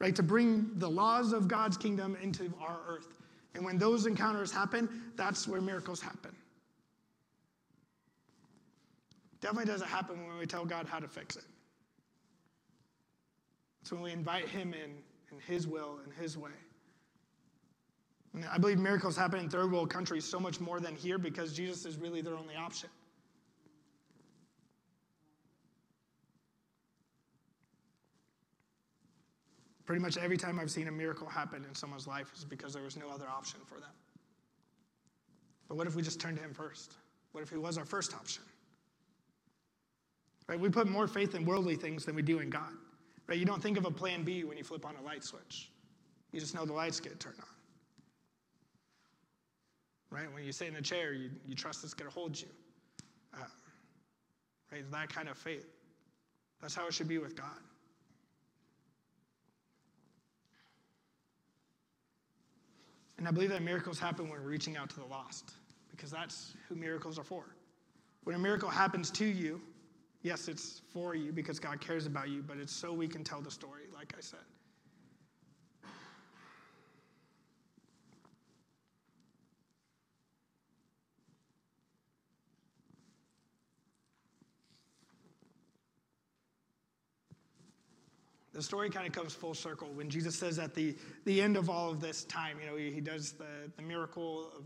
right? 0.01 0.15
To 0.15 0.23
bring 0.23 0.71
the 0.77 0.89
laws 0.89 1.33
of 1.33 1.49
God's 1.49 1.77
kingdom 1.77 2.17
into 2.23 2.53
our 2.61 2.79
earth. 2.89 3.19
And 3.55 3.65
when 3.65 3.79
those 3.79 4.07
encounters 4.07 4.53
happen, 4.53 4.89
that's 5.17 5.49
where 5.49 5.61
miracles 5.61 6.01
happen. 6.01 6.35
Definitely 9.41 9.67
doesn't 9.67 9.89
happen 9.89 10.27
when 10.27 10.39
we 10.39 10.47
tell 10.47 10.65
God 10.65 10.87
how 10.87 10.99
to 10.99 11.09
fix 11.09 11.37
it. 11.37 11.45
It's 13.83 13.93
when 13.93 14.03
we 14.03 14.13
invite 14.13 14.49
Him 14.49 14.75
in, 14.75 14.91
in 15.33 15.41
His 15.47 15.67
will 15.67 16.01
and 16.05 16.13
His 16.13 16.37
way. 16.37 16.51
And 18.35 18.45
I 18.45 18.59
believe 18.59 18.79
miracles 18.79 19.17
happen 19.17 19.41
in 19.41 19.49
third 19.49 19.73
world 19.73 19.91
countries 19.91 20.25
so 20.25 20.39
much 20.39 20.61
more 20.61 20.81
than 20.81 20.95
here 20.95 21.19
because 21.19 21.53
Jesus 21.53 21.85
is 21.85 21.97
really 21.97 22.21
their 22.21 22.37
only 22.37 22.57
option. 22.57 22.91
Pretty 29.89 30.03
much 30.03 30.19
every 30.19 30.37
time 30.37 30.61
I've 30.61 30.71
seen 30.71 30.87
a 30.89 30.93
miracle 30.93 31.27
happen 31.27 31.65
in 31.67 31.75
someone's 31.75 32.07
life 32.07 32.31
is 32.37 32.45
because 32.45 32.75
there 32.75 32.83
was 32.83 32.99
no 32.99 33.09
other 33.09 33.25
option 33.27 33.59
for 33.65 33.77
them. 33.81 33.89
But 35.67 35.79
what 35.79 35.87
if 35.87 35.95
we 35.95 36.03
just 36.03 36.21
turned 36.21 36.37
to 36.37 36.43
Him 36.43 36.53
first? 36.53 36.93
What 37.33 37.41
if 37.41 37.49
He 37.49 37.57
was 37.57 37.79
our 37.79 37.87
first 37.87 38.13
option? 38.13 38.43
Right? 40.47 40.61
We 40.61 40.69
put 40.69 40.89
more 40.89 41.09
faith 41.09 41.35
in 41.35 41.47
worldly 41.47 41.75
things 41.75 42.05
than 42.05 42.15
we 42.15 42.21
do 42.21 42.41
in 42.41 42.51
God. 42.51 42.69
Right? 43.29 43.39
You 43.39 43.47
don't 43.47 43.63
think 43.63 43.79
of 43.79 43.87
a 43.87 43.91
plan 43.91 44.25
B 44.25 44.45
when 44.45 44.59
you 44.59 44.63
flip 44.63 44.85
on 44.85 44.95
a 44.95 45.03
light 45.03 45.25
switch. 45.25 45.71
You 46.33 46.41
just 46.41 46.55
know 46.55 46.67
the 46.67 46.75
lights 46.75 47.01
get 47.01 47.19
turned 47.19 47.39
on. 47.39 47.47
Right? 50.19 50.31
When 50.35 50.45
you 50.45 50.53
sit 50.53 50.69
in 50.69 50.77
a 50.77 50.83
chair, 50.83 51.15
you, 51.15 51.31
you 51.47 51.55
trust 51.55 51.83
it's 51.83 51.95
going 51.95 52.11
to 52.11 52.15
hold 52.15 52.39
you. 52.39 52.49
Uh, 53.33 53.39
right? 54.71 54.85
That 54.93 55.09
kind 55.09 55.31
of 55.31 55.39
faith. 55.39 55.65
That's 56.61 56.75
how 56.75 56.87
it 56.89 56.93
should 56.93 57.09
be 57.09 57.17
with 57.17 57.35
God. 57.35 57.57
And 63.19 63.27
I 63.27 63.31
believe 63.33 63.51
that 63.51 63.63
miracles 63.63 63.99
happen 63.99 64.29
when 64.29 64.41
we're 64.41 64.49
reaching 64.49 64.77
out 64.77 64.89
to 64.91 65.01
the 65.01 65.07
lost, 65.07 65.53
because 65.91 66.11
that's 66.11 66.55
who 66.69 66.77
miracles 66.77 67.19
are 67.19 67.25
for. 67.25 67.45
When 68.25 68.37
a 68.37 68.39
miracle 68.39 68.69
happens 68.69 69.11
to 69.13 69.25
you, 69.25 69.61
yes, 70.23 70.49
it's 70.49 70.83
for 70.93 71.15
you 71.15 71.33
because 71.33 71.59
God 71.59 71.81
cares 71.81 72.07
about 72.07 72.29
you, 72.29 72.43
but 72.43 72.59
it's 72.59 72.73
so 72.73 72.93
we 72.93 73.09
can 73.09 73.25
tell 73.25 73.41
the 73.41 73.51
story, 73.51 73.83
like 73.95 74.15
I 74.17 74.21
said. 74.21 74.39
The 88.59 88.63
story 88.65 88.91
kind 88.91 89.07
of 89.07 89.13
comes 89.13 89.33
full 89.33 89.55
circle 89.55 89.87
when 89.95 90.11
Jesus 90.11 90.35
says 90.35 90.59
at 90.59 90.75
the, 90.75 90.97
the 91.25 91.41
end 91.41 91.57
of 91.57 91.71
all 91.71 91.91
of 91.91 92.01
this 92.01 92.25
time, 92.25 92.59
you 92.61 92.67
know, 92.67 92.75
he, 92.75 92.91
he 92.91 93.01
does 93.01 93.31
the, 93.31 93.71
the 93.77 93.83
miracle 93.83 94.51
of 94.57 94.65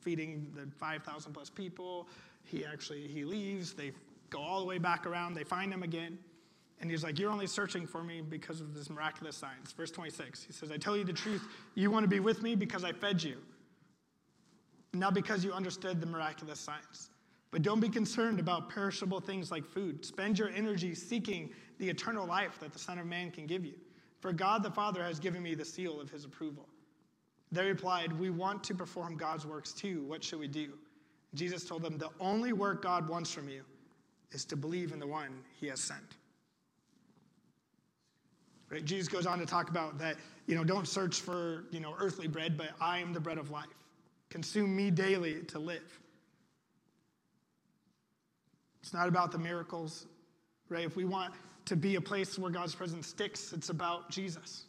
feeding 0.00 0.52
the 0.54 0.70
5,000 0.78 1.32
plus 1.32 1.50
people. 1.50 2.06
He 2.44 2.64
actually, 2.64 3.08
he 3.08 3.24
leaves. 3.24 3.72
They 3.72 3.90
go 4.30 4.38
all 4.38 4.60
the 4.60 4.66
way 4.66 4.78
back 4.78 5.04
around. 5.04 5.34
They 5.34 5.42
find 5.42 5.72
him 5.72 5.82
again. 5.82 6.16
And 6.80 6.88
he's 6.88 7.02
like, 7.02 7.18
You're 7.18 7.32
only 7.32 7.48
searching 7.48 7.88
for 7.88 8.04
me 8.04 8.20
because 8.20 8.60
of 8.60 8.72
this 8.72 8.88
miraculous 8.88 9.36
signs. 9.36 9.72
Verse 9.72 9.90
26, 9.90 10.44
he 10.44 10.52
says, 10.52 10.70
I 10.70 10.76
tell 10.76 10.96
you 10.96 11.02
the 11.02 11.12
truth. 11.12 11.42
You 11.74 11.90
want 11.90 12.04
to 12.04 12.08
be 12.08 12.20
with 12.20 12.40
me 12.40 12.54
because 12.54 12.84
I 12.84 12.92
fed 12.92 13.20
you, 13.20 13.38
not 14.92 15.12
because 15.12 15.44
you 15.44 15.52
understood 15.52 16.00
the 16.00 16.06
miraculous 16.06 16.60
signs. 16.60 17.10
But 17.54 17.62
don't 17.62 17.78
be 17.78 17.88
concerned 17.88 18.40
about 18.40 18.68
perishable 18.68 19.20
things 19.20 19.52
like 19.52 19.64
food. 19.64 20.04
Spend 20.04 20.40
your 20.40 20.48
energy 20.48 20.92
seeking 20.92 21.50
the 21.78 21.88
eternal 21.88 22.26
life 22.26 22.58
that 22.58 22.72
the 22.72 22.80
Son 22.80 22.98
of 22.98 23.06
Man 23.06 23.30
can 23.30 23.46
give 23.46 23.64
you. 23.64 23.74
For 24.18 24.32
God 24.32 24.64
the 24.64 24.72
Father 24.72 25.04
has 25.04 25.20
given 25.20 25.40
me 25.40 25.54
the 25.54 25.64
seal 25.64 26.00
of 26.00 26.10
his 26.10 26.24
approval. 26.24 26.66
They 27.52 27.64
replied, 27.64 28.12
We 28.12 28.30
want 28.30 28.64
to 28.64 28.74
perform 28.74 29.16
God's 29.16 29.46
works 29.46 29.72
too. 29.72 30.02
What 30.02 30.24
should 30.24 30.40
we 30.40 30.48
do? 30.48 30.72
Jesus 31.34 31.64
told 31.64 31.82
them, 31.82 31.96
The 31.96 32.10
only 32.18 32.52
work 32.52 32.82
God 32.82 33.08
wants 33.08 33.32
from 33.32 33.48
you 33.48 33.62
is 34.32 34.44
to 34.46 34.56
believe 34.56 34.90
in 34.90 34.98
the 34.98 35.06
one 35.06 35.38
he 35.60 35.68
has 35.68 35.80
sent. 35.80 36.16
Right? 38.68 38.84
Jesus 38.84 39.06
goes 39.06 39.26
on 39.26 39.38
to 39.38 39.46
talk 39.46 39.70
about 39.70 39.96
that, 40.00 40.16
you 40.48 40.56
know, 40.56 40.64
don't 40.64 40.88
search 40.88 41.20
for, 41.20 41.66
you 41.70 41.78
know, 41.78 41.94
earthly 42.00 42.26
bread, 42.26 42.58
but 42.58 42.70
I 42.80 42.98
am 42.98 43.12
the 43.12 43.20
bread 43.20 43.38
of 43.38 43.52
life. 43.52 43.68
Consume 44.28 44.74
me 44.74 44.90
daily 44.90 45.42
to 45.44 45.60
live. 45.60 46.00
It's 48.84 48.92
not 48.92 49.08
about 49.08 49.32
the 49.32 49.38
miracles, 49.38 50.04
right? 50.68 50.84
If 50.84 50.94
we 50.94 51.06
want 51.06 51.32
to 51.64 51.74
be 51.74 51.94
a 51.94 52.02
place 52.02 52.38
where 52.38 52.50
God's 52.50 52.74
presence 52.74 53.06
sticks, 53.06 53.54
it's 53.54 53.70
about 53.70 54.10
Jesus. 54.10 54.64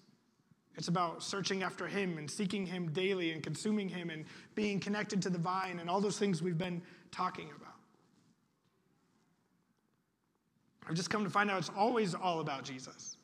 It's 0.77 0.87
about 0.87 1.21
searching 1.21 1.63
after 1.63 1.85
Him 1.85 2.17
and 2.17 2.31
seeking 2.31 2.65
Him 2.65 2.93
daily 2.93 3.33
and 3.33 3.43
consuming 3.43 3.89
Him 3.89 4.09
and 4.09 4.23
being 4.55 4.79
connected 4.79 5.21
to 5.23 5.29
the 5.29 5.37
vine 5.37 5.79
and 5.79 5.89
all 5.89 5.99
those 5.99 6.17
things 6.17 6.41
we've 6.41 6.57
been 6.57 6.81
talking 7.11 7.49
about. 7.57 7.73
I've 10.87 10.95
just 10.95 11.09
come 11.09 11.25
to 11.25 11.29
find 11.29 11.51
out 11.51 11.57
it's 11.57 11.71
always 11.75 12.15
all 12.15 12.39
about 12.39 12.63
Jesus. 12.63 13.17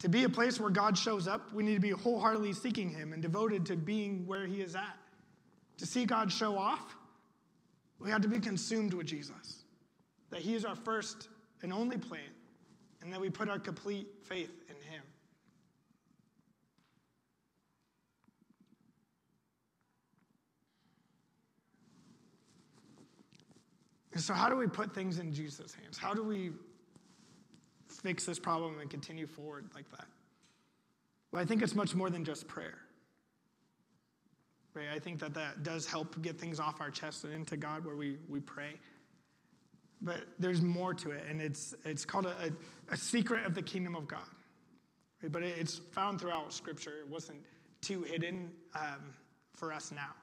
To 0.00 0.08
be 0.08 0.24
a 0.24 0.28
place 0.28 0.58
where 0.58 0.70
God 0.70 0.98
shows 0.98 1.28
up, 1.28 1.52
we 1.52 1.62
need 1.62 1.74
to 1.74 1.80
be 1.80 1.90
wholeheartedly 1.90 2.54
seeking 2.54 2.90
Him 2.90 3.12
and 3.12 3.22
devoted 3.22 3.64
to 3.66 3.76
being 3.76 4.26
where 4.26 4.48
He 4.48 4.62
is 4.62 4.74
at. 4.74 4.98
To 5.78 5.86
see 5.86 6.06
God 6.06 6.32
show 6.32 6.58
off, 6.58 6.96
we 8.00 8.10
have 8.10 8.22
to 8.22 8.28
be 8.28 8.40
consumed 8.40 8.92
with 8.92 9.06
Jesus 9.06 9.62
that 10.30 10.40
He 10.40 10.54
is 10.54 10.64
our 10.64 10.76
first 10.76 11.28
and 11.62 11.72
only 11.72 11.98
plan, 11.98 12.20
and 13.02 13.12
that 13.12 13.20
we 13.20 13.30
put 13.30 13.48
our 13.48 13.58
complete 13.58 14.08
faith 14.22 14.52
in 14.68 14.76
Him. 14.92 15.02
And 24.16 24.22
so, 24.22 24.32
how 24.32 24.48
do 24.48 24.56
we 24.56 24.66
put 24.66 24.94
things 24.94 25.18
in 25.18 25.30
Jesus' 25.32 25.74
hands? 25.74 25.98
How 25.98 26.14
do 26.14 26.22
we 26.22 26.52
fix 27.86 28.24
this 28.24 28.38
problem 28.38 28.78
and 28.80 28.88
continue 28.88 29.26
forward 29.26 29.68
like 29.74 29.90
that? 29.90 30.06
Well, 31.30 31.42
I 31.42 31.44
think 31.44 31.62
it's 31.62 31.74
much 31.74 31.94
more 31.94 32.08
than 32.08 32.24
just 32.24 32.48
prayer. 32.48 32.78
Right? 34.72 34.86
I 34.94 34.98
think 34.98 35.18
that 35.20 35.34
that 35.34 35.62
does 35.62 35.86
help 35.86 36.20
get 36.22 36.38
things 36.38 36.60
off 36.60 36.80
our 36.80 36.90
chest 36.90 37.24
and 37.24 37.32
into 37.34 37.58
God 37.58 37.84
where 37.84 37.96
we, 37.96 38.16
we 38.26 38.40
pray. 38.40 38.74
But 40.02 40.24
there's 40.38 40.60
more 40.60 40.92
to 40.94 41.10
it, 41.10 41.24
and 41.28 41.40
it's, 41.40 41.74
it's 41.84 42.04
called 42.04 42.26
a, 42.26 42.36
a, 42.90 42.94
a 42.94 42.96
secret 42.96 43.46
of 43.46 43.54
the 43.54 43.62
kingdom 43.62 43.96
of 43.96 44.06
God. 44.06 44.20
Right? 45.22 45.32
But 45.32 45.42
it's 45.42 45.78
found 45.92 46.20
throughout 46.20 46.52
Scripture. 46.52 46.98
It 47.00 47.08
wasn't 47.08 47.40
too 47.80 48.02
hidden 48.02 48.50
um, 48.74 49.14
for 49.54 49.72
us 49.72 49.92
now. 49.92 50.14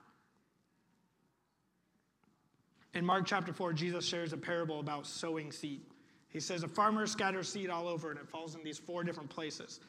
In 2.94 3.06
Mark 3.06 3.26
chapter 3.26 3.52
4, 3.52 3.74
Jesus 3.74 4.06
shares 4.06 4.34
a 4.34 4.38
parable 4.38 4.80
about 4.80 5.08
sowing 5.08 5.52
seed. 5.52 5.82
He 6.30 6.40
says, 6.40 6.64
A 6.64 6.68
farmer 6.68 7.08
scatters 7.08 7.50
seed 7.50 7.70
all 7.70 7.88
over, 7.88 8.12
and 8.12 8.20
it 8.20 8.30
falls 8.30 8.56
in 8.56 8.64
these 8.64 8.78
four 8.78 9.04
different 9.04 9.30
places. 9.30 9.80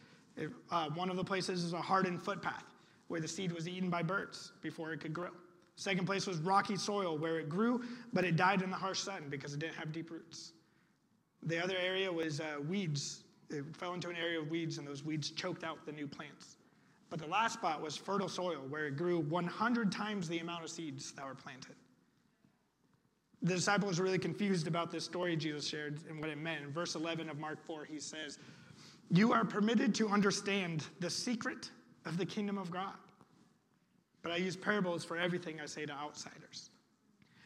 Uh, 0.70 0.88
one 0.90 1.10
of 1.10 1.16
the 1.16 1.24
places 1.24 1.64
is 1.64 1.74
a 1.74 1.80
hardened 1.80 2.22
footpath, 2.22 2.64
where 3.08 3.20
the 3.20 3.28
seed 3.28 3.52
was 3.52 3.68
eaten 3.68 3.90
by 3.90 4.02
birds 4.02 4.52
before 4.62 4.92
it 4.92 5.00
could 5.00 5.12
grow. 5.12 5.30
Second 5.76 6.06
place 6.06 6.26
was 6.26 6.38
rocky 6.38 6.76
soil, 6.76 7.18
where 7.18 7.38
it 7.38 7.48
grew, 7.48 7.82
but 8.12 8.24
it 8.24 8.36
died 8.36 8.62
in 8.62 8.70
the 8.70 8.76
harsh 8.76 9.00
sun 9.00 9.24
because 9.28 9.54
it 9.54 9.58
didn't 9.58 9.74
have 9.74 9.92
deep 9.92 10.10
roots. 10.10 10.52
The 11.42 11.62
other 11.62 11.76
area 11.76 12.10
was 12.10 12.40
uh, 12.40 12.56
weeds. 12.68 13.24
It 13.50 13.64
fell 13.76 13.92
into 13.94 14.08
an 14.08 14.16
area 14.16 14.40
of 14.40 14.48
weeds, 14.48 14.78
and 14.78 14.86
those 14.86 15.04
weeds 15.04 15.30
choked 15.30 15.64
out 15.64 15.84
the 15.84 15.92
new 15.92 16.06
plants. 16.06 16.56
But 17.10 17.18
the 17.18 17.26
last 17.26 17.54
spot 17.54 17.82
was 17.82 17.96
fertile 17.96 18.28
soil, 18.28 18.64
where 18.68 18.86
it 18.86 18.96
grew 18.96 19.20
100 19.20 19.92
times 19.92 20.28
the 20.28 20.38
amount 20.38 20.64
of 20.64 20.70
seeds 20.70 21.12
that 21.12 21.26
were 21.26 21.34
planted. 21.34 21.74
The 23.42 23.54
disciples 23.54 23.98
were 23.98 24.04
really 24.04 24.18
confused 24.18 24.66
about 24.66 24.90
this 24.90 25.04
story 25.04 25.36
Jesus 25.36 25.66
shared 25.66 26.00
and 26.08 26.18
what 26.18 26.30
it 26.30 26.38
meant. 26.38 26.64
In 26.64 26.72
verse 26.72 26.94
11 26.94 27.28
of 27.28 27.38
Mark 27.38 27.62
4, 27.66 27.84
he 27.84 28.00
says, 28.00 28.38
You 29.10 29.32
are 29.32 29.44
permitted 29.44 29.94
to 29.96 30.08
understand 30.08 30.86
the 31.00 31.10
secret 31.10 31.70
of 32.06 32.16
the 32.16 32.24
kingdom 32.24 32.56
of 32.56 32.70
God. 32.70 32.94
But 34.24 34.32
I 34.32 34.36
use 34.36 34.56
parables 34.56 35.04
for 35.04 35.18
everything 35.18 35.60
I 35.60 35.66
say 35.66 35.84
to 35.84 35.92
outsiders. 35.92 36.70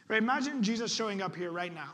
Right? 0.07 0.23
Imagine 0.23 0.63
Jesus 0.63 0.95
showing 0.95 1.21
up 1.21 1.35
here 1.35 1.51
right 1.51 1.75
now. 1.75 1.91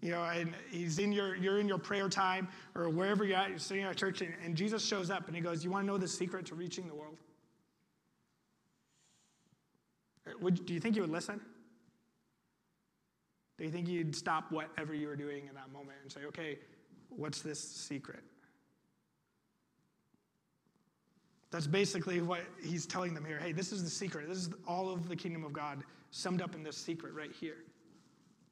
You 0.00 0.12
know, 0.12 0.24
and 0.24 0.54
he's 0.70 0.98
in 0.98 1.12
your, 1.12 1.36
you're 1.36 1.60
in 1.60 1.68
your 1.68 1.78
prayer 1.78 2.08
time 2.08 2.48
or 2.74 2.88
wherever 2.88 3.22
you're 3.24 3.36
at, 3.36 3.50
you're 3.50 3.58
sitting 3.58 3.84
at 3.84 3.92
a 3.92 3.94
church, 3.94 4.22
and, 4.22 4.32
and 4.42 4.56
Jesus 4.56 4.84
shows 4.84 5.10
up 5.10 5.26
and 5.26 5.36
he 5.36 5.42
goes, 5.42 5.62
You 5.62 5.70
want 5.70 5.84
to 5.84 5.86
know 5.86 5.98
the 5.98 6.08
secret 6.08 6.46
to 6.46 6.54
reaching 6.54 6.88
the 6.88 6.94
world? 6.94 7.18
Uh, 10.26 10.32
would, 10.40 10.64
do 10.64 10.72
you 10.72 10.80
think 10.80 10.96
you 10.96 11.02
would 11.02 11.10
listen? 11.10 11.38
Do 13.58 13.64
you 13.64 13.70
think 13.70 13.86
you'd 13.86 14.16
stop 14.16 14.50
whatever 14.50 14.94
you 14.94 15.06
were 15.08 15.16
doing 15.16 15.46
in 15.46 15.54
that 15.54 15.70
moment 15.70 15.98
and 16.02 16.10
say, 16.10 16.20
Okay, 16.28 16.58
what's 17.10 17.42
this 17.42 17.60
secret? 17.60 18.24
That's 21.50 21.66
basically 21.66 22.20
what 22.20 22.40
he's 22.62 22.86
telling 22.86 23.12
them 23.12 23.24
here. 23.24 23.38
Hey, 23.38 23.52
this 23.52 23.72
is 23.72 23.82
the 23.82 23.90
secret. 23.90 24.28
This 24.28 24.38
is 24.38 24.50
all 24.68 24.88
of 24.92 25.08
the 25.08 25.16
kingdom 25.16 25.44
of 25.44 25.52
God 25.52 25.82
summed 26.10 26.42
up 26.42 26.54
in 26.54 26.62
this 26.62 26.76
secret 26.76 27.12
right 27.12 27.32
here. 27.32 27.56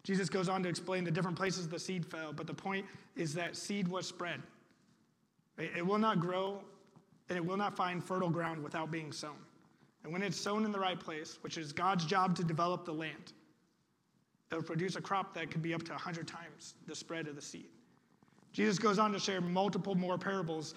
Jesus 0.03 0.29
goes 0.29 0.49
on 0.49 0.63
to 0.63 0.69
explain 0.69 1.05
the 1.05 1.11
different 1.11 1.37
places 1.37 1.69
the 1.69 1.79
seed 1.79 2.05
fell, 2.05 2.33
but 2.33 2.47
the 2.47 2.55
point 2.55 2.87
is 3.15 3.35
that 3.35 3.57
seed 3.57 3.87
was 3.87 4.07
spread. 4.07 4.43
It 5.59 5.85
will 5.85 5.99
not 5.99 6.21
grow 6.21 6.63
and 7.29 7.37
it 7.37 7.45
will 7.45 7.57
not 7.57 7.77
find 7.77 8.03
fertile 8.03 8.31
ground 8.31 8.63
without 8.63 8.91
being 8.91 9.13
sown. 9.13 9.37
And 10.05 10.13
when 10.13 10.23
it's 10.23 10.41
sown 10.41 10.65
in 10.65 10.73
the 10.73 10.79
right 10.79 10.99
place, 10.99 11.39
which 11.43 11.59
is 11.59 11.73
God's 11.73 12.07
job 12.07 12.37
to 12.37 12.45
develop 12.45 12.85
the 12.85 12.93
land, 12.93 13.33
it'll 14.51 14.63
produce 14.63 14.97
a 14.97 15.01
crop 15.01 15.35
that 15.35 15.51
could 15.51 15.63
be 15.63 15.75
up 15.75 15.83
to 15.85 15.93
100 15.93 16.27
times 16.27 16.75
the 16.87 16.95
spread 16.95 17.29
of 17.29 17.37
the 17.37 17.43
seed. 17.43 17.69
Jesus 18.53 18.79
goes 18.79 18.99
on 18.99 19.13
to 19.13 19.19
share 19.19 19.41
multiple 19.41 19.95
more 19.95 20.17
parables 20.17 20.75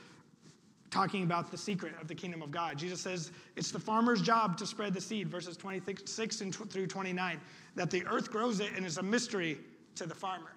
talking 0.91 1.23
about 1.23 1.49
the 1.49 1.57
secret 1.57 1.93
of 2.01 2.07
the 2.07 2.13
kingdom 2.13 2.41
of 2.41 2.51
God. 2.51 2.77
Jesus 2.77 3.01
says 3.01 3.31
it's 3.55 3.71
the 3.71 3.79
farmer's 3.79 4.21
job 4.21 4.57
to 4.57 4.67
spread 4.67 4.93
the 4.93 5.01
seed, 5.01 5.29
verses 5.29 5.57
26 5.57 6.41
and 6.41 6.53
through 6.53 6.87
29, 6.87 7.41
that 7.75 7.89
the 7.89 8.05
earth 8.05 8.29
grows 8.29 8.59
it 8.59 8.71
and 8.75 8.85
is 8.85 8.97
a 8.97 9.03
mystery 9.03 9.57
to 9.95 10.05
the 10.05 10.13
farmer. 10.13 10.51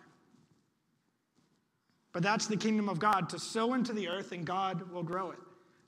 But 2.12 2.22
that's 2.22 2.46
the 2.46 2.56
kingdom 2.56 2.88
of 2.88 2.98
God, 2.98 3.28
to 3.30 3.38
sow 3.38 3.74
into 3.74 3.92
the 3.92 4.08
earth 4.08 4.32
and 4.32 4.44
God 4.44 4.90
will 4.90 5.02
grow 5.02 5.30
it. 5.30 5.38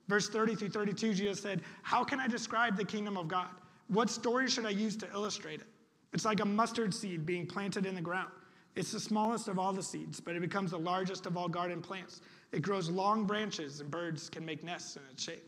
Verse 0.08 0.28
30 0.28 0.54
through 0.54 0.70
32, 0.70 1.14
Jesus 1.14 1.40
said, 1.40 1.62
How 1.82 2.04
can 2.04 2.20
I 2.20 2.28
describe 2.28 2.76
the 2.76 2.84
kingdom 2.84 3.16
of 3.16 3.26
God? 3.26 3.48
What 3.88 4.08
story 4.10 4.48
should 4.48 4.66
I 4.66 4.70
use 4.70 4.96
to 4.98 5.08
illustrate 5.12 5.60
it? 5.60 5.66
It's 6.12 6.24
like 6.24 6.40
a 6.40 6.44
mustard 6.44 6.94
seed 6.94 7.26
being 7.26 7.46
planted 7.46 7.84
in 7.86 7.94
the 7.94 8.00
ground. 8.00 8.30
It's 8.76 8.92
the 8.92 9.00
smallest 9.00 9.48
of 9.48 9.58
all 9.58 9.72
the 9.72 9.82
seeds, 9.82 10.20
but 10.20 10.36
it 10.36 10.40
becomes 10.40 10.70
the 10.70 10.78
largest 10.78 11.26
of 11.26 11.36
all 11.36 11.48
garden 11.48 11.80
plants. 11.80 12.20
It 12.52 12.62
grows 12.62 12.88
long 12.88 13.24
branches, 13.24 13.80
and 13.80 13.90
birds 13.90 14.28
can 14.28 14.44
make 14.44 14.62
nests 14.64 14.96
in 14.96 15.02
its 15.10 15.22
shape. 15.22 15.44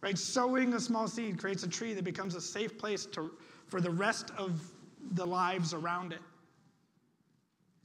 Right? 0.00 0.16
Sowing 0.16 0.74
a 0.74 0.80
small 0.80 1.08
seed 1.08 1.38
creates 1.38 1.62
a 1.62 1.68
tree 1.68 1.94
that 1.94 2.04
becomes 2.04 2.34
a 2.34 2.40
safe 2.40 2.78
place 2.78 3.06
to, 3.06 3.30
for 3.66 3.80
the 3.80 3.90
rest 3.90 4.30
of 4.38 4.60
the 5.12 5.26
lives 5.26 5.74
around 5.74 6.12
it. 6.12 6.20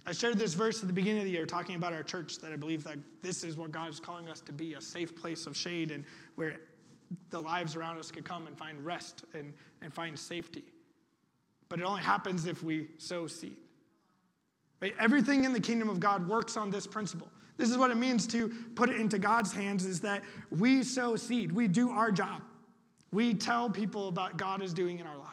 I 0.05 0.14
shared 0.14 0.39
this 0.39 0.55
verse 0.55 0.82
at 0.82 0.88
the 0.88 0.93
beginning 0.93 1.20
of 1.20 1.26
the 1.26 1.32
year 1.32 1.45
talking 1.45 1.76
about 1.76 1.93
our 1.93 2.01
church 2.01 2.39
that 2.39 2.51
I 2.51 2.55
believe 2.55 2.84
that 2.86 2.97
this 3.22 3.43
is 3.43 3.55
what 3.55 3.72
God 3.72 3.89
is 3.89 3.99
calling 3.99 4.30
us 4.30 4.41
to 4.41 4.51
be 4.51 4.74
a 4.74 4.82
safe 4.82 5.16
place 5.16 5.45
of 5.45 5.55
shade 5.55 5.91
and 5.91 6.03
where 6.36 6.57
the 7.30 7.39
lives 7.39 7.76
around 7.76 7.99
us 7.99 8.09
could 8.09 8.26
come 8.26 8.47
and 8.47 8.57
find 8.57 8.84
rest 8.84 9.26
and, 9.34 9.53
and 9.82 9.93
find 9.93 10.18
safety. 10.18 10.64
But 11.70 11.80
it 11.80 11.84
only 11.84 12.01
happens 12.01 12.47
if 12.47 12.64
we 12.64 12.88
sow 12.97 13.28
seed. 13.28 13.57
Right? 14.82 14.95
Everything 14.99 15.43
in 15.43 15.53
the 15.53 15.59
kingdom 15.59 15.89
of 15.89 15.99
God 15.99 16.28
works 16.28 16.57
on 16.57 16.72
this 16.72 16.88
principle. 16.88 17.28
This 17.62 17.70
is 17.70 17.78
what 17.78 17.91
it 17.91 17.97
means 17.97 18.26
to 18.26 18.49
put 18.74 18.89
it 18.89 18.99
into 18.99 19.20
God's 19.20 19.53
hands 19.53 19.86
is 19.86 20.01
that 20.01 20.24
we 20.49 20.82
sow 20.82 21.16
seed. 21.16 21.51
We 21.51 21.68
do 21.68 21.91
our 21.91 22.12
job. 22.12 22.41
We 23.14 23.36
tell 23.36 23.70
people 23.70 24.07
about 24.07 24.36
God 24.36 24.64
is 24.64 24.74
doing 24.74 24.97
in 24.97 25.05
our 25.05 25.16
life. 25.16 25.28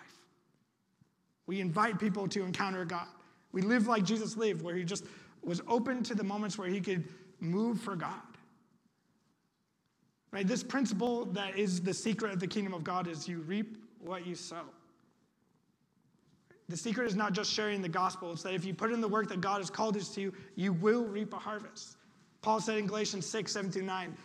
We 1.47 1.63
invite 1.63 1.99
people 1.99 2.29
to 2.29 2.45
encounter 2.45 2.85
God. 2.85 3.07
We 3.53 3.63
live 3.63 3.87
like 3.87 4.05
Jesus 4.05 4.37
lived, 4.37 4.61
where 4.61 4.75
he 4.75 4.85
just 4.85 5.05
was 5.43 5.63
open 5.67 6.03
to 6.03 6.15
the 6.15 6.23
moments 6.23 6.59
where 6.59 6.69
he 6.69 6.83
could 6.83 7.09
move 7.41 7.81
for 7.81 7.97
God. 7.97 8.21
Right? 10.31 10.47
This 10.47 10.63
principle 10.63 11.25
that 11.33 11.59
is 11.59 11.81
the 11.81 11.95
secret 11.95 12.35
of 12.35 12.41
the 12.41 12.47
kingdom 12.47 12.75
of 12.75 12.85
God 12.85 13.09
is 13.09 13.27
you 13.27 13.39
reap 13.39 13.79
what 14.01 14.27
you 14.27 14.35
sow. 14.35 14.65
The 16.69 16.77
secret 16.77 17.07
is 17.07 17.17
not 17.17 17.33
just 17.33 17.51
sharing 17.51 17.81
the 17.81 17.89
gospel, 17.89 18.33
it's 18.33 18.43
that 18.43 18.53
if 18.53 18.67
you 18.67 18.75
put 18.75 18.93
in 18.93 19.01
the 19.01 19.09
work 19.09 19.31
that 19.31 19.41
God 19.41 19.63
has 19.63 19.71
called 19.71 19.97
us 19.97 20.15
to, 20.17 20.31
you 20.57 20.75
will 20.75 21.07
reap 21.07 21.33
a 21.33 21.39
harvest. 21.39 21.95
Paul 22.43 22.61
said 22.61 22.79
in 22.79 22.87
Galatians 22.87 23.27
6, 23.27 23.53
7 23.53 23.71
through 23.71 23.83
9, 23.83 24.17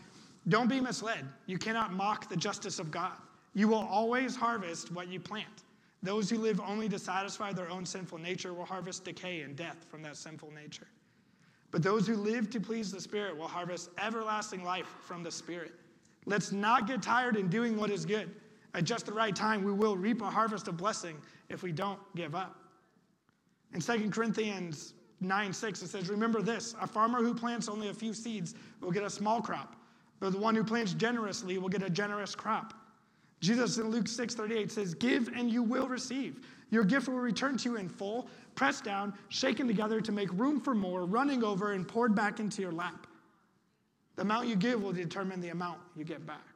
don't 0.49 0.67
be 0.67 0.79
misled. 0.79 1.25
You 1.45 1.57
cannot 1.57 1.93
mock 1.93 2.29
the 2.29 2.35
justice 2.35 2.79
of 2.79 2.91
God. 2.91 3.13
You 3.53 3.67
will 3.67 3.87
always 3.89 4.35
harvest 4.35 4.91
what 4.91 5.07
you 5.07 5.19
plant. 5.19 5.63
Those 6.01 6.29
who 6.29 6.37
live 6.37 6.59
only 6.59 6.89
to 6.89 6.99
satisfy 6.99 7.53
their 7.53 7.69
own 7.69 7.85
sinful 7.85 8.17
nature 8.17 8.53
will 8.53 8.65
harvest 8.65 9.05
decay 9.05 9.41
and 9.41 9.55
death 9.55 9.85
from 9.89 10.01
that 10.03 10.17
sinful 10.17 10.51
nature. 10.51 10.87
But 11.71 11.81
those 11.81 12.05
who 12.05 12.15
live 12.15 12.49
to 12.51 12.59
please 12.59 12.91
the 12.91 12.99
Spirit 12.99 13.37
will 13.37 13.47
harvest 13.47 13.89
everlasting 13.97 14.63
life 14.63 14.93
from 15.01 15.23
the 15.23 15.31
Spirit. 15.31 15.73
Let's 16.25 16.51
not 16.51 16.87
get 16.87 17.01
tired 17.01 17.35
in 17.35 17.49
doing 17.49 17.77
what 17.77 17.89
is 17.89 18.05
good. 18.05 18.29
At 18.75 18.83
just 18.83 19.05
the 19.05 19.13
right 19.13 19.35
time, 19.35 19.63
we 19.63 19.71
will 19.71 19.95
reap 19.95 20.21
a 20.21 20.29
harvest 20.29 20.67
of 20.67 20.77
blessing 20.77 21.17
if 21.49 21.63
we 21.63 21.71
don't 21.71 21.99
give 22.15 22.35
up. 22.35 22.57
In 23.73 23.81
2 23.81 24.09
Corinthians 24.09 24.93
9 25.23 25.53
6, 25.53 25.81
it 25.81 25.87
says, 25.89 26.09
Remember 26.09 26.41
this 26.41 26.75
a 26.81 26.87
farmer 26.87 27.19
who 27.19 27.33
plants 27.33 27.67
only 27.69 27.89
a 27.89 27.93
few 27.93 28.13
seeds 28.13 28.55
will 28.81 28.91
get 28.91 29.03
a 29.03 29.09
small 29.09 29.41
crop, 29.41 29.75
but 30.19 30.31
the 30.31 30.37
one 30.37 30.55
who 30.55 30.63
plants 30.63 30.93
generously 30.93 31.57
will 31.57 31.69
get 31.69 31.83
a 31.83 31.89
generous 31.89 32.35
crop. 32.35 32.73
Jesus 33.39 33.77
in 33.77 33.89
Luke 33.89 34.07
6 34.07 34.35
38 34.35 34.71
says, 34.71 34.93
Give 34.93 35.29
and 35.35 35.51
you 35.51 35.63
will 35.63 35.87
receive. 35.87 36.45
Your 36.71 36.83
gift 36.83 37.07
will 37.07 37.19
return 37.19 37.57
to 37.57 37.69
you 37.69 37.75
in 37.75 37.89
full, 37.89 38.27
pressed 38.55 38.83
down, 38.83 39.13
shaken 39.29 39.67
together 39.67 40.01
to 40.01 40.11
make 40.11 40.31
room 40.31 40.59
for 40.59 40.73
more, 40.73 41.05
running 41.05 41.43
over 41.43 41.73
and 41.73 41.87
poured 41.87 42.15
back 42.15 42.39
into 42.39 42.61
your 42.61 42.71
lap. 42.71 43.05
The 44.15 44.21
amount 44.21 44.47
you 44.47 44.55
give 44.55 44.81
will 44.81 44.93
determine 44.93 45.41
the 45.41 45.49
amount 45.49 45.79
you 45.95 46.03
get 46.03 46.25
back. 46.25 46.52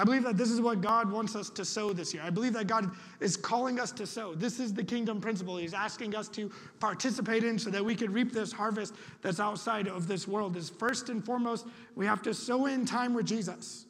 I 0.00 0.04
believe 0.04 0.22
that 0.22 0.38
this 0.38 0.50
is 0.50 0.62
what 0.62 0.80
God 0.80 1.12
wants 1.12 1.36
us 1.36 1.50
to 1.50 1.62
sow 1.62 1.92
this 1.92 2.14
year. 2.14 2.22
I 2.24 2.30
believe 2.30 2.54
that 2.54 2.66
God 2.66 2.90
is 3.20 3.36
calling 3.36 3.78
us 3.78 3.92
to 3.92 4.06
sow. 4.06 4.34
This 4.34 4.58
is 4.58 4.72
the 4.72 4.82
kingdom 4.82 5.20
principle 5.20 5.58
He's 5.58 5.74
asking 5.74 6.16
us 6.16 6.26
to 6.30 6.50
participate 6.78 7.44
in 7.44 7.58
so 7.58 7.68
that 7.68 7.84
we 7.84 7.94
can 7.94 8.10
reap 8.10 8.32
this 8.32 8.50
harvest 8.50 8.94
that's 9.20 9.40
outside 9.40 9.88
of 9.88 10.08
this 10.08 10.26
world. 10.26 10.56
Is 10.56 10.70
first 10.70 11.10
and 11.10 11.22
foremost, 11.22 11.66
we 11.96 12.06
have 12.06 12.22
to 12.22 12.32
sow 12.32 12.64
in 12.64 12.86
time 12.86 13.12
with 13.12 13.26
Jesus 13.26 13.84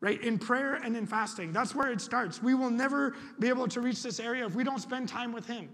right? 0.00 0.20
In 0.22 0.38
prayer 0.38 0.74
and 0.74 0.94
in 0.98 1.06
fasting. 1.06 1.50
That's 1.50 1.74
where 1.74 1.90
it 1.90 1.98
starts. 1.98 2.42
We 2.42 2.52
will 2.52 2.68
never 2.68 3.16
be 3.38 3.48
able 3.48 3.66
to 3.68 3.80
reach 3.80 4.02
this 4.02 4.20
area 4.20 4.44
if 4.44 4.54
we 4.54 4.62
don't 4.62 4.80
spend 4.80 5.08
time 5.08 5.32
with 5.32 5.46
Him, 5.46 5.70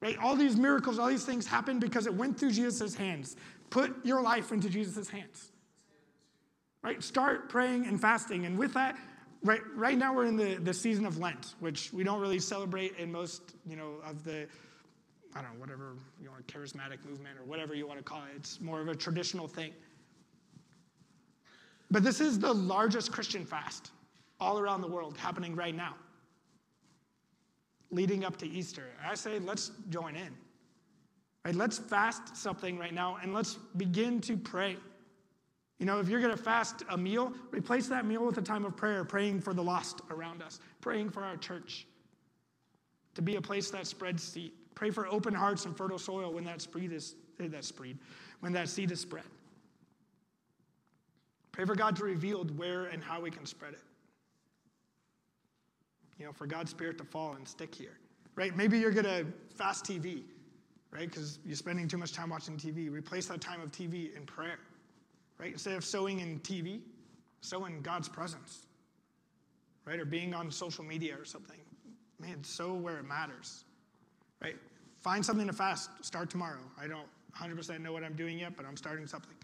right? 0.00 0.18
All 0.18 0.34
these 0.34 0.56
miracles, 0.56 0.98
all 0.98 1.06
these 1.06 1.24
things 1.24 1.46
happen 1.46 1.78
because 1.78 2.08
it 2.08 2.14
went 2.14 2.36
through 2.36 2.50
Jesus' 2.50 2.96
hands. 2.96 3.36
Put 3.70 4.04
your 4.04 4.22
life 4.22 4.50
into 4.50 4.68
Jesus' 4.68 5.08
hands, 5.08 5.52
right? 6.84 7.02
Start 7.02 7.48
praying 7.48 7.86
and 7.86 7.98
fasting. 8.00 8.44
And 8.44 8.58
with 8.58 8.74
that, 8.74 8.96
right, 9.42 9.62
right 9.74 9.96
now 9.96 10.14
we're 10.14 10.26
in 10.26 10.36
the, 10.36 10.56
the 10.56 10.74
season 10.74 11.06
of 11.06 11.18
Lent, 11.18 11.54
which 11.58 11.92
we 11.92 12.04
don't 12.04 12.20
really 12.20 12.38
celebrate 12.38 12.96
in 12.98 13.10
most, 13.10 13.54
you 13.66 13.74
know, 13.74 13.94
of 14.06 14.22
the, 14.22 14.46
I 15.34 15.40
don't 15.42 15.54
know, 15.54 15.60
whatever 15.60 15.94
you 16.22 16.30
want, 16.30 16.46
charismatic 16.46 17.04
movement 17.08 17.38
or 17.38 17.44
whatever 17.44 17.74
you 17.74 17.86
want 17.86 17.98
to 17.98 18.04
call 18.04 18.20
it. 18.20 18.36
It's 18.36 18.60
more 18.60 18.80
of 18.80 18.88
a 18.88 18.94
traditional 18.94 19.48
thing. 19.48 19.72
But 21.90 22.04
this 22.04 22.20
is 22.20 22.38
the 22.38 22.52
largest 22.52 23.10
Christian 23.10 23.46
fast 23.46 23.90
all 24.38 24.58
around 24.58 24.82
the 24.82 24.88
world 24.88 25.16
happening 25.16 25.56
right 25.56 25.74
now, 25.74 25.94
leading 27.90 28.24
up 28.24 28.36
to 28.38 28.46
Easter. 28.46 28.90
I 29.04 29.14
say, 29.14 29.38
let's 29.38 29.70
join 29.88 30.16
in. 30.16 30.34
Right, 31.46 31.54
let's 31.54 31.78
fast 31.78 32.36
something 32.36 32.78
right 32.78 32.94
now 32.94 33.18
and 33.22 33.32
let's 33.32 33.54
begin 33.76 34.20
to 34.22 34.36
pray. 34.36 34.76
You 35.78 35.86
know, 35.86 35.98
if 35.98 36.08
you're 36.08 36.20
going 36.20 36.36
to 36.36 36.42
fast 36.42 36.82
a 36.90 36.96
meal, 36.96 37.32
replace 37.50 37.88
that 37.88 38.06
meal 38.06 38.24
with 38.24 38.38
a 38.38 38.42
time 38.42 38.64
of 38.64 38.76
prayer, 38.76 39.04
praying 39.04 39.40
for 39.40 39.52
the 39.52 39.62
lost 39.62 40.00
around 40.10 40.42
us, 40.42 40.60
praying 40.80 41.10
for 41.10 41.24
our 41.24 41.36
church 41.36 41.86
to 43.14 43.22
be 43.22 43.36
a 43.36 43.40
place 43.40 43.70
that 43.70 43.86
spreads 43.86 44.22
seed. 44.22 44.52
Pray 44.74 44.90
for 44.90 45.06
open 45.06 45.34
hearts 45.34 45.64
and 45.66 45.76
fertile 45.76 45.98
soil 45.98 46.32
when 46.32 46.44
that 46.44 46.60
seed 46.60 46.92
is 46.92 47.16
eh, 47.40 47.48
that 47.48 47.64
spread, 47.64 47.98
when 48.40 48.52
that 48.52 48.68
seed 48.68 48.90
is 48.90 49.00
spread. 49.00 49.24
Pray 51.52 51.64
for 51.64 51.76
God 51.76 51.94
to 51.96 52.04
reveal 52.04 52.44
where 52.44 52.86
and 52.86 53.02
how 53.02 53.20
we 53.20 53.30
can 53.30 53.46
spread 53.46 53.74
it. 53.74 53.82
you 56.18 56.26
know, 56.26 56.32
for 56.32 56.46
God's 56.46 56.70
Spirit 56.70 56.98
to 56.98 57.04
fall 57.04 57.34
and 57.34 57.46
stick 57.46 57.74
here, 57.74 57.96
right? 58.34 58.56
Maybe 58.56 58.78
you're 58.78 58.90
going 58.90 59.04
to 59.04 59.26
fast 59.54 59.84
TV, 59.84 60.22
right? 60.90 61.08
Because 61.08 61.38
you're 61.44 61.56
spending 61.56 61.86
too 61.86 61.98
much 61.98 62.12
time 62.12 62.30
watching 62.30 62.56
TV. 62.56 62.90
Replace 62.90 63.26
that 63.26 63.40
time 63.40 63.60
of 63.60 63.70
TV 63.70 64.16
in 64.16 64.26
prayer, 64.26 64.58
right? 65.38 65.52
Instead 65.52 65.74
of 65.74 65.84
sowing 65.84 66.20
in 66.20 66.40
TV, 66.40 66.80
sow 67.40 67.64
in 67.66 67.80
God's 67.82 68.08
presence, 68.08 68.66
right? 69.84 69.98
Or 69.98 70.04
being 70.04 70.34
on 70.34 70.50
social 70.50 70.84
media 70.84 71.16
or 71.18 71.24
something. 71.24 71.58
Man, 72.20 72.42
sow 72.44 72.74
where 72.74 72.98
it 72.98 73.04
matters, 73.04 73.64
right? 74.42 74.56
Find 75.00 75.24
something 75.24 75.46
to 75.46 75.52
fast. 75.52 75.90
Start 76.02 76.30
tomorrow. 76.30 76.60
I 76.80 76.86
don't 76.86 77.08
100% 77.38 77.80
know 77.80 77.92
what 77.92 78.04
I'm 78.04 78.14
doing 78.14 78.38
yet, 78.38 78.56
but 78.56 78.64
I'm 78.64 78.76
starting 78.76 79.06
something. 79.06 79.34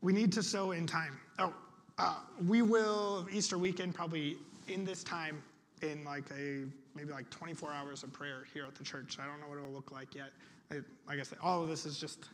We 0.00 0.12
need 0.12 0.32
to 0.32 0.42
sow 0.42 0.70
in 0.70 0.86
time. 0.86 1.18
Oh, 1.38 1.52
uh, 1.98 2.16
we 2.46 2.62
will 2.62 3.26
Easter 3.32 3.58
weekend 3.58 3.94
probably 3.94 4.36
in 4.68 4.84
this 4.84 5.02
time 5.02 5.42
in 5.82 6.04
like 6.04 6.24
a 6.30 6.64
maybe 6.94 7.10
like 7.12 7.28
24 7.30 7.72
hours 7.72 8.02
of 8.02 8.12
prayer 8.12 8.44
here 8.52 8.64
at 8.64 8.74
the 8.74 8.84
church. 8.84 9.18
I 9.20 9.26
don't 9.26 9.40
know 9.40 9.48
what 9.48 9.58
it'll 9.58 9.72
look 9.72 9.92
like 9.92 10.14
yet. 10.14 10.30
I, 10.70 10.76
like 11.08 11.20
I 11.20 11.22
said, 11.22 11.38
all 11.42 11.62
of 11.62 11.68
this 11.68 11.86
is 11.86 11.98
just 11.98 12.26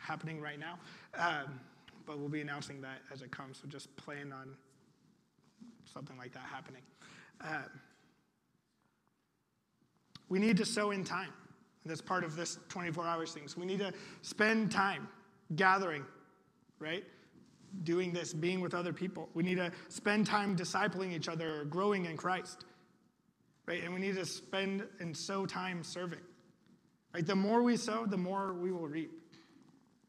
happening 0.00 0.40
right 0.40 0.58
now, 0.58 0.78
um, 1.18 1.60
but 2.06 2.18
we'll 2.18 2.28
be 2.28 2.40
announcing 2.40 2.80
that 2.80 2.98
as 3.12 3.22
it 3.22 3.30
comes. 3.30 3.58
So 3.58 3.68
just 3.68 3.94
plan 3.96 4.32
on 4.32 4.54
something 5.92 6.16
like 6.16 6.32
that 6.32 6.42
happening. 6.42 6.82
Uh, 7.42 7.62
we 10.28 10.38
need 10.38 10.56
to 10.56 10.64
sow 10.64 10.90
in 10.90 11.04
time. 11.04 11.32
That's 11.84 12.00
part 12.00 12.24
of 12.24 12.36
this 12.36 12.58
24 12.68 13.06
hours 13.06 13.32
thing. 13.32 13.48
So 13.48 13.60
We 13.60 13.66
need 13.66 13.80
to 13.80 13.92
spend 14.22 14.70
time 14.70 15.08
gathering, 15.56 16.04
right? 16.78 17.04
Doing 17.84 18.12
this, 18.12 18.32
being 18.32 18.60
with 18.60 18.74
other 18.74 18.92
people. 18.92 19.28
We 19.34 19.42
need 19.42 19.56
to 19.56 19.72
spend 19.88 20.26
time 20.26 20.56
discipling 20.56 21.12
each 21.12 21.28
other, 21.28 21.64
growing 21.64 22.04
in 22.04 22.16
Christ, 22.16 22.64
right? 23.66 23.82
And 23.82 23.94
we 23.94 24.00
need 24.00 24.16
to 24.16 24.26
spend 24.26 24.86
and 25.00 25.16
sow 25.16 25.46
time 25.46 25.82
serving. 25.82 26.20
Right? 27.14 27.26
The 27.26 27.36
more 27.36 27.62
we 27.62 27.76
sow, 27.76 28.06
the 28.06 28.16
more 28.16 28.52
we 28.52 28.72
will 28.72 28.86
reap. 28.86 29.10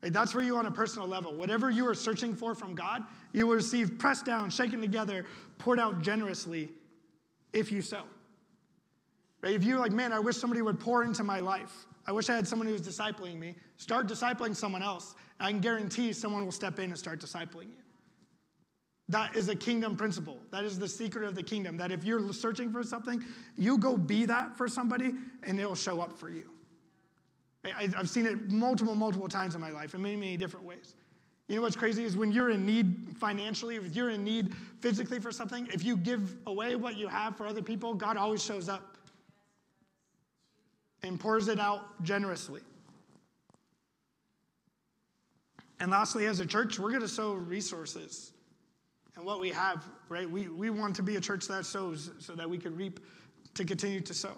Right? 0.01 0.11
That's 0.11 0.33
where 0.33 0.43
you 0.43 0.57
on 0.57 0.65
a 0.65 0.71
personal 0.71 1.07
level. 1.07 1.33
Whatever 1.33 1.69
you 1.69 1.87
are 1.87 1.93
searching 1.93 2.35
for 2.35 2.55
from 2.55 2.75
God, 2.75 3.03
you 3.33 3.47
will 3.47 3.55
receive 3.55 3.97
pressed 3.99 4.25
down, 4.25 4.49
shaken 4.49 4.81
together, 4.81 5.25
poured 5.57 5.79
out 5.79 6.01
generously 6.01 6.69
if 7.53 7.71
you 7.71 7.81
sow. 7.81 8.03
Right? 9.41 9.53
If 9.53 9.63
you're 9.63 9.79
like, 9.79 9.91
man, 9.91 10.11
I 10.13 10.19
wish 10.19 10.37
somebody 10.37 10.61
would 10.61 10.79
pour 10.79 11.03
into 11.03 11.23
my 11.23 11.39
life. 11.39 11.85
I 12.07 12.11
wish 12.11 12.29
I 12.29 12.35
had 12.35 12.47
someone 12.47 12.67
who 12.67 12.73
was 12.73 12.81
discipling 12.81 13.37
me. 13.37 13.55
Start 13.77 14.07
discipling 14.07 14.55
someone 14.55 14.81
else. 14.81 15.13
I 15.39 15.51
can 15.51 15.59
guarantee 15.59 16.13
someone 16.13 16.45
will 16.45 16.51
step 16.51 16.79
in 16.79 16.85
and 16.85 16.97
start 16.97 17.19
discipling 17.19 17.67
you. 17.67 17.81
That 19.09 19.35
is 19.35 19.49
a 19.49 19.55
kingdom 19.55 19.97
principle. 19.97 20.39
That 20.51 20.63
is 20.63 20.79
the 20.79 20.87
secret 20.87 21.25
of 21.25 21.35
the 21.35 21.43
kingdom. 21.43 21.77
That 21.77 21.91
if 21.91 22.03
you're 22.03 22.31
searching 22.33 22.71
for 22.71 22.81
something, 22.81 23.23
you 23.57 23.77
go 23.77 23.97
be 23.97 24.25
that 24.25 24.57
for 24.57 24.67
somebody 24.67 25.13
and 25.43 25.59
it'll 25.59 25.75
show 25.75 25.99
up 25.99 26.17
for 26.17 26.29
you. 26.29 26.50
I, 27.63 27.89
have 27.95 28.09
seen 28.09 28.25
it 28.25 28.49
multiple, 28.49 28.95
multiple 28.95 29.27
times 29.27 29.55
in 29.55 29.61
my 29.61 29.69
life 29.69 29.93
in 29.93 30.01
many, 30.01 30.15
many 30.15 30.37
different 30.37 30.65
ways. 30.65 30.95
You 31.47 31.57
know 31.57 31.63
what's 31.63 31.75
crazy 31.75 32.05
is 32.05 32.15
when 32.15 32.31
you're 32.31 32.49
in 32.49 32.65
need 32.65 33.15
financially, 33.17 33.75
if 33.75 33.95
you're 33.95 34.09
in 34.09 34.23
need 34.23 34.55
physically 34.79 35.19
for 35.19 35.31
something, 35.31 35.67
if 35.73 35.83
you 35.83 35.97
give 35.97 36.37
away 36.47 36.75
what 36.75 36.97
you 36.97 37.07
have 37.07 37.35
for 37.35 37.45
other 37.45 37.61
people, 37.61 37.93
God 37.93 38.17
always 38.17 38.43
shows 38.43 38.69
up 38.69 38.97
and 41.03 41.19
pours 41.19 41.49
it 41.49 41.59
out 41.59 42.01
generously. 42.03 42.61
And 45.79 45.91
lastly, 45.91 46.27
as 46.27 46.39
a 46.39 46.45
church, 46.45 46.79
we're 46.79 46.89
going 46.89 47.01
to 47.01 47.07
sow 47.07 47.33
resources 47.33 48.31
and 49.15 49.25
what 49.25 49.39
we 49.39 49.49
have, 49.49 49.83
right? 50.09 50.29
We, 50.29 50.47
we 50.47 50.69
want 50.69 50.95
to 50.97 51.03
be 51.03 51.15
a 51.15 51.21
church 51.21 51.47
that 51.47 51.65
sows 51.65 52.11
so 52.19 52.33
that 52.33 52.49
we 52.49 52.57
can 52.57 52.75
reap 52.75 52.99
to 53.55 53.65
continue 53.65 53.99
to 53.99 54.13
sow. 54.13 54.37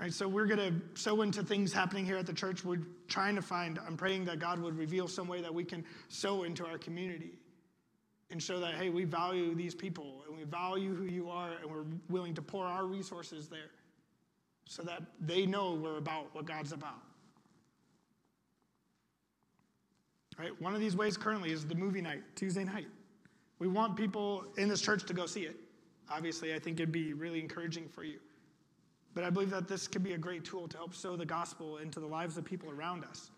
Right, 0.00 0.14
so 0.14 0.26
we're 0.26 0.46
going 0.46 0.58
to 0.58 0.98
sow 0.98 1.20
into 1.20 1.42
things 1.42 1.74
happening 1.74 2.06
here 2.06 2.16
at 2.16 2.24
the 2.24 2.32
church. 2.32 2.64
We're 2.64 2.80
trying 3.06 3.36
to 3.36 3.42
find, 3.42 3.78
I'm 3.86 3.98
praying 3.98 4.24
that 4.24 4.38
God 4.38 4.58
would 4.58 4.74
reveal 4.78 5.06
some 5.06 5.28
way 5.28 5.42
that 5.42 5.52
we 5.52 5.62
can 5.62 5.84
sow 6.08 6.44
into 6.44 6.64
our 6.64 6.78
community 6.78 7.32
and 8.30 8.42
show 8.42 8.60
that, 8.60 8.76
hey, 8.76 8.88
we 8.88 9.04
value 9.04 9.54
these 9.54 9.74
people 9.74 10.22
and 10.26 10.38
we 10.38 10.44
value 10.44 10.94
who 10.94 11.04
you 11.04 11.28
are 11.28 11.50
and 11.60 11.70
we're 11.70 11.84
willing 12.08 12.32
to 12.32 12.40
pour 12.40 12.64
our 12.64 12.86
resources 12.86 13.48
there 13.48 13.72
so 14.64 14.82
that 14.84 15.02
they 15.20 15.44
know 15.44 15.74
we're 15.74 15.98
about 15.98 16.34
what 16.34 16.46
God's 16.46 16.72
about. 16.72 17.02
Right? 20.38 20.58
One 20.62 20.72
of 20.74 20.80
these 20.80 20.96
ways 20.96 21.18
currently 21.18 21.52
is 21.52 21.66
the 21.66 21.74
movie 21.74 22.00
night, 22.00 22.22
Tuesday 22.36 22.64
night. 22.64 22.88
We 23.58 23.68
want 23.68 23.96
people 23.96 24.46
in 24.56 24.70
this 24.70 24.80
church 24.80 25.04
to 25.04 25.12
go 25.12 25.26
see 25.26 25.42
it. 25.42 25.56
Obviously, 26.10 26.54
I 26.54 26.58
think 26.58 26.80
it'd 26.80 26.90
be 26.90 27.12
really 27.12 27.38
encouraging 27.38 27.86
for 27.86 28.02
you. 28.02 28.18
But 29.14 29.24
I 29.24 29.30
believe 29.30 29.50
that 29.50 29.68
this 29.68 29.88
could 29.88 30.04
be 30.04 30.12
a 30.12 30.18
great 30.18 30.44
tool 30.44 30.68
to 30.68 30.76
help 30.76 30.94
sow 30.94 31.16
the 31.16 31.26
gospel 31.26 31.78
into 31.78 32.00
the 32.00 32.06
lives 32.06 32.36
of 32.36 32.44
people 32.44 32.70
around 32.70 33.04
us. 33.04 33.30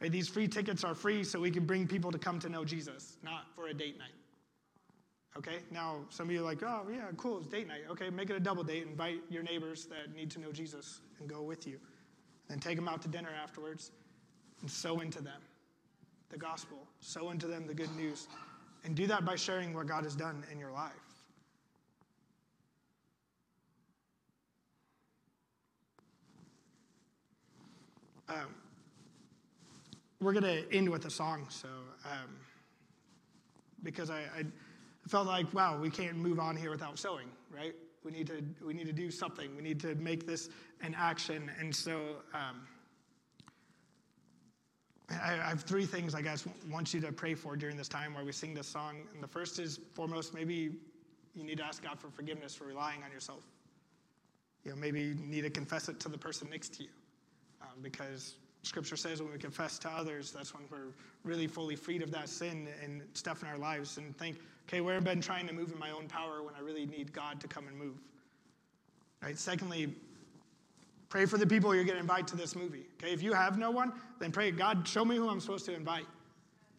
Right? 0.00 0.12
These 0.12 0.28
free 0.28 0.48
tickets 0.48 0.84
are 0.84 0.94
free 0.94 1.24
so 1.24 1.40
we 1.40 1.50
can 1.50 1.64
bring 1.64 1.86
people 1.86 2.10
to 2.10 2.18
come 2.18 2.38
to 2.40 2.48
know 2.48 2.64
Jesus, 2.64 3.16
not 3.22 3.46
for 3.54 3.68
a 3.68 3.74
date 3.74 3.98
night. 3.98 4.12
Okay, 5.36 5.58
now 5.70 5.98
some 6.08 6.26
of 6.26 6.32
you 6.32 6.40
are 6.40 6.44
like, 6.44 6.62
oh, 6.62 6.86
yeah, 6.92 7.06
cool, 7.16 7.38
it's 7.38 7.46
date 7.46 7.68
night. 7.68 7.82
Okay, 7.88 8.10
make 8.10 8.30
it 8.30 8.36
a 8.36 8.40
double 8.40 8.64
date. 8.64 8.82
Invite 8.82 9.20
your 9.30 9.42
neighbors 9.42 9.86
that 9.86 10.14
need 10.14 10.30
to 10.32 10.40
know 10.40 10.50
Jesus 10.50 11.00
and 11.18 11.28
go 11.28 11.42
with 11.42 11.66
you. 11.66 11.78
Then 12.48 12.58
take 12.58 12.76
them 12.76 12.88
out 12.88 13.00
to 13.02 13.08
dinner 13.08 13.30
afterwards 13.40 13.92
and 14.60 14.70
sow 14.70 15.00
into 15.00 15.22
them 15.22 15.40
the 16.30 16.38
gospel, 16.38 16.78
sow 17.00 17.30
into 17.30 17.46
them 17.46 17.66
the 17.66 17.74
good 17.74 17.94
news. 17.96 18.28
And 18.84 18.94
do 18.94 19.06
that 19.08 19.24
by 19.24 19.36
sharing 19.36 19.74
what 19.74 19.86
God 19.86 20.04
has 20.04 20.14
done 20.14 20.44
in 20.50 20.58
your 20.58 20.70
life. 20.70 20.92
Um, 28.30 28.54
we're 30.20 30.32
going 30.32 30.44
to 30.44 30.72
end 30.72 30.88
with 30.88 31.04
a 31.06 31.10
song, 31.10 31.46
so 31.48 31.68
um, 32.04 32.36
because 33.82 34.10
I, 34.10 34.20
I 34.36 34.44
felt 35.08 35.26
like, 35.26 35.52
wow, 35.52 35.78
we 35.78 35.90
can't 35.90 36.16
move 36.16 36.38
on 36.38 36.56
here 36.56 36.70
without 36.70 36.98
sowing, 36.98 37.28
right? 37.54 37.74
We 38.04 38.12
need 38.12 38.28
to 38.28 38.42
we 38.64 38.72
need 38.72 38.86
to 38.86 38.92
do 38.92 39.10
something. 39.10 39.54
We 39.56 39.62
need 39.62 39.80
to 39.80 39.94
make 39.96 40.26
this 40.26 40.48
an 40.80 40.94
action. 40.96 41.50
And 41.58 41.74
so 41.74 42.00
um, 42.32 42.66
I, 45.10 45.32
have 45.34 45.62
three 45.62 45.84
things 45.84 46.14
I 46.14 46.22
guess 46.22 46.46
want 46.70 46.94
you 46.94 47.00
to 47.00 47.12
pray 47.12 47.34
for 47.34 47.56
during 47.56 47.76
this 47.76 47.88
time 47.88 48.14
where 48.14 48.24
we 48.24 48.32
sing 48.32 48.54
this 48.54 48.68
song. 48.68 49.02
And 49.12 49.22
the 49.22 49.28
first 49.28 49.58
is 49.58 49.80
foremost, 49.94 50.32
maybe 50.32 50.70
you 51.34 51.44
need 51.44 51.58
to 51.58 51.64
ask 51.64 51.82
God 51.82 51.98
for 51.98 52.08
forgiveness 52.10 52.54
for 52.54 52.64
relying 52.64 53.02
on 53.02 53.10
yourself. 53.10 53.44
You 54.64 54.70
know, 54.70 54.76
maybe 54.76 55.00
you 55.00 55.14
need 55.14 55.42
to 55.42 55.50
confess 55.50 55.88
it 55.88 56.00
to 56.00 56.08
the 56.08 56.18
person 56.18 56.48
next 56.50 56.74
to 56.74 56.84
you, 56.84 56.90
um, 57.62 57.80
because 57.82 58.36
Scripture 58.62 58.96
says 58.96 59.22
when 59.22 59.32
we 59.32 59.38
confess 59.38 59.78
to 59.80 59.88
others, 59.88 60.32
that's 60.32 60.52
when 60.54 60.64
we're 60.70 60.92
really 61.24 61.46
fully 61.46 61.76
freed 61.76 62.02
of 62.02 62.10
that 62.10 62.28
sin 62.28 62.68
and 62.82 63.02
stuff 63.14 63.42
in 63.42 63.48
our 63.48 63.58
lives. 63.58 63.96
And 63.96 64.16
think, 64.16 64.36
okay, 64.68 64.80
where 64.80 64.94
have 64.94 65.06
I 65.06 65.14
been 65.14 65.20
trying 65.20 65.46
to 65.46 65.54
move 65.54 65.72
in 65.72 65.78
my 65.78 65.90
own 65.90 66.06
power 66.08 66.42
when 66.42 66.54
I 66.54 66.60
really 66.60 66.86
need 66.86 67.12
God 67.12 67.40
to 67.40 67.48
come 67.48 67.68
and 67.68 67.76
move? 67.76 67.96
Right. 69.22 69.38
Secondly, 69.38 69.94
pray 71.08 71.26
for 71.26 71.38
the 71.38 71.46
people 71.46 71.74
you're 71.74 71.84
going 71.84 71.96
to 71.96 72.00
invite 72.00 72.26
to 72.28 72.36
this 72.36 72.54
movie. 72.54 72.84
Okay, 73.02 73.12
if 73.12 73.22
you 73.22 73.32
have 73.32 73.58
no 73.58 73.70
one, 73.70 73.92
then 74.18 74.32
pray, 74.32 74.50
God, 74.50 74.86
show 74.86 75.04
me 75.04 75.16
who 75.16 75.28
I'm 75.28 75.40
supposed 75.40 75.66
to 75.66 75.74
invite. 75.74 76.06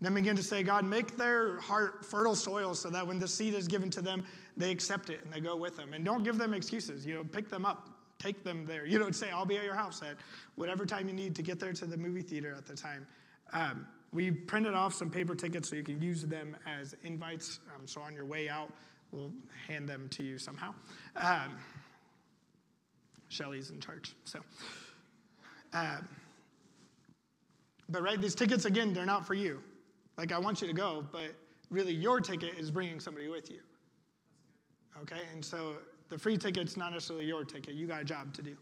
Then 0.02 0.16
begin 0.16 0.36
to 0.36 0.44
say, 0.44 0.64
God, 0.64 0.84
make 0.84 1.16
their 1.16 1.60
heart 1.60 2.04
fertile 2.04 2.36
soil 2.36 2.74
so 2.74 2.90
that 2.90 3.06
when 3.06 3.20
the 3.20 3.28
seed 3.28 3.54
is 3.54 3.68
given 3.68 3.92
to 3.92 4.02
them, 4.02 4.24
they 4.58 4.72
accept 4.72 5.12
it 5.12 5.20
and 5.24 5.32
they 5.32 5.40
go 5.40 5.56
with 5.56 5.78
them. 5.78 5.94
And 5.94 6.04
don't 6.04 6.24
give 6.24 6.40
them 6.40 6.56
excuses. 6.56 7.06
You 7.06 7.16
know, 7.16 7.24
pick 7.24 7.50
them 7.50 7.66
up 7.66 7.90
take 8.22 8.44
them 8.44 8.66
there. 8.66 8.86
You 8.86 9.00
don't 9.00 9.16
say, 9.16 9.30
I'll 9.30 9.46
be 9.46 9.58
at 9.58 9.64
your 9.64 9.76
house 9.76 10.02
at 10.02 10.18
whatever 10.56 10.86
time 10.86 11.08
you 11.08 11.14
need 11.14 11.36
to 11.36 11.42
get 11.42 11.60
there 11.60 11.74
to 11.74 11.86
the 11.86 11.98
movie 11.98 12.22
theater 12.22 12.54
at 12.56 12.66
the 12.66 12.76
time. 12.76 13.08
Um, 13.54 13.88
we 14.14 14.30
printed 14.32 14.74
off 14.74 14.94
some 14.94 15.10
paper 15.10 15.36
tickets 15.36 15.70
so 15.70 15.76
you 15.76 15.84
can 15.84 16.02
use 16.02 16.24
them 16.24 16.56
as 16.68 16.96
invites. 17.04 17.60
Um, 17.76 17.88
so 17.88 18.02
on 18.02 18.14
your 18.14 18.26
way 18.26 18.50
out, 18.50 18.72
we'll 19.12 19.32
hand 19.68 19.88
them 19.88 20.08
to 20.12 20.24
you 20.24 20.38
somehow. 20.38 20.74
Um, 21.16 21.58
Shelly's 23.30 23.70
in 23.72 23.80
charge. 23.80 24.14
So, 24.26 24.40
um, 25.74 26.08
but 27.90 28.02
right, 28.02 28.20
these 28.20 28.36
tickets 28.36 28.66
again, 28.66 28.94
they're 28.94 29.06
not 29.06 29.26
for 29.26 29.34
you. 29.34 29.62
Like 30.18 30.32
I 30.32 30.40
want 30.40 30.62
you 30.62 30.68
to 30.68 30.74
go, 30.74 31.06
but 31.12 31.34
really 31.70 31.94
your 31.94 32.20
ticket 32.20 32.58
is 32.58 32.70
bringing 32.70 33.00
somebody 33.00 33.30
with 33.30 33.50
you. 33.50 33.60
Okay, 35.02 35.22
and 35.34 35.44
so 35.44 35.78
the 36.12 36.18
free 36.18 36.38
ticket's 36.38 36.76
not 36.76 36.92
necessarily 36.92 37.26
your 37.26 37.46
ticket. 37.46 37.74
You 37.74 37.88
got 37.88 38.02
a 38.02 38.06
job 38.06 38.34
to 38.34 38.42
do. 38.42 38.58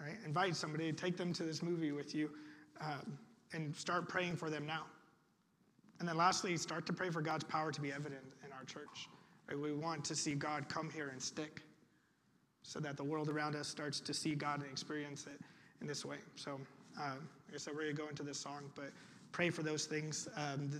Right? 0.00 0.16
Invite 0.24 0.54
somebody, 0.54 0.92
take 0.92 1.16
them 1.16 1.32
to 1.34 1.42
this 1.42 1.62
movie 1.62 1.90
with 1.90 2.14
you, 2.14 2.30
um, 2.80 3.18
and 3.52 3.74
start 3.74 4.08
praying 4.08 4.36
for 4.36 4.48
them 4.48 4.64
now. 4.64 4.84
And 5.98 6.08
then 6.08 6.16
lastly, 6.16 6.56
start 6.56 6.86
to 6.86 6.92
pray 6.92 7.10
for 7.10 7.22
God's 7.22 7.44
power 7.44 7.72
to 7.72 7.80
be 7.80 7.92
evident 7.92 8.22
in 8.46 8.52
our 8.52 8.64
church. 8.64 9.08
Right? 9.48 9.58
We 9.58 9.72
want 9.72 10.04
to 10.06 10.14
see 10.14 10.34
God 10.34 10.68
come 10.68 10.90
here 10.90 11.08
and 11.08 11.20
stick 11.20 11.62
so 12.62 12.78
that 12.78 12.96
the 12.96 13.04
world 13.04 13.28
around 13.28 13.56
us 13.56 13.66
starts 13.66 13.98
to 14.00 14.14
see 14.14 14.36
God 14.36 14.62
and 14.62 14.70
experience 14.70 15.26
it 15.26 15.40
in 15.80 15.88
this 15.88 16.04
way. 16.04 16.18
So, 16.36 16.60
uh, 17.00 17.14
like 17.46 17.54
I 17.54 17.58
said, 17.58 17.74
we're 17.74 17.82
going 17.82 17.96
to 17.96 18.02
go 18.02 18.08
into 18.08 18.22
this 18.22 18.38
song, 18.38 18.70
but 18.76 18.92
pray 19.32 19.50
for 19.50 19.64
those 19.64 19.86
things. 19.86 20.28
Um, 20.36 20.70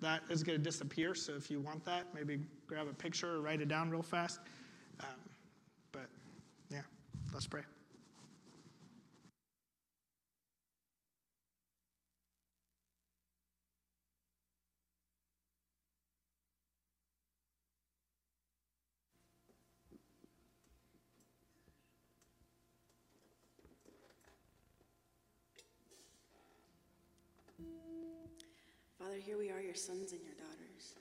that 0.00 0.22
is 0.30 0.44
going 0.44 0.56
to 0.56 0.62
disappear. 0.62 1.16
So 1.16 1.32
if 1.34 1.50
you 1.50 1.58
want 1.58 1.84
that, 1.84 2.14
maybe 2.14 2.38
grab 2.68 2.86
a 2.86 2.94
picture 2.94 3.34
or 3.34 3.40
write 3.40 3.60
it 3.60 3.68
down 3.68 3.90
real 3.90 4.02
fast. 4.02 4.38
Let's 7.34 7.48
pray. 7.48 7.62
Father, 28.96 29.16
here 29.16 29.36
we 29.36 29.50
are, 29.50 29.60
your 29.60 29.74
sons 29.74 30.12
and 30.12 30.20
your 30.22 30.34
daughters. 30.34 30.94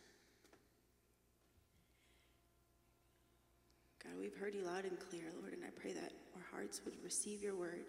God, 4.04 4.14
we've 4.20 4.33
heard 4.44 4.54
you 4.54 4.66
loud 4.66 4.84
and 4.84 5.00
clear, 5.00 5.24
Lord, 5.39 5.54
and 5.54 5.64
I 5.64 5.70
pray 5.70 5.94
that 5.94 6.12
our 6.36 6.46
hearts 6.52 6.82
would 6.84 6.96
receive 7.02 7.41
your 7.41 7.56
word. 7.56 7.86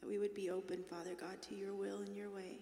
That 0.00 0.08
we 0.08 0.16
would 0.16 0.34
be 0.34 0.48
open, 0.48 0.82
Father 0.82 1.12
God, 1.14 1.42
to 1.42 1.54
your 1.54 1.74
will 1.74 1.98
and 1.98 2.16
your 2.16 2.30
way. 2.30 2.56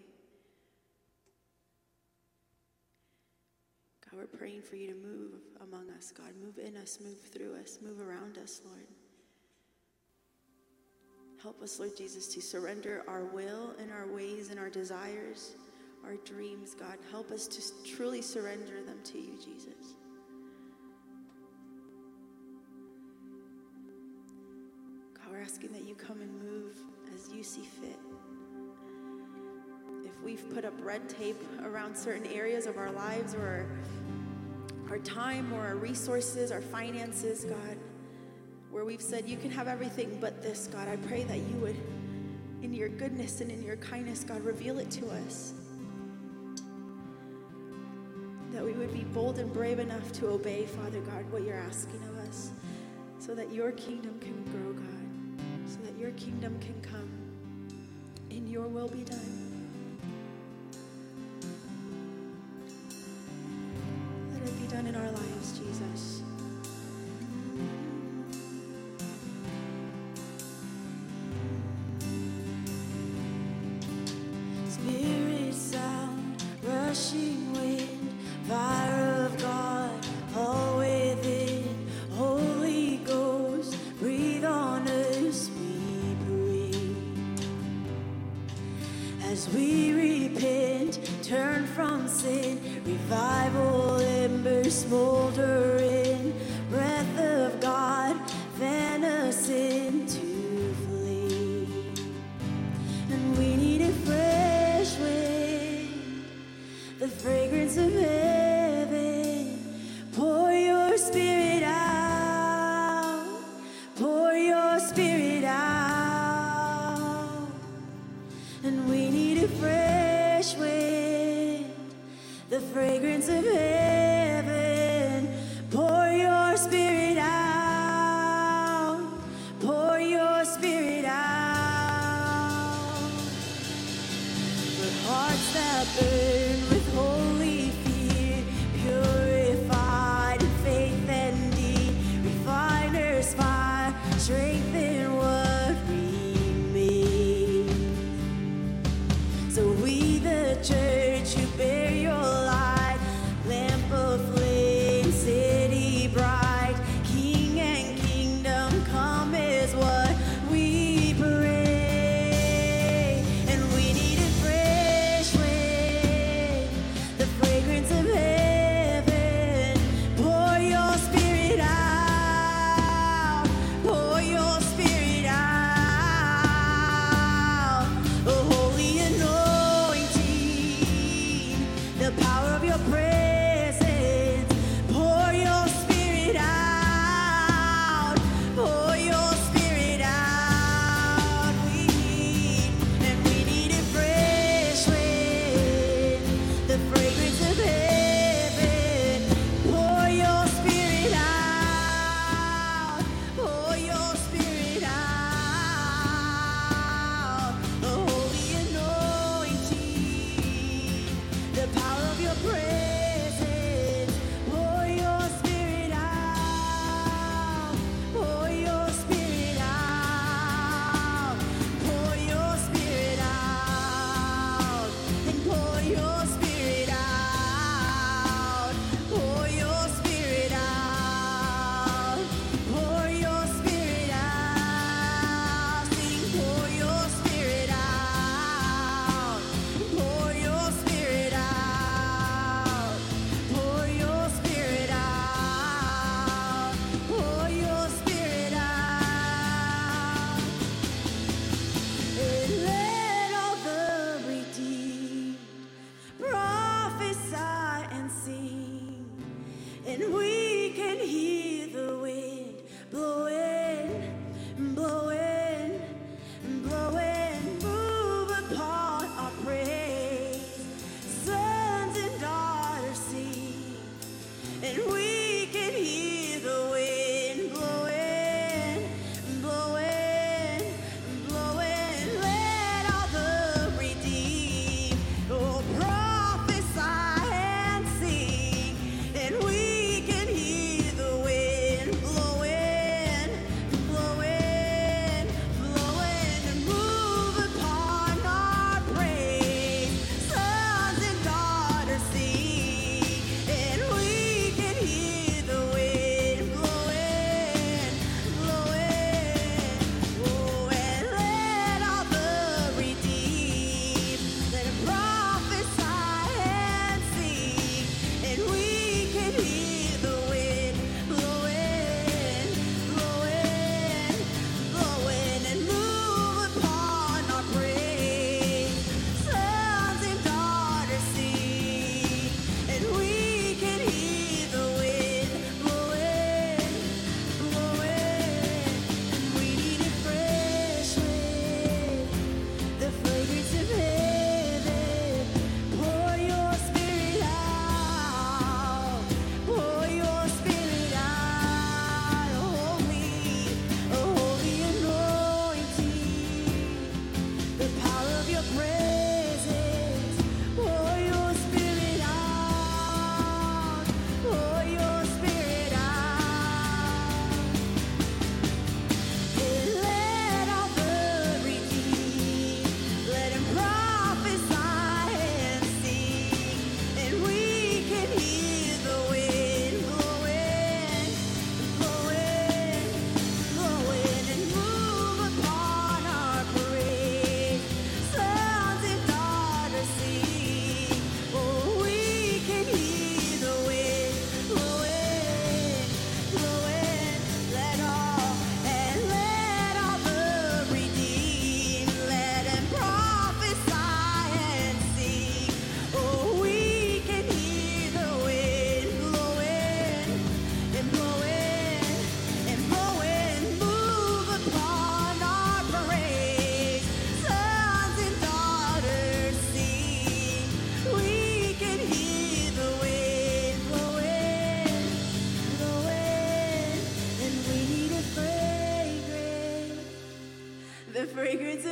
God, 4.05 4.19
we're 4.19 4.39
praying 4.39 4.63
for 4.63 4.75
you 4.75 4.89
to 4.89 4.95
move 4.95 5.35
among 5.61 5.89
us, 5.97 6.11
God. 6.11 6.33
Move 6.45 6.59
in 6.59 6.77
us, 6.77 6.99
move 7.01 7.21
through 7.21 7.55
us, 7.63 7.79
move 7.81 8.01
around 8.01 8.37
us, 8.37 8.61
Lord. 8.65 8.89
Help 11.41 11.63
us, 11.63 11.79
Lord 11.79 11.97
Jesus, 11.97 12.27
to 12.35 12.41
surrender 12.43 13.05
our 13.07 13.25
will 13.27 13.77
and 13.79 13.93
our 13.93 14.09
ways 14.13 14.51
and 14.51 14.59
our 14.59 14.69
desires, 14.69 15.53
our 16.05 16.17
dreams, 16.17 16.75
God. 16.75 16.99
Help 17.13 17.31
us 17.31 17.47
to 17.47 17.63
truly 17.89 18.21
surrender 18.21 18.83
them 18.85 18.99
to 19.05 19.19
you, 19.19 19.39
Jesus. 19.39 19.95
Asking 25.51 25.73
that 25.73 25.83
you 25.83 25.95
come 25.97 26.21
and 26.21 26.33
move 26.43 26.77
as 27.13 27.33
you 27.35 27.43
see 27.43 27.63
fit. 27.63 27.99
If 30.05 30.13
we've 30.23 30.49
put 30.55 30.65
up 30.65 30.75
red 30.81 31.09
tape 31.09 31.43
around 31.65 31.97
certain 31.97 32.27
areas 32.27 32.67
of 32.67 32.79
our 32.79 32.93
lives 32.93 33.35
or 33.35 33.67
our 34.89 34.99
time 34.99 35.53
or 35.53 35.61
our 35.61 35.75
resources, 35.75 36.53
our 36.53 36.61
finances, 36.61 37.45
God, 37.45 37.77
where 38.71 38.85
we've 38.85 39.01
said, 39.01 39.29
You 39.29 39.37
can 39.37 39.51
have 39.51 39.67
everything 39.67 40.19
but 40.21 40.41
this, 40.41 40.69
God. 40.69 40.87
I 40.87 40.97
pray 40.97 41.25
that 41.25 41.39
you 41.39 41.57
would, 41.57 41.77
in 42.63 42.73
your 42.73 42.89
goodness 42.89 43.41
and 43.41 43.51
in 43.51 43.61
your 43.61 43.77
kindness, 43.77 44.23
God, 44.23 44.43
reveal 44.43 44.79
it 44.79 44.91
to 44.93 45.09
us. 45.09 45.55
That 48.53 48.65
we 48.65 48.73
would 48.73 48.93
be 48.93 49.03
bold 49.03 49.41
and 49.41 49.53
brave 49.53 49.81
enough 49.81 50.13
to 50.13 50.29
obey, 50.29 50.67
Father 50.67 51.01
God, 51.01 51.29
what 51.33 51.43
you're 51.43 51.59
asking 51.59 52.03
of 52.09 52.19
us, 52.19 52.53
so 53.19 53.35
that 53.35 53.53
your 53.53 53.73
kingdom 53.73 54.17
can 54.21 54.45
grow, 54.53 54.70
kingdom 56.25 56.59
can 56.61 56.79
come 56.83 57.11
and 58.31 58.47
your 58.49 58.69
will 58.69 58.89
be 58.89 59.05
done. 59.05 59.19
Let 64.33 64.43
it 64.47 64.61
be 64.61 64.67
done 64.67 64.87
in 64.87 64.95
our 64.95 65.11
lives, 65.11 65.59
Jesus. 65.59 66.23
fragrance 74.71 75.75
of 75.75 76.71
heaven 76.71 77.30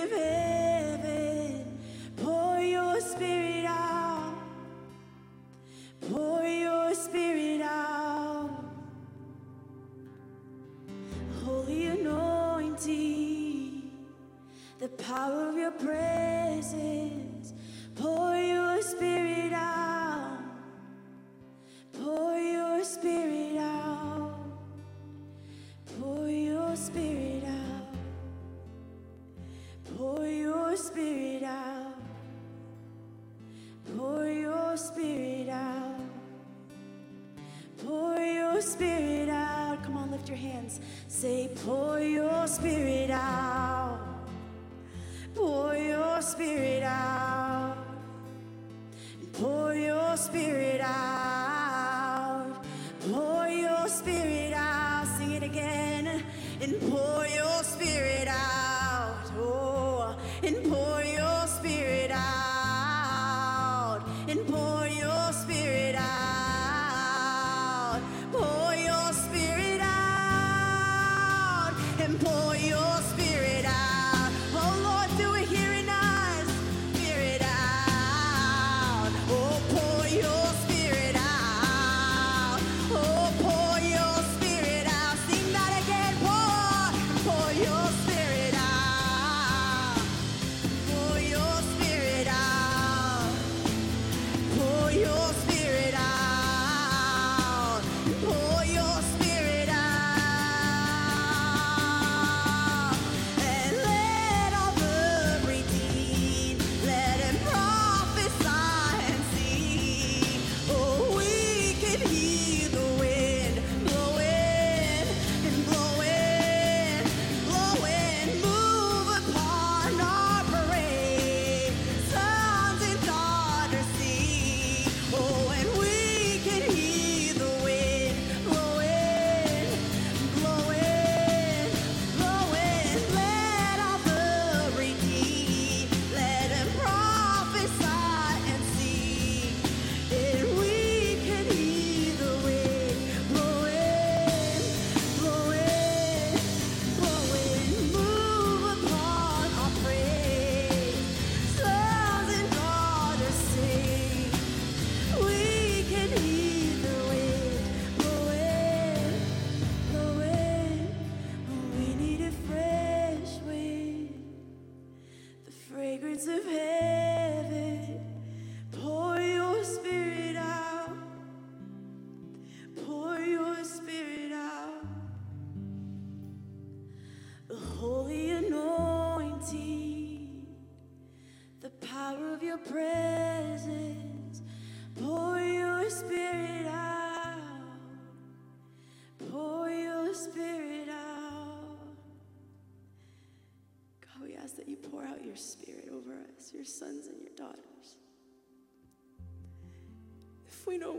of 0.03 0.11
heaven, 0.11 1.79
pour 2.17 2.59
your 2.61 3.01
spirit 3.01 3.65
out. 3.67 4.35
Pour 6.01 6.43
your 6.43 6.95
spirit 6.95 7.61
out. 7.63 8.51
Holy 11.45 11.87
anointing, 11.87 13.11
the 14.79 14.89
power 14.89 15.49
of 15.49 15.57
your 15.57 15.73
presence, 15.73 17.55
pour 17.95 18.37
your 18.37 18.81
spirit 18.83 19.53
out. 19.53 19.98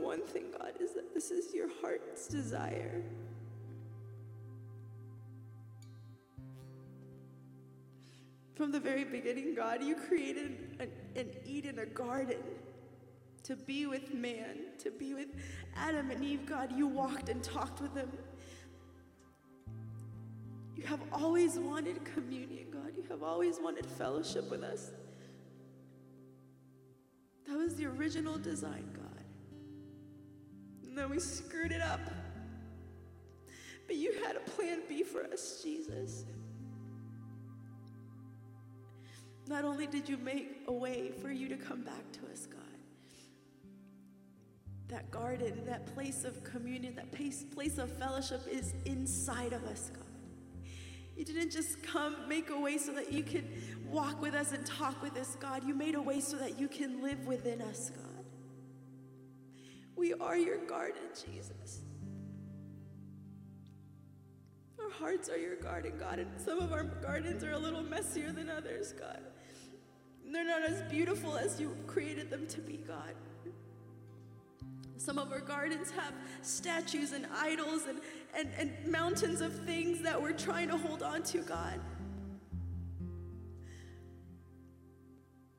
One 0.10 0.22
thing, 0.22 0.45
God, 0.57 0.74
is 0.80 0.93
that 0.93 1.14
this 1.14 1.30
is 1.30 1.53
your 1.53 1.68
heart's 1.82 2.28
desire. 2.28 3.03
From 8.55 8.72
the 8.72 8.80
very 8.80 9.03
beginning, 9.03 9.53
God, 9.53 9.84
you 9.84 9.93
created 9.93 10.78
an, 10.80 10.89
an 11.16 11.30
Eden, 11.45 11.78
a 11.78 11.86
garden 11.86 12.39
to 13.43 13.55
be 13.55 13.86
with 13.86 14.12
man, 14.12 14.57
to 14.80 14.89
be 14.89 15.14
with 15.14 15.28
Adam 15.76 16.10
and 16.10 16.24
Eve. 16.24 16.43
God, 16.47 16.72
you 16.76 16.88
walked 16.88 17.30
and 17.30 17.43
talked 17.43 17.80
with 17.80 17.93
them. 17.93 18.12
You 20.76 20.88
have 20.88 21.01
always 21.14 21.60
wanted 21.60 22.03
communion, 22.03 22.66
God. 22.72 22.93
You 22.97 23.03
have 23.10 23.22
always 23.22 23.60
wanted 23.62 23.86
fellowship 23.86 24.49
with 24.49 24.64
us. 24.64 24.89
That 27.47 27.57
was 27.60 27.76
the 27.76 27.86
original 27.86 28.39
design, 28.39 28.89
God. 28.95 29.09
And 30.89 30.97
then 30.97 31.09
we 31.09 31.19
screwed 31.19 31.71
it 31.71 31.81
up. 31.81 32.01
But 33.85 33.95
you 33.95 34.13
had 34.25 34.35
a 34.35 34.39
plan 34.39 34.79
B 34.89 35.03
for 35.03 35.23
us, 35.23 35.61
Jesus. 35.63 36.25
Not 39.47 39.65
only 39.65 39.87
did 39.87 40.09
you 40.09 40.17
make 40.17 40.63
a 40.67 40.73
way 40.73 41.11
for 41.21 41.31
you 41.31 41.47
to 41.47 41.55
come 41.55 41.81
back 41.81 42.11
to 42.13 42.19
us, 42.31 42.47
God, 42.47 42.61
that 44.89 45.09
garden, 45.11 45.63
that 45.65 45.93
place 45.93 46.23
of 46.23 46.43
communion, 46.43 46.95
that 46.95 47.11
place, 47.11 47.43
place 47.43 47.77
of 47.77 47.91
fellowship 47.97 48.41
is 48.49 48.73
inside 48.85 49.53
of 49.53 49.63
us, 49.65 49.91
God. 49.93 50.05
You 51.15 51.25
didn't 51.25 51.51
just 51.51 51.83
come, 51.83 52.15
make 52.27 52.49
a 52.49 52.59
way 52.59 52.77
so 52.77 52.93
that 52.93 53.11
you 53.11 53.23
could 53.23 53.45
walk 53.89 54.21
with 54.21 54.33
us 54.33 54.53
and 54.53 54.65
talk 54.65 55.01
with 55.01 55.17
us, 55.17 55.35
God. 55.39 55.63
You 55.63 55.75
made 55.75 55.95
a 55.95 56.01
way 56.01 56.21
so 56.21 56.37
that 56.37 56.59
you 56.59 56.67
can 56.67 57.03
live 57.03 57.27
within 57.27 57.61
us, 57.61 57.89
God. 57.89 58.09
We 60.00 60.14
are 60.14 60.38
your 60.38 60.60
garden, 60.60 61.02
Jesus. 61.26 61.82
Our 64.82 64.89
hearts 64.89 65.28
are 65.28 65.38
your 65.38 65.58
garden, 65.58 65.91
God, 66.00 66.20
and 66.20 66.30
some 66.39 66.60
of 66.60 66.72
our 66.72 66.86
gardens 66.86 67.43
are 67.43 67.52
a 67.52 67.58
little 67.58 67.84
messier 67.84 68.32
than 68.32 68.50
others, 68.50 68.93
God. 68.93 69.20
They're 70.32 70.45
not 70.45 70.64
as 70.64 70.89
beautiful 70.89 71.36
as 71.36 71.60
you 71.60 71.76
created 71.86 72.30
them 72.30 72.47
to 72.47 72.62
be, 72.62 72.78
God. 72.78 73.14
Some 74.95 75.20
of 75.20 75.34
our 75.34 75.41
gardens 75.41 75.91
have 75.91 76.14
statues 76.43 77.12
and 77.12 77.26
idols 77.38 77.84
and, 77.86 78.00
and, 78.34 78.50
and 78.58 78.89
mountains 78.89 79.41
of 79.41 79.54
things 79.66 80.02
that 80.04 80.22
we're 80.22 80.32
trying 80.32 80.70
to 80.70 80.78
hold 80.78 81.04
on 81.04 81.24
to, 81.24 81.39
God. 81.39 81.82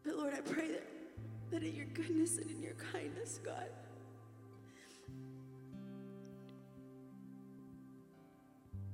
But 0.03 0.17
Lord, 0.17 0.33
I 0.33 0.41
pray 0.41 0.69
that, 0.69 0.87
that 1.51 1.63
in 1.63 1.75
your 1.75 1.87
goodness 1.93 2.39
and 2.39 2.51
in 2.51 2.63
your 2.63 2.77
kindness, 2.93 3.39
God, 3.45 3.69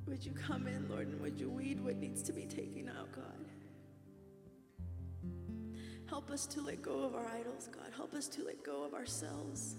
would 0.06 0.24
you 0.24 0.32
come 0.32 0.66
in, 0.68 0.88
Lord, 0.88 1.08
and 1.08 1.20
would 1.20 1.38
you 1.38 1.50
weed 1.50 1.80
what 1.80 1.96
needs 1.96 2.22
to 2.24 2.32
be 2.32 2.42
taken 2.42 2.88
out, 2.88 3.10
God? 3.12 3.24
Help 6.08 6.30
us 6.30 6.46
to 6.46 6.60
let 6.60 6.80
go 6.80 7.02
of 7.02 7.14
our 7.14 7.26
idols, 7.26 7.68
God. 7.72 7.90
Help 7.94 8.14
us 8.14 8.28
to 8.28 8.44
let 8.44 8.62
go 8.62 8.84
of 8.84 8.94
ourselves. 8.94 9.74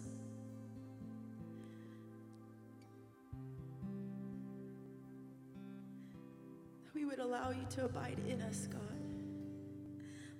We 6.93 7.05
would 7.05 7.19
allow 7.19 7.51
you 7.51 7.65
to 7.75 7.85
abide 7.85 8.17
in 8.27 8.41
us, 8.41 8.67
God. 8.67 8.81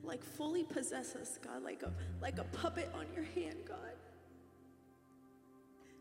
Like 0.04 0.24
fully 0.24 0.64
possess 0.64 1.16
us, 1.16 1.40
God, 1.42 1.64
like 1.64 1.84
a, 1.84 1.94
like 2.22 2.40
a 2.40 2.44
puppet 2.46 2.92
on 2.94 3.06
your 3.16 3.26
hand, 3.26 3.60
God. 3.66 3.78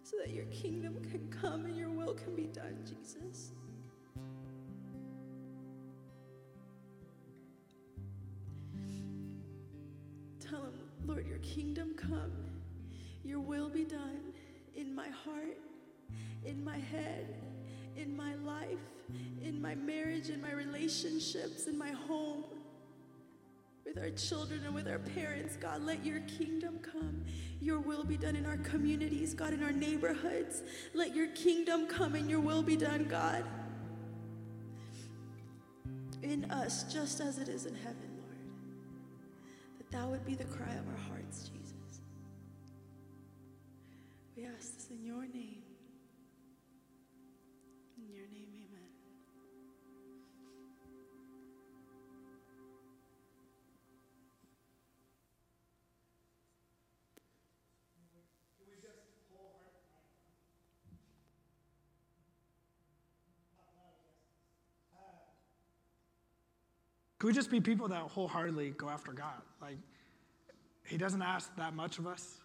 So 0.02 0.16
that 0.18 0.30
your 0.30 0.46
kingdom 0.46 1.00
can 1.10 1.28
come 1.28 1.64
and 1.64 1.76
your 1.76 1.90
will 1.90 2.14
can 2.14 2.34
be 2.34 2.46
done, 2.46 2.78
Jesus. 2.84 3.52
Kingdom 11.54 11.94
come, 11.96 12.32
your 13.24 13.40
will 13.40 13.68
be 13.68 13.84
done 13.84 14.32
in 14.74 14.94
my 14.94 15.08
heart, 15.08 15.58
in 16.44 16.64
my 16.64 16.78
head, 16.78 17.34
in 17.96 18.16
my 18.16 18.34
life, 18.36 18.78
in 19.42 19.60
my 19.60 19.74
marriage, 19.74 20.28
in 20.28 20.40
my 20.40 20.52
relationships, 20.52 21.66
in 21.66 21.78
my 21.78 21.90
home, 21.90 22.44
with 23.84 23.98
our 23.98 24.10
children 24.10 24.62
and 24.64 24.74
with 24.74 24.88
our 24.88 24.98
parents. 24.98 25.56
God, 25.56 25.82
let 25.82 26.04
your 26.04 26.20
kingdom 26.20 26.78
come. 26.78 27.24
Your 27.60 27.78
will 27.80 28.04
be 28.04 28.16
done 28.16 28.36
in 28.36 28.44
our 28.44 28.58
communities, 28.58 29.32
God, 29.32 29.52
in 29.52 29.62
our 29.62 29.72
neighborhoods. 29.72 30.62
Let 30.92 31.14
your 31.14 31.28
kingdom 31.28 31.86
come 31.86 32.14
and 32.14 32.28
your 32.28 32.40
will 32.40 32.62
be 32.62 32.76
done, 32.76 33.04
God, 33.04 33.44
in 36.22 36.50
us, 36.50 36.92
just 36.92 37.20
as 37.20 37.38
it 37.38 37.48
is 37.48 37.66
in 37.66 37.74
heaven 37.76 38.05
that 39.90 39.98
that 39.98 40.08
would 40.08 40.24
be 40.24 40.34
the 40.34 40.44
cry 40.44 40.72
of 40.72 40.88
our 40.88 41.00
hearts, 41.08 41.48
Jesus. 41.48 42.00
We 44.36 44.44
ask 44.46 44.74
this 44.74 44.88
in 44.90 45.04
your 45.04 45.26
name. 45.26 45.55
Could 67.18 67.28
we 67.28 67.32
just 67.32 67.50
be 67.50 67.60
people 67.60 67.88
that 67.88 68.02
wholeheartedly 68.02 68.70
go 68.72 68.88
after 68.88 69.12
God? 69.12 69.42
Like, 69.60 69.78
He 70.84 70.96
doesn't 70.98 71.22
ask 71.22 71.54
that 71.56 71.74
much 71.74 71.98
of 71.98 72.06
us. 72.06 72.40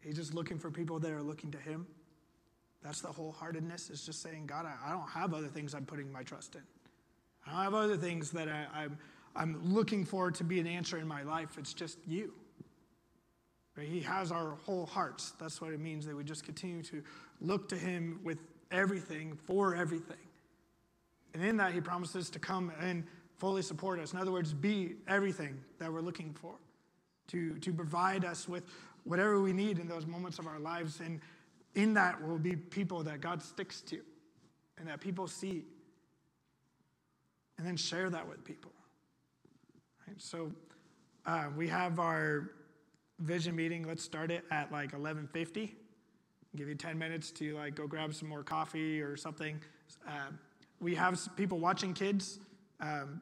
He's 0.00 0.16
just 0.16 0.34
looking 0.34 0.58
for 0.58 0.70
people 0.70 0.98
that 1.00 1.10
are 1.10 1.22
looking 1.22 1.50
to 1.52 1.58
Him. 1.58 1.86
That's 2.82 3.00
the 3.00 3.08
wholeheartedness, 3.08 3.90
is 3.90 4.04
just 4.04 4.22
saying, 4.22 4.46
God, 4.46 4.66
I, 4.66 4.90
I 4.90 4.92
don't 4.92 5.08
have 5.08 5.34
other 5.34 5.46
things 5.46 5.74
I'm 5.74 5.86
putting 5.86 6.10
my 6.10 6.22
trust 6.22 6.54
in. 6.54 6.62
I 7.46 7.52
don't 7.52 7.62
have 7.62 7.74
other 7.74 7.96
things 7.96 8.30
that 8.32 8.48
I, 8.48 8.66
I'm, 8.74 8.98
I'm 9.34 9.72
looking 9.72 10.04
for 10.04 10.30
to 10.30 10.44
be 10.44 10.60
an 10.60 10.66
answer 10.66 10.98
in 10.98 11.06
my 11.06 11.22
life. 11.22 11.56
It's 11.58 11.74
just 11.74 11.98
you. 12.06 12.32
Right? 13.76 13.88
He 13.88 14.00
has 14.00 14.30
our 14.30 14.56
whole 14.64 14.86
hearts. 14.86 15.32
That's 15.40 15.60
what 15.60 15.72
it 15.72 15.80
means 15.80 16.06
that 16.06 16.16
we 16.16 16.24
just 16.24 16.44
continue 16.44 16.82
to 16.84 17.02
look 17.40 17.68
to 17.70 17.76
Him 17.76 18.20
with 18.22 18.38
everything, 18.70 19.38
for 19.46 19.74
everything. 19.74 20.16
And 21.34 21.44
in 21.44 21.56
that, 21.58 21.72
He 21.72 21.80
promises 21.80 22.30
to 22.30 22.38
come 22.38 22.72
and 22.80 23.04
fully 23.42 23.60
support 23.60 23.98
us. 23.98 24.12
In 24.12 24.20
other 24.20 24.30
words, 24.30 24.54
be 24.54 24.94
everything 25.08 25.60
that 25.80 25.92
we're 25.92 26.00
looking 26.00 26.32
for, 26.32 26.54
to, 27.26 27.58
to 27.58 27.72
provide 27.72 28.24
us 28.24 28.48
with 28.48 28.62
whatever 29.02 29.40
we 29.40 29.52
need 29.52 29.80
in 29.80 29.88
those 29.88 30.06
moments 30.06 30.38
of 30.38 30.46
our 30.46 30.60
lives. 30.60 31.00
And 31.00 31.18
in 31.74 31.94
that 31.94 32.22
will 32.22 32.38
be 32.38 32.54
people 32.54 33.02
that 33.02 33.20
God 33.20 33.42
sticks 33.42 33.80
to 33.80 33.98
and 34.78 34.86
that 34.86 35.00
people 35.00 35.26
see. 35.26 35.64
And 37.58 37.66
then 37.66 37.76
share 37.76 38.08
that 38.10 38.28
with 38.28 38.44
people. 38.44 38.70
Right? 40.06 40.22
So 40.22 40.52
uh, 41.26 41.46
we 41.56 41.66
have 41.66 41.98
our 41.98 42.52
vision 43.18 43.56
meeting. 43.56 43.88
Let's 43.88 44.04
start 44.04 44.30
it 44.30 44.44
at 44.52 44.70
like 44.70 44.92
11:50. 44.92 45.72
Give 46.54 46.68
you 46.68 46.76
10 46.76 46.96
minutes 46.96 47.32
to 47.32 47.56
like 47.56 47.74
go 47.74 47.88
grab 47.88 48.14
some 48.14 48.28
more 48.28 48.44
coffee 48.44 49.00
or 49.00 49.16
something. 49.16 49.60
Uh, 50.06 50.30
we 50.78 50.94
have 50.94 51.18
people 51.36 51.58
watching 51.58 51.92
kids. 51.92 52.38
Um, 52.78 53.20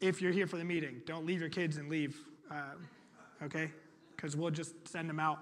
if 0.00 0.22
you're 0.22 0.32
here 0.32 0.46
for 0.46 0.56
the 0.56 0.64
meeting, 0.64 1.02
don't 1.06 1.26
leave 1.26 1.40
your 1.40 1.50
kids 1.50 1.76
and 1.76 1.88
leave, 1.88 2.16
um, 2.50 2.88
okay? 3.42 3.70
Because 4.14 4.36
we'll 4.36 4.50
just 4.50 4.74
send 4.86 5.08
them 5.08 5.20
out. 5.20 5.38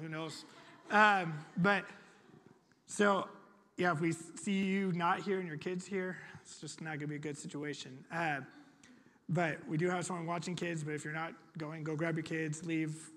Who 0.00 0.08
knows? 0.08 0.44
Um, 0.90 1.34
but 1.58 1.84
so, 2.86 3.28
yeah, 3.76 3.92
if 3.92 4.00
we 4.00 4.12
see 4.12 4.64
you 4.64 4.92
not 4.92 5.20
here 5.20 5.38
and 5.38 5.48
your 5.48 5.56
kids 5.56 5.86
here, 5.86 6.16
it's 6.42 6.60
just 6.60 6.80
not 6.80 6.90
going 6.90 7.00
to 7.00 7.06
be 7.08 7.16
a 7.16 7.18
good 7.18 7.36
situation. 7.36 8.04
Uh, 8.12 8.40
but 9.28 9.58
we 9.66 9.76
do 9.76 9.88
have 9.88 10.04
someone 10.04 10.26
watching 10.26 10.54
kids, 10.54 10.84
but 10.84 10.94
if 10.94 11.04
you're 11.04 11.14
not 11.14 11.32
going, 11.56 11.82
go 11.82 11.96
grab 11.96 12.16
your 12.16 12.22
kids, 12.22 12.64
leave. 12.64 13.10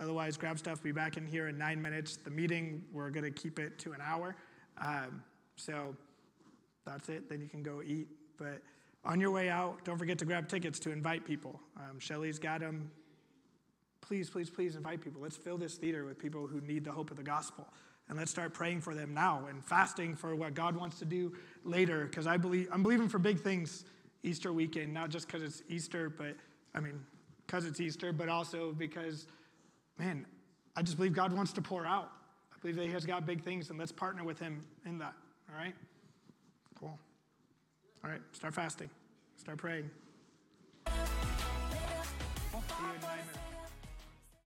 Otherwise, 0.00 0.36
grab 0.36 0.58
stuff, 0.58 0.82
be 0.82 0.92
back 0.92 1.16
in 1.16 1.26
here 1.26 1.48
in 1.48 1.56
nine 1.56 1.80
minutes. 1.80 2.16
The 2.16 2.30
meeting, 2.30 2.84
we're 2.92 3.10
going 3.10 3.24
to 3.24 3.30
keep 3.30 3.58
it 3.58 3.78
to 3.80 3.92
an 3.92 4.00
hour. 4.04 4.36
Um, 4.78 5.22
so 5.56 5.96
that's 6.84 7.08
it. 7.08 7.30
Then 7.30 7.40
you 7.40 7.48
can 7.48 7.62
go 7.62 7.80
eat. 7.84 8.08
But 8.36 8.60
on 9.06 9.20
your 9.20 9.30
way 9.30 9.48
out, 9.48 9.84
don't 9.84 9.98
forget 9.98 10.18
to 10.18 10.24
grab 10.24 10.48
tickets 10.48 10.78
to 10.80 10.90
invite 10.90 11.24
people. 11.24 11.60
Um, 11.76 11.98
Shelly's 11.98 12.38
got 12.38 12.60
them. 12.60 12.90
Please, 14.00 14.28
please, 14.28 14.50
please 14.50 14.76
invite 14.76 15.00
people. 15.00 15.22
Let's 15.22 15.36
fill 15.36 15.56
this 15.56 15.76
theater 15.76 16.04
with 16.04 16.18
people 16.18 16.46
who 16.46 16.60
need 16.60 16.84
the 16.84 16.92
hope 16.92 17.10
of 17.10 17.16
the 17.16 17.22
gospel. 17.22 17.66
And 18.08 18.18
let's 18.18 18.30
start 18.30 18.52
praying 18.52 18.80
for 18.82 18.94
them 18.94 19.14
now 19.14 19.46
and 19.48 19.64
fasting 19.64 20.14
for 20.14 20.36
what 20.36 20.54
God 20.54 20.76
wants 20.76 20.98
to 21.00 21.04
do 21.04 21.32
later. 21.64 22.04
Because 22.04 22.26
I 22.26 22.36
believe 22.36 22.68
I'm 22.70 22.82
believing 22.82 23.08
for 23.08 23.18
big 23.18 23.40
things 23.40 23.84
Easter 24.22 24.52
weekend, 24.52 24.92
not 24.92 25.10
just 25.10 25.26
because 25.26 25.42
it's 25.42 25.62
Easter, 25.68 26.10
but 26.10 26.36
I 26.74 26.80
mean, 26.80 27.00
because 27.46 27.64
it's 27.64 27.80
Easter, 27.80 28.12
but 28.12 28.28
also 28.28 28.72
because, 28.72 29.26
man, 29.98 30.26
I 30.76 30.82
just 30.82 30.96
believe 30.96 31.14
God 31.14 31.32
wants 31.32 31.52
to 31.54 31.62
pour 31.62 31.86
out. 31.86 32.10
I 32.52 32.58
believe 32.60 32.76
that 32.76 32.86
He 32.86 32.92
has 32.92 33.06
got 33.06 33.24
big 33.24 33.42
things, 33.42 33.70
and 33.70 33.78
let's 33.78 33.92
partner 33.92 34.24
with 34.24 34.38
Him 34.38 34.60
in 34.84 34.98
that. 34.98 35.14
All 35.50 35.58
right? 35.58 35.74
Cool. 36.78 36.98
All 38.04 38.10
right, 38.10 38.20
start 38.32 38.54
fasting, 38.54 38.90
start 39.36 39.58
praying. 39.58 39.90